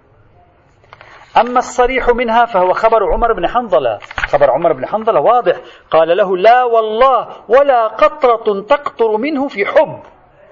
أما 1.37 1.59
الصريح 1.59 2.09
منها 2.09 2.45
فهو 2.45 2.73
خبر 2.73 3.13
عمر 3.13 3.33
بن 3.33 3.47
حنظلة. 3.47 3.99
خبر 4.27 4.51
عمر 4.51 4.73
بن 4.73 4.85
حنظلة 4.85 5.19
واضح. 5.19 5.55
قال 5.91 6.17
له 6.17 6.37
لا 6.37 6.63
والله 6.63 7.27
ولا 7.49 7.87
قطرة 7.87 8.61
تقطر 8.61 9.17
منه 9.17 9.47
في 9.47 9.65
حب. 9.65 9.99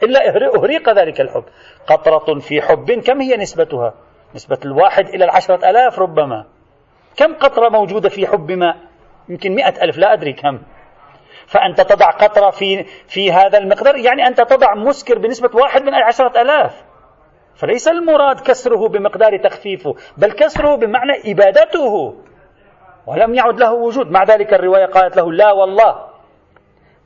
إلا 0.04 0.20
أهريق 0.30 0.90
ذلك 0.90 1.22
الحب. 1.22 1.44
قطرة 1.88 2.40
في 2.40 2.62
حب 2.62 2.92
كم 2.92 3.22
هي 3.22 3.38
نسبتها؟ 3.38 3.94
نسبة 4.36 4.60
الواحد 4.66 5.08
إلى 5.08 5.26
العشرة 5.26 5.70
ألاف 5.70 6.00
ربما. 6.00 6.46
كم 7.18 7.34
قطرة 7.34 7.70
موجودة 7.70 8.10
في 8.10 8.28
حب 8.28 8.52
ماء 8.52 8.76
يمكن 9.30 9.56
مئة 9.56 9.84
ألف 9.84 9.98
لا 9.98 10.14
أدري 10.14 10.34
كم. 10.34 10.60
فأنت 11.48 11.82
تضع 11.82 12.10
قطرة 12.12 12.50
في, 12.50 12.84
في 13.08 13.32
هذا 13.32 13.58
المقدار. 13.58 13.96
يعني 13.96 14.28
أنت 14.28 14.42
تضع 14.42 14.76
مسكر 14.76 15.18
بنسبة 15.18 15.50
واحد 15.54 15.84
من 15.84 15.94
عشرة 15.94 16.42
ألاف. 16.42 16.84
فليس 17.56 17.88
المراد 17.88 18.40
كسره 18.40 18.88
بمقدار 18.88 19.38
تخفيفه 19.38 19.96
بل 20.18 20.32
كسره 20.32 20.76
بمعنى 20.76 21.32
إبادته. 21.32 22.16
ولم 23.08 23.34
يعد 23.34 23.60
له 23.60 23.74
وجود. 23.74 24.12
مع 24.12 24.24
ذلك 24.24 24.54
الرواية 24.54 24.86
قالت 24.86 25.18
له 25.18 25.32
لا 25.32 25.52
والله. 25.52 26.16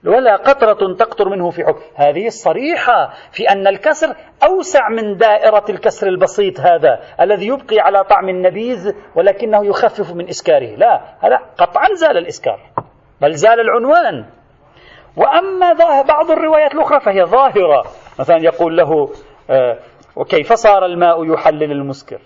ولا 0.05 0.35
قطرة 0.35 0.93
تقطر 0.93 1.29
منه 1.29 1.49
في 1.49 1.65
حكم. 1.65 1.81
هذه 1.95 2.27
الصريحة 2.27 3.13
في 3.31 3.49
أن 3.49 3.67
الكسر 3.67 4.15
أوسع 4.43 4.89
من 4.89 5.17
دائرة 5.17 5.65
الكسر 5.69 6.07
البسيط 6.07 6.59
هذا 6.59 6.99
الذي 7.21 7.47
يبقي 7.47 7.79
على 7.79 8.03
طعم 8.03 8.29
النبيذ 8.29 8.91
ولكنه 9.15 9.65
يخفف 9.65 10.13
من 10.13 10.27
إسكاره. 10.27 10.75
لا 10.75 11.01
هذا 11.19 11.39
قطعا 11.57 11.93
زال 11.93 12.17
الإسكار 12.17 12.59
بل 13.21 13.33
زال 13.33 13.59
العنوان. 13.59 14.25
وأما 15.17 15.73
بعض 16.07 16.31
الروايات 16.31 16.75
الأخرى 16.75 16.99
فهي 16.99 17.23
ظاهرة. 17.23 17.83
مثلا 18.19 18.37
يقول 18.37 18.77
له 18.77 19.09
آه، 19.49 19.77
وكيف 20.19 20.53
صار 20.53 20.85
الماء 20.85 21.33
يحلل 21.33 21.71
المسكر؟ 21.71 22.19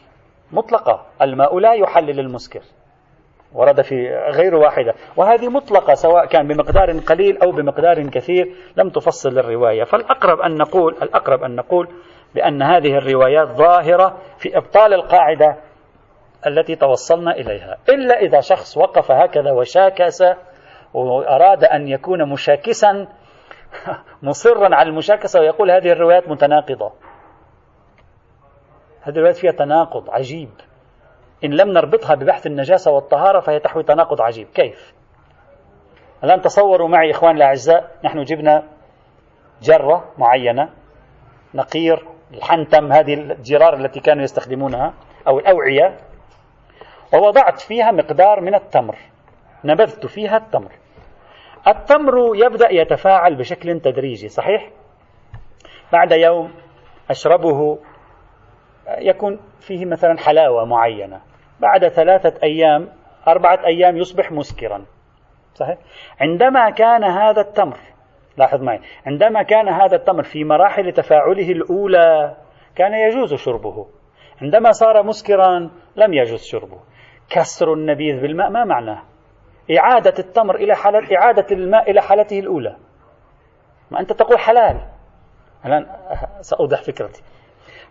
مطلقة. 0.51 1.05
الماء 1.21 1.59
لا 1.59 1.73
يحلل 1.73 2.19
المسكر. 2.19 2.61
ورد 3.53 3.81
في 3.81 4.09
غير 4.09 4.55
واحدة. 4.55 4.93
وهذه 5.17 5.49
مطلقة 5.49 5.93
سواء 5.93 6.25
كان 6.25 6.47
بمقدار 6.47 6.99
قليل 6.99 7.37
أو 7.37 7.51
بمقدار 7.51 8.09
كثير 8.09 8.55
لم 8.77 8.89
تفصل 8.89 9.39
الرواية. 9.39 9.83
فالأقرب 9.83 10.39
أن 10.39 10.57
نقول 10.57 10.95
الأقرب 11.01 11.43
أن 11.43 11.55
نقول 11.55 11.87
بأن 12.35 12.61
هذه 12.61 12.97
الروايات 12.97 13.47
ظاهرة 13.47 14.17
في 14.37 14.57
إبطال 14.57 14.93
القاعدة 14.93 15.57
التي 16.47 16.75
توصلنا 16.75 17.31
إليها. 17.31 17.77
إلا 17.89 18.19
إذا 18.19 18.39
شخص 18.39 18.77
وقف 18.77 19.11
هكذا 19.11 19.51
وشاكس 19.51 20.23
وأراد 20.93 21.63
أن 21.63 21.87
يكون 21.87 22.29
مشاكسا 22.29 23.07
مصرا 24.23 24.75
على 24.75 24.89
المشاكسة 24.89 25.39
ويقول 25.39 25.71
هذه 25.71 25.91
الروايات 25.91 26.29
متناقضة. 26.29 26.91
هذه 29.03 29.15
الروايات 29.15 29.37
فيها 29.37 29.51
تناقض 29.51 30.09
عجيب 30.09 30.49
إن 31.43 31.53
لم 31.53 31.69
نربطها 31.69 32.15
ببحث 32.15 32.47
النجاسة 32.47 32.91
والطهارة 32.91 33.39
فهي 33.39 33.59
تحوي 33.59 33.83
تناقض 33.83 34.21
عجيب 34.21 34.47
كيف؟ 34.47 34.93
الآن 36.23 36.41
تصوروا 36.41 36.87
معي 36.87 37.11
إخوان 37.11 37.35
الأعزاء 37.35 37.91
نحن 38.03 38.23
جبنا 38.23 38.63
جرة 39.61 40.11
معينة 40.17 40.69
نقير 41.53 42.05
الحنتم 42.33 42.91
هذه 42.91 43.13
الجرار 43.13 43.73
التي 43.75 43.99
كانوا 43.99 44.23
يستخدمونها 44.23 44.93
أو 45.27 45.39
الأوعية 45.39 45.97
ووضعت 47.13 47.59
فيها 47.59 47.91
مقدار 47.91 48.41
من 48.41 48.55
التمر 48.55 48.97
نبذت 49.63 50.05
فيها 50.05 50.37
التمر 50.37 50.71
التمر 51.67 52.35
يبدأ 52.35 52.73
يتفاعل 52.73 53.35
بشكل 53.35 53.79
تدريجي 53.79 54.29
صحيح؟ 54.29 54.69
بعد 55.91 56.11
يوم 56.11 56.51
أشربه 57.09 57.79
يكون 58.87 59.39
فيه 59.59 59.85
مثلا 59.85 60.17
حلاوة 60.17 60.65
معينة. 60.65 61.21
بعد 61.59 61.87
ثلاثة 61.87 62.39
أيام 62.43 62.89
أربعة 63.27 63.59
أيام 63.65 63.97
يصبح 63.97 64.31
مسكرا. 64.31 64.85
صحيح؟ 65.53 65.77
عندما 66.21 66.69
كان 66.69 67.03
هذا 67.03 67.41
التمر 67.41 67.77
لاحظ 68.37 68.61
معي 68.61 68.79
عندما 69.05 69.43
كان 69.43 69.69
هذا 69.69 69.95
التمر 69.95 70.23
في 70.23 70.43
مراحل 70.43 70.91
تفاعله 70.91 71.51
الأولى 71.51 72.35
كان 72.75 72.93
يجوز 72.93 73.33
شربه. 73.33 73.87
عندما 74.41 74.71
صار 74.71 75.03
مسكرا 75.03 75.69
لم 75.95 76.13
يجوز 76.13 76.43
شربه. 76.43 76.79
كسر 77.29 77.73
النبيذ 77.73 78.21
بالماء 78.21 78.49
ما 78.49 78.65
معناه؟ 78.65 79.03
إعادة 79.79 80.13
التمر 80.19 80.55
إلى 80.55 80.75
حالة 80.75 81.17
إعادة 81.17 81.45
الماء 81.51 81.91
إلى 81.91 82.01
حالته 82.01 82.39
الأولى. 82.39 82.75
ما 83.91 83.99
أنت 83.99 84.13
تقول 84.13 84.39
حلال. 84.39 84.87
الآن 85.65 85.85
سأوضح 86.41 86.81
فكرتي. 86.81 87.23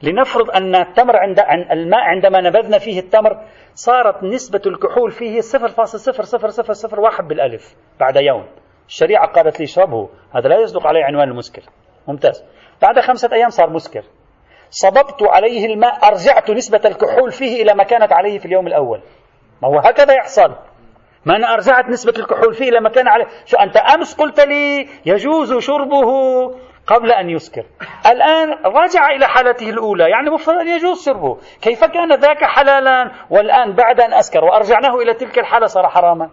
لنفرض 0.03 0.51
أن 0.51 0.75
التمر 0.75 1.17
عند 1.17 1.41
الماء 1.71 2.01
عندما 2.01 2.41
نبذنا 2.41 2.79
فيه 2.79 3.01
التمر 3.01 3.41
صارت 3.75 4.23
نسبة 4.23 4.63
الكحول 4.67 5.11
فيه 5.11 5.41
0.0001 5.41 7.23
بالألف 7.23 7.75
بعد 8.01 8.17
يوم. 8.17 8.47
الشريعة 8.89 9.27
قالت 9.27 9.61
لي 9.61 9.65
اشربه 9.65 10.09
هذا 10.35 10.49
لا 10.49 10.61
يصدق 10.61 10.87
عليه 10.87 11.05
عنوان 11.05 11.29
المسكر 11.29 11.63
ممتاز. 12.09 12.45
بعد 12.83 13.01
خمسة 13.01 13.33
أيام 13.33 13.51
صار 13.51 13.71
مسكر 13.71 14.03
صببت 14.71 15.23
عليه 15.23 15.67
الماء 15.67 16.09
أرجعت 16.09 16.51
نسبة 16.51 16.81
الكحول 16.85 17.31
فيه 17.31 17.63
إلى 17.63 17.75
ما 17.75 17.85
كانت 17.85 18.13
عليه 18.13 18.39
في 18.39 18.47
اليوم 18.47 18.67
الأول. 18.67 19.01
ما 19.63 19.69
هو 19.69 19.79
هكذا 19.79 20.15
يحصل. 20.15 20.57
ما 21.27 21.37
أنا 21.37 21.55
أرجعت 21.55 21.89
نسبة 21.89 22.15
الكحول 22.19 22.55
فيه 22.55 22.69
إلى 22.69 22.81
ما 22.81 22.89
كان 22.89 23.09
عليه. 23.09 23.27
شو 23.45 23.57
أنت 23.57 23.77
أمس 23.77 24.15
قلت 24.15 24.41
لي 24.41 24.89
يجوز 25.07 25.59
شربه. 25.59 26.09
قبل 26.87 27.13
أن 27.13 27.31
يسكر. 27.31 27.65
الآن 28.07 28.49
رجع 28.65 29.11
إلى 29.11 29.27
حالته 29.27 29.71
الأولى. 29.71 30.11
يعني 30.11 30.31
مفترض 30.31 30.59
أن 30.59 30.69
يجوز 30.69 31.05
شربه 31.05 31.39
كيف 31.63 31.85
كان 31.85 32.13
ذاك 32.13 32.45
حلالا 32.45 33.11
والآن 33.31 33.73
بعد 33.73 34.01
أن 34.01 34.15
أسكر 34.15 34.45
وأرجعناه 34.45 34.97
إلى 34.97 35.15
تلك 35.15 35.39
الحالة 35.39 35.67
صار 35.67 35.89
حراما؟ 35.89 36.31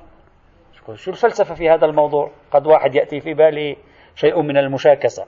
شو 0.96 1.12
الفلسفة 1.12 1.56
في 1.56 1.70
هذا 1.70 1.86
الموضوع. 1.86 2.32
قد 2.52 2.68
واحد 2.68 2.96
يأتي 2.96 3.20
في 3.20 3.34
بالي 3.34 3.78
شيء 4.16 4.42
من 4.42 4.58
المشاكسة. 4.58 5.26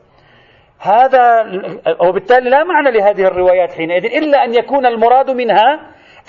هذا 0.80 1.42
وبالتالي 2.00 2.50
لا 2.50 2.64
معنى 2.64 2.92
لهذه 2.92 3.22
الروايات 3.22 3.74
حينئذ 3.74 4.06
إلا 4.06 4.46
أن 4.46 4.54
يكون 4.54 4.86
المراد 4.86 5.30
منها 5.30 5.80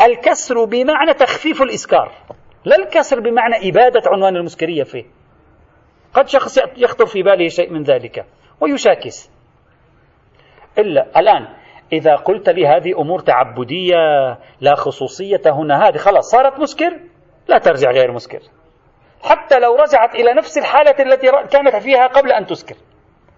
الكسر 0.02 0.64
بمعنى 0.64 1.14
تخفيف 1.14 1.62
الإسكار. 1.62 2.12
لا 2.64 2.76
الكسر 2.76 3.20
بمعنى 3.20 3.70
إبادة 3.70 4.02
عنوان 4.06 4.36
المسكرية 4.36 4.82
فيه. 4.82 5.04
قد 6.14 6.28
شخص 6.28 6.58
يخطر 6.76 7.06
في 7.06 7.22
باله 7.22 7.48
شيء 7.48 7.70
من 7.70 7.82
ذلك. 7.82 8.26
ويشاكس. 8.62 9.32
إلا 10.78 11.20
الآن 11.20 11.48
إذا 11.92 12.14
قلت 12.16 12.48
لي 12.48 12.66
هذه 12.66 13.00
أمور 13.00 13.20
تعبدية 13.20 13.96
لا 14.60 14.74
خصوصية 14.74 15.42
هنا 15.46 15.88
هذه 15.88 15.96
خلاص 15.96 16.30
صارت 16.30 16.60
مسكر 16.60 17.00
لا 17.48 17.58
ترجع 17.58 17.90
غير 17.90 18.12
مسكر. 18.12 18.40
حتى 19.22 19.58
لو 19.58 19.74
رجعت 19.74 20.14
إلى 20.14 20.34
نفس 20.34 20.58
الحالة 20.58 20.94
التي 21.00 21.26
كانت 21.50 21.76
فيها 21.76 22.06
قبل 22.06 22.32
أن 22.32 22.46
تسكر. 22.46 22.76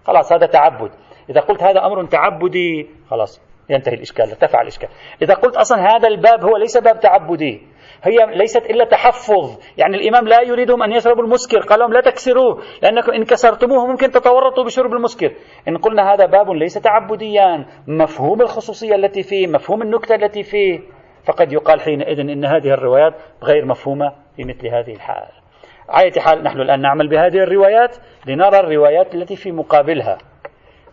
خلاص 0.07 0.33
هذا 0.33 0.47
تعبد. 0.47 0.91
إذا 1.31 1.41
قلت 1.41 1.63
هذا 1.63 1.87
أمر 1.87 2.05
تعبدي 2.07 2.91
خلاص. 3.11 3.54
ينتهي 3.71 3.95
الإشكال 3.95 4.25
ارتفع 4.25 4.63
الإشكال. 4.63 4.89
إذا 5.23 5.35
قلت 5.35 5.57
أصلا 5.57 5.79
هذا 5.79 6.09
الباب 6.09 6.45
هو 6.45 6.57
ليس 6.57 6.79
باب 6.79 7.01
تعبدي 7.01 7.63
هي 8.03 8.37
ليست 8.37 8.71
إلا 8.71 8.85
تحفظ. 8.85 9.59
يعني 9.79 9.97
الإمام 9.97 10.29
لا 10.29 10.43
يريدهم 10.43 10.83
أن 10.83 10.93
يشربوا 10.93 11.23
المسكر 11.23 11.59
قال 11.59 11.81
لهم 11.81 11.93
لا 11.93 12.01
تكسروه 12.01 12.63
لأنكم 12.83 13.13
إن 13.13 13.25
كسرتموه 13.25 13.87
ممكن 13.87 14.11
تتورطوا 14.11 14.65
بشرب 14.65 14.93
المسكر. 14.93 15.33
إن 15.69 15.77
قلنا 15.77 16.15
هذا 16.15 16.27
باب 16.27 16.51
ليس 16.51 16.75
تعبديا 16.75 17.67
مفهوم 17.87 18.41
الخصوصية 18.41 18.95
التي 18.95 19.23
فيه 19.23 19.47
مفهوم 19.47 19.83
النكتة 19.83 20.15
التي 20.15 20.43
فيه. 20.43 20.81
فقد 21.25 21.53
يقال 21.53 21.81
حينئذ 21.81 22.21
إن 22.21 22.45
هذه 22.45 22.75
الروايات 22.75 23.15
غير 23.43 23.65
مفهومة 23.65 24.13
في 24.37 24.45
مثل 24.45 24.67
هذه 24.69 24.93
الحال. 24.93 25.29
على 25.89 26.21
حال 26.21 26.43
نحن 26.43 26.61
الآن 26.61 26.81
نعمل 26.81 27.09
بهذه 27.09 27.39
الروايات 27.39 27.97
لنرى 28.27 28.61
الروايات 28.61 29.15
التي 29.15 29.37
في 29.37 29.53
مقابلها. 29.53 30.19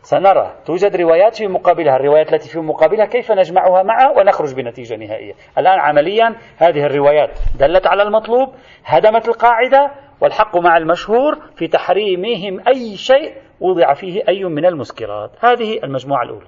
سنرى. 0.03 0.55
توجد 0.65 0.95
روايات 0.95 1.35
في 1.35 1.47
مقابلها. 1.47 1.95
الروايات 1.95 2.33
التي 2.33 2.49
في 2.49 2.59
مقابلها 2.59 3.05
كيف 3.05 3.31
نجمعها 3.31 3.83
معها 3.83 4.11
ونخرج 4.17 4.55
بنتيجة 4.55 4.95
نهائية. 4.95 5.33
الآن 5.57 5.79
عمليا 5.79 6.35
هذه 6.57 6.85
الروايات 6.85 7.39
دلت 7.59 7.87
على 7.87 8.03
المطلوب 8.03 8.49
هدمت 8.85 9.27
القاعدة 9.27 9.91
والحق 10.21 10.57
مع 10.57 10.77
المشهور 10.77 11.35
في 11.55 11.67
تحريمهم 11.67 12.59
أي 12.67 12.97
شيء 12.97 13.35
وضع 13.59 13.93
فيه 13.93 14.21
أي 14.29 14.43
من 14.43 14.65
المسكرات. 14.65 15.31
هذه 15.45 15.79
المجموعة 15.83 16.23
الأولى. 16.23 16.47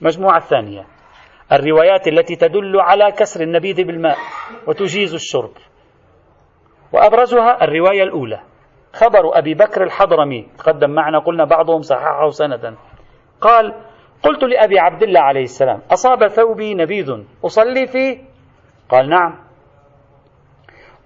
المجموعة 0.00 0.36
الثانية. 0.36 0.86
الروايات 1.52 2.08
التي 2.08 2.36
تدل 2.36 2.80
على 2.80 3.12
كسر 3.12 3.42
النبيذ 3.42 3.86
بالماء 3.86 4.16
وتجيز 4.66 5.14
الشرب. 5.14 5.52
وأبرزها 6.92 7.64
الرواية 7.64 8.02
الأولى. 8.02 8.40
خبر 8.92 9.38
أبي 9.38 9.54
بكر 9.54 9.82
الحضرمي 9.82 10.48
تقدم 10.58 10.90
معنا 10.90 11.18
قلنا 11.18 11.44
بعضهم 11.44 11.82
صححه 11.82 12.30
سندا. 12.30 12.76
قال 13.40 13.74
قلت 14.22 14.44
لأبي 14.44 14.78
عبد 14.78 15.02
الله 15.02 15.20
عليه 15.20 15.42
السلام 15.42 15.82
أصاب 15.90 16.28
ثوبي 16.28 16.74
نبيذ 16.74 17.16
أصلي 17.44 17.86
فيه؟ 17.86 18.18
قال 18.88 19.08
نعم. 19.08 19.38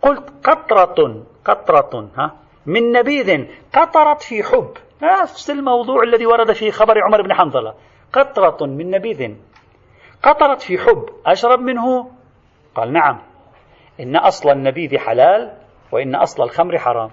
قلت 0.03 0.32
قطرة 0.45 1.22
قطرة 1.45 2.09
ها 2.18 2.37
من 2.66 2.93
نبيذ 2.93 3.47
قطرت 3.74 4.22
في 4.22 4.43
حب. 4.43 4.70
نفس 5.03 5.51
الموضوع 5.51 6.03
الذي 6.03 6.26
ورد 6.26 6.53
في 6.53 6.70
خبر 6.70 7.05
عمر 7.05 7.22
بن 7.22 7.35
حنظلة. 7.35 7.74
قطرة 8.12 8.66
من 8.66 8.91
نبيذ 8.91 9.35
قطرت 10.22 10.62
في 10.62 10.78
حب 10.78 11.09
أشرب 11.26 11.61
منه؟ 11.61 12.11
قال 12.74 12.93
نعم. 12.93 13.18
إن 14.01 14.16
أصل 14.16 14.51
النبيذ 14.51 14.99
حلال 14.99 15.53
وإن 15.93 16.14
أصل 16.14 16.43
الخمر 16.43 16.78
حرام. 16.78 17.11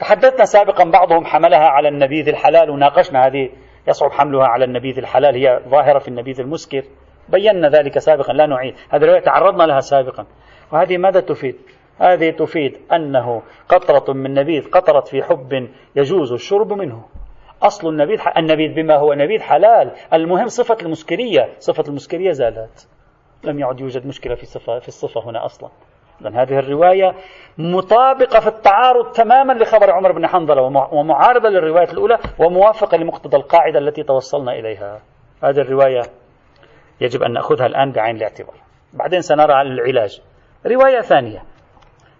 تحدثنا 0.00 0.44
سابقا 0.44 0.84
بعضهم 0.84 1.24
حملها 1.24 1.68
على 1.68 1.88
النبيذ 1.88 2.28
الحلال 2.28 2.70
وناقشنا 2.70 3.26
هذه 3.26 3.50
يصعب 3.88 4.12
حملها 4.12 4.46
على 4.46 4.64
النبيذ 4.64 4.98
الحلال 4.98 5.34
هي 5.34 5.60
ظاهرة 5.68 5.98
في 5.98 6.08
النبيذ 6.08 6.40
المسكر. 6.40 6.82
بينا 7.28 7.68
ذلك 7.68 7.98
سابقا 7.98 8.32
لا 8.32 8.46
نعيد. 8.46 8.74
هذه 8.90 9.02
الرواية 9.02 9.20
تعرضنا 9.20 9.62
لها 9.62 9.80
سابقا. 9.80 10.26
وهذه 10.72 10.96
ماذا 10.96 11.20
تفيد؟ 11.20 11.56
هذه 11.98 12.30
تفيد 12.30 12.76
أنه 12.92 13.42
قطرة 13.68 14.12
من 14.12 14.34
نبيذ 14.34 14.70
قطرت 14.70 15.08
في 15.08 15.22
حب 15.22 15.68
يجوز 15.96 16.32
الشرب 16.32 16.72
منه. 16.72 17.04
أصل 17.62 17.88
النبيذ 17.88 18.20
النبيذ 18.36 18.74
بما 18.74 18.96
هو 18.96 19.14
نبيذ 19.14 19.40
حلال. 19.40 19.92
المهم 20.12 20.46
صفة 20.46 20.76
المسكرية 20.82 21.48
صفة 21.58 21.84
المسكرية 21.88 22.30
زالت. 22.30 22.88
لم 23.44 23.58
يعد 23.58 23.80
يوجد 23.80 24.06
مشكلة 24.06 24.34
في 24.34 24.42
الصفة, 24.42 24.78
في 24.78 24.88
الصفة 24.88 25.30
هنا 25.30 25.44
أصلا. 25.44 25.70
لأن 26.20 26.36
هذه 26.36 26.58
الرواية 26.58 27.14
مطابقة 27.58 28.40
في 28.40 28.46
التعارض 28.46 29.12
تماما 29.12 29.52
لخبر 29.52 29.90
عمر 29.90 30.12
بن 30.12 30.26
حنظلة 30.26 30.62
ومعارضة 30.92 31.48
للرواية 31.48 31.90
الأولى 31.90 32.18
وموافقة 32.38 32.96
لمقتضى 32.96 33.36
القاعدة 33.36 33.78
التي 33.78 34.02
توصلنا 34.02 34.52
إليها. 34.52 35.00
هذه 35.44 35.60
الرواية 35.60 36.02
يجب 37.00 37.22
أن 37.22 37.32
نأخذها 37.32 37.66
الآن 37.66 37.92
بعين 37.92 38.16
الاعتبار. 38.16 38.54
بعدين 38.92 39.20
سنرى 39.20 39.62
العلاج. 39.62 40.20
رواية 40.66 41.00
ثانية. 41.00 41.42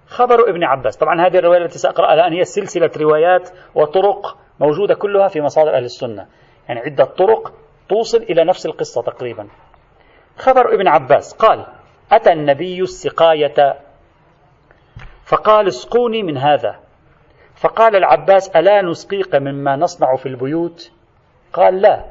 خبر 0.07 0.51
ابن 0.51 0.64
عباس. 0.64 0.96
طبعا 0.96 1.26
هذه 1.26 1.38
الرواية 1.38 1.64
التي 1.64 1.78
سأقرأها 1.78 2.14
الآن 2.14 2.32
هي 2.32 2.44
سلسلة 2.44 2.90
روايات 3.01 3.51
وطرق 3.74 4.36
موجودة 4.61 4.94
كلها 4.94 5.28
في 5.28 5.40
مصادر 5.40 5.76
أهل 5.76 5.84
السنة. 5.84 6.26
يعني 6.68 6.80
عدة 6.80 7.05
طرق 7.05 7.53
توصل 7.88 8.18
إلى 8.18 8.44
نفس 8.44 8.66
القصة 8.66 9.03
تقريبا. 9.03 9.48
خبر 10.36 10.74
ابن 10.74 10.88
عباس. 10.88 11.34
قال 11.34 11.66
أتى 12.12 12.32
النبي 12.32 12.80
السقاية 12.80 13.76
فقال 15.30 15.68
اسقوني 15.68 16.22
من 16.22 16.38
هذا. 16.38 16.80
فقال 17.54 17.96
العباس 17.96 18.56
ألا 18.56 18.82
نسقيك 18.82 19.34
مما 19.34 19.76
نصنع 19.76 20.16
في 20.16 20.26
البيوت؟ 20.26 20.92
قال 21.52 21.80
لا 21.80 22.04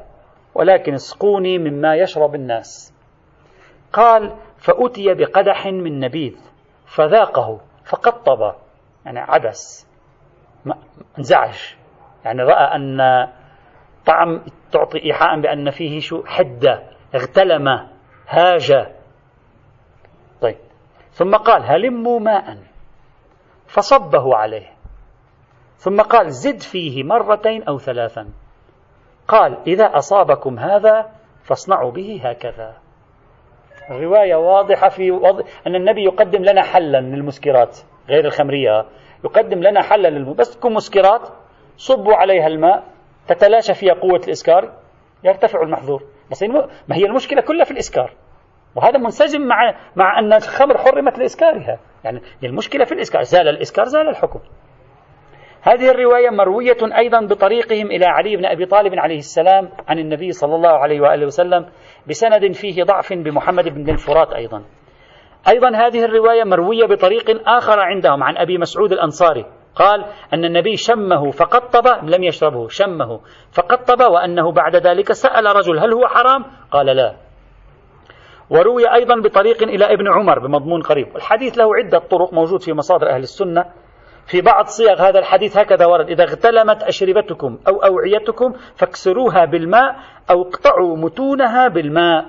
ولكن 0.54 0.94
اسقوني 0.94 1.58
مما 1.58 1.96
يشرب 1.96 2.34
الناس. 2.34 2.94
قال 3.92 4.36
فأتي 4.58 5.14
بقدح 5.14 5.66
من 5.66 6.00
نبيذ 6.00 6.36
فذاقه 6.86 7.60
فقطب 7.84 8.54
يعني 9.04 9.18
عبس 9.18 9.86
انزعج. 11.18 11.74
يعني 12.24 12.42
رأى 12.42 12.76
أن 12.76 12.98
طعم 14.06 14.44
تعطي 14.72 15.04
إيحاء 15.04 15.40
بأن 15.40 15.70
فيه 15.70 16.00
شو 16.00 16.24
حدة 16.26 16.82
اغتلم 17.14 17.68
هاج. 18.28 18.86
طيب 20.40 20.56
ثم 21.12 21.36
قال 21.36 21.62
هلموا 21.62 22.20
ماء. 22.20 22.69
فصبه 23.72 24.36
عليه. 24.36 24.66
ثم 25.76 26.00
قال 26.00 26.32
زد 26.32 26.62
فيه 26.62 27.04
مرتين 27.04 27.62
أو 27.62 27.78
ثلاثا. 27.78 28.28
قال 29.28 29.58
إذا 29.66 29.84
أصابكم 29.84 30.58
هذا 30.58 31.10
فاصنعوا 31.42 31.90
به 31.90 32.20
هكذا. 32.24 32.76
الرواية 33.90 34.34
واضحة 34.34 34.88
في 34.88 35.10
وضع 35.10 35.44
أن 35.66 35.74
النبي 35.74 36.04
يقدم 36.04 36.42
لنا 36.44 36.62
حلا 36.62 37.00
للمسكرات 37.00 37.78
غير 38.08 38.24
الخمرية. 38.24 38.86
يقدم 39.24 39.58
لنا 39.58 39.82
حلا 39.82 40.08
للم... 40.08 40.32
بس 40.32 40.56
تكون 40.56 40.74
مسكرات 40.74 41.28
صبوا 41.76 42.14
عليها 42.14 42.46
الماء 42.46 42.84
تتلاشى 43.28 43.74
فيها 43.74 43.94
قوة 43.94 44.20
الإسكار 44.24 44.72
يرتفع 45.24 45.62
المحظور. 45.62 46.02
بس 46.30 46.42
ما 46.88 46.96
هي 46.96 47.04
المشكلة 47.04 47.40
كلها 47.42 47.64
في 47.64 47.70
الإسكار. 47.70 48.12
وهذا 48.76 48.98
منسجم 48.98 49.40
مع 49.40 49.74
مع 49.96 50.18
أن 50.18 50.32
الخمر 50.32 50.78
حرمت 50.78 51.18
لإسكارها. 51.18 51.78
يعني 52.04 52.20
المشكلة 52.44 52.84
في 52.84 52.92
الإسكار 52.92 53.22
زال 53.22 53.48
الإسكار 53.48 53.84
زال 53.84 54.08
الحكم. 54.08 54.40
هذه 55.62 55.90
الرواية 55.90 56.30
مروية 56.30 56.98
أيضا 56.98 57.20
بطريقهم 57.20 57.86
إلى 57.86 58.06
علي 58.06 58.36
بن 58.36 58.44
أبي 58.44 58.66
طالب 58.66 58.94
عليه 58.94 59.18
السلام 59.18 59.68
عن 59.88 59.98
النبي 59.98 60.32
صلى 60.32 60.54
الله 60.54 60.70
عليه 60.70 61.00
وآله 61.00 61.26
وسلم 61.26 61.66
بسند 62.08 62.52
فيه 62.52 62.84
ضعف 62.84 63.12
بمحمد 63.12 63.68
بن 63.68 63.90
الفرات 63.90 64.32
أيضا. 64.32 64.64
أيضا 65.48 65.68
هذه 65.68 66.04
الرواية 66.04 66.44
مروية 66.44 66.86
بطريق 66.86 67.48
آخر 67.48 67.80
عندهم 67.80 68.22
عن 68.22 68.36
أبي 68.36 68.58
مسعود 68.58 68.92
الأنصاري. 68.92 69.46
قال 69.74 70.04
أن 70.34 70.44
النبي 70.44 70.76
شمه 70.76 71.30
فقطب 71.30 72.04
لم 72.04 72.24
يشربه 72.24 72.68
شمه 72.68 73.20
فقطب 73.52 74.12
وأنه 74.12 74.52
بعد 74.52 74.76
ذلك 74.76 75.12
سأل 75.12 75.56
رجل 75.56 75.78
هل 75.78 75.92
هو 75.92 76.06
حرام؟ 76.06 76.44
قال 76.70 76.86
لا. 76.86 77.29
وروي 78.50 78.94
أيضا 78.94 79.20
بطريق 79.20 79.62
إلى 79.62 79.94
ابن 79.94 80.08
عمر 80.08 80.38
بمضمون 80.38 80.82
قريب. 80.82 81.16
الحديث 81.16 81.58
له 81.58 81.76
عدة 81.76 81.98
طرق 81.98 82.34
موجود 82.34 82.62
في 82.62 82.72
مصادر 82.72 83.10
أهل 83.10 83.22
السنة. 83.22 83.64
في 84.26 84.40
بعض 84.40 84.66
صيغ 84.66 85.02
هذا 85.08 85.18
الحديث 85.18 85.56
هكذا 85.56 85.86
ورد 85.86 86.10
إذا 86.10 86.24
اغتلمت 86.24 86.82
أشربتكم 86.82 87.58
أو 87.68 87.76
أوعيتكم 87.76 88.52
فاكسروها 88.76 89.44
بالماء 89.44 89.96
أو 90.30 90.42
اقطعوا 90.42 90.96
متونها 90.96 91.68
بالماء. 91.68 92.24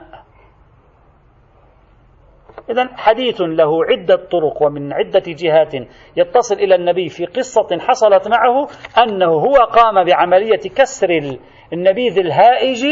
إذا 2.69 2.89
حديث 2.95 3.41
له 3.41 3.86
عدة 3.86 4.15
طرق 4.15 4.63
ومن 4.63 4.93
عدة 4.93 5.24
جهات 5.28 5.74
يتصل 6.17 6.55
إلى 6.55 6.76
النبي 6.76 7.09
في 7.09 7.26
قصة 7.26 7.80
حصلت 7.80 8.28
معه 8.28 8.67
أنه 9.03 9.26
هو 9.26 9.55
قام 9.55 10.03
بعملية 10.03 10.69
كسر 10.76 11.38
النبيذ 11.74 12.19
الهائج 12.19 12.86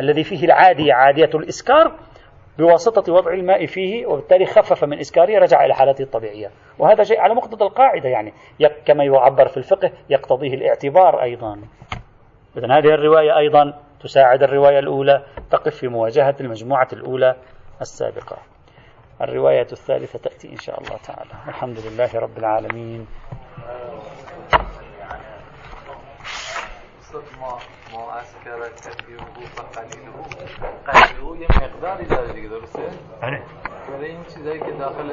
الذي 0.00 0.24
فيه 0.24 0.44
العادية 0.44 0.92
عادية 0.92 1.30
الإسكار 1.34 1.92
بواسطة 2.58 3.12
وضع 3.12 3.32
الماء 3.32 3.66
فيه 3.66 4.06
وبالتالي 4.06 4.46
خفف 4.46 4.84
من 4.84 4.98
إسكاره 4.98 5.38
رجع 5.38 5.64
إلى 5.64 5.74
حالته 5.74 6.02
الطبيعية. 6.02 6.50
وهذا 6.78 7.04
شيء 7.04 7.20
على 7.20 7.34
مقتضى 7.34 7.64
القاعدة 7.64 8.08
يعني 8.08 8.32
كما 8.86 9.04
يعبر 9.04 9.48
في 9.48 9.56
الفقه 9.56 9.90
يقتضيه 10.10 10.54
الاعتبار 10.54 11.22
أيضا. 11.22 11.60
إذن 12.56 12.70
هذه 12.70 12.94
الرواية 12.94 13.38
أيضا 13.38 13.74
تساعد 14.00 14.42
الرواية 14.42 14.78
الأولى 14.78 15.24
تقف 15.50 15.76
في 15.76 15.88
مواجهة 15.88 16.36
المجموعة 16.40 16.88
الأولى 16.92 17.36
السابقة. 17.80 18.36
الرواية 19.20 19.66
الثالثة 19.72 20.18
تأتي 20.18 20.52
إن 20.52 20.56
شاء 20.56 20.80
الله 20.80 20.96
تعالى. 20.96 21.30
الحمد 21.48 21.78
لله 21.78 22.18
رب 22.18 22.38
العالمين. 22.38 23.06
معسكر 27.96 28.68
كثيره 28.68 29.26
فقليله 29.56 30.12
قليله 30.86 31.40
یه 31.40 31.48
مقداری 31.62 32.04
داره 32.04 32.32
دیگه 32.32 32.48
درسته؟ 32.48 32.82
آره 33.22 33.42
برای 33.88 34.10
این 34.10 34.24
چیزایی 34.24 34.60
که 34.60 34.72
داخل 34.72 35.04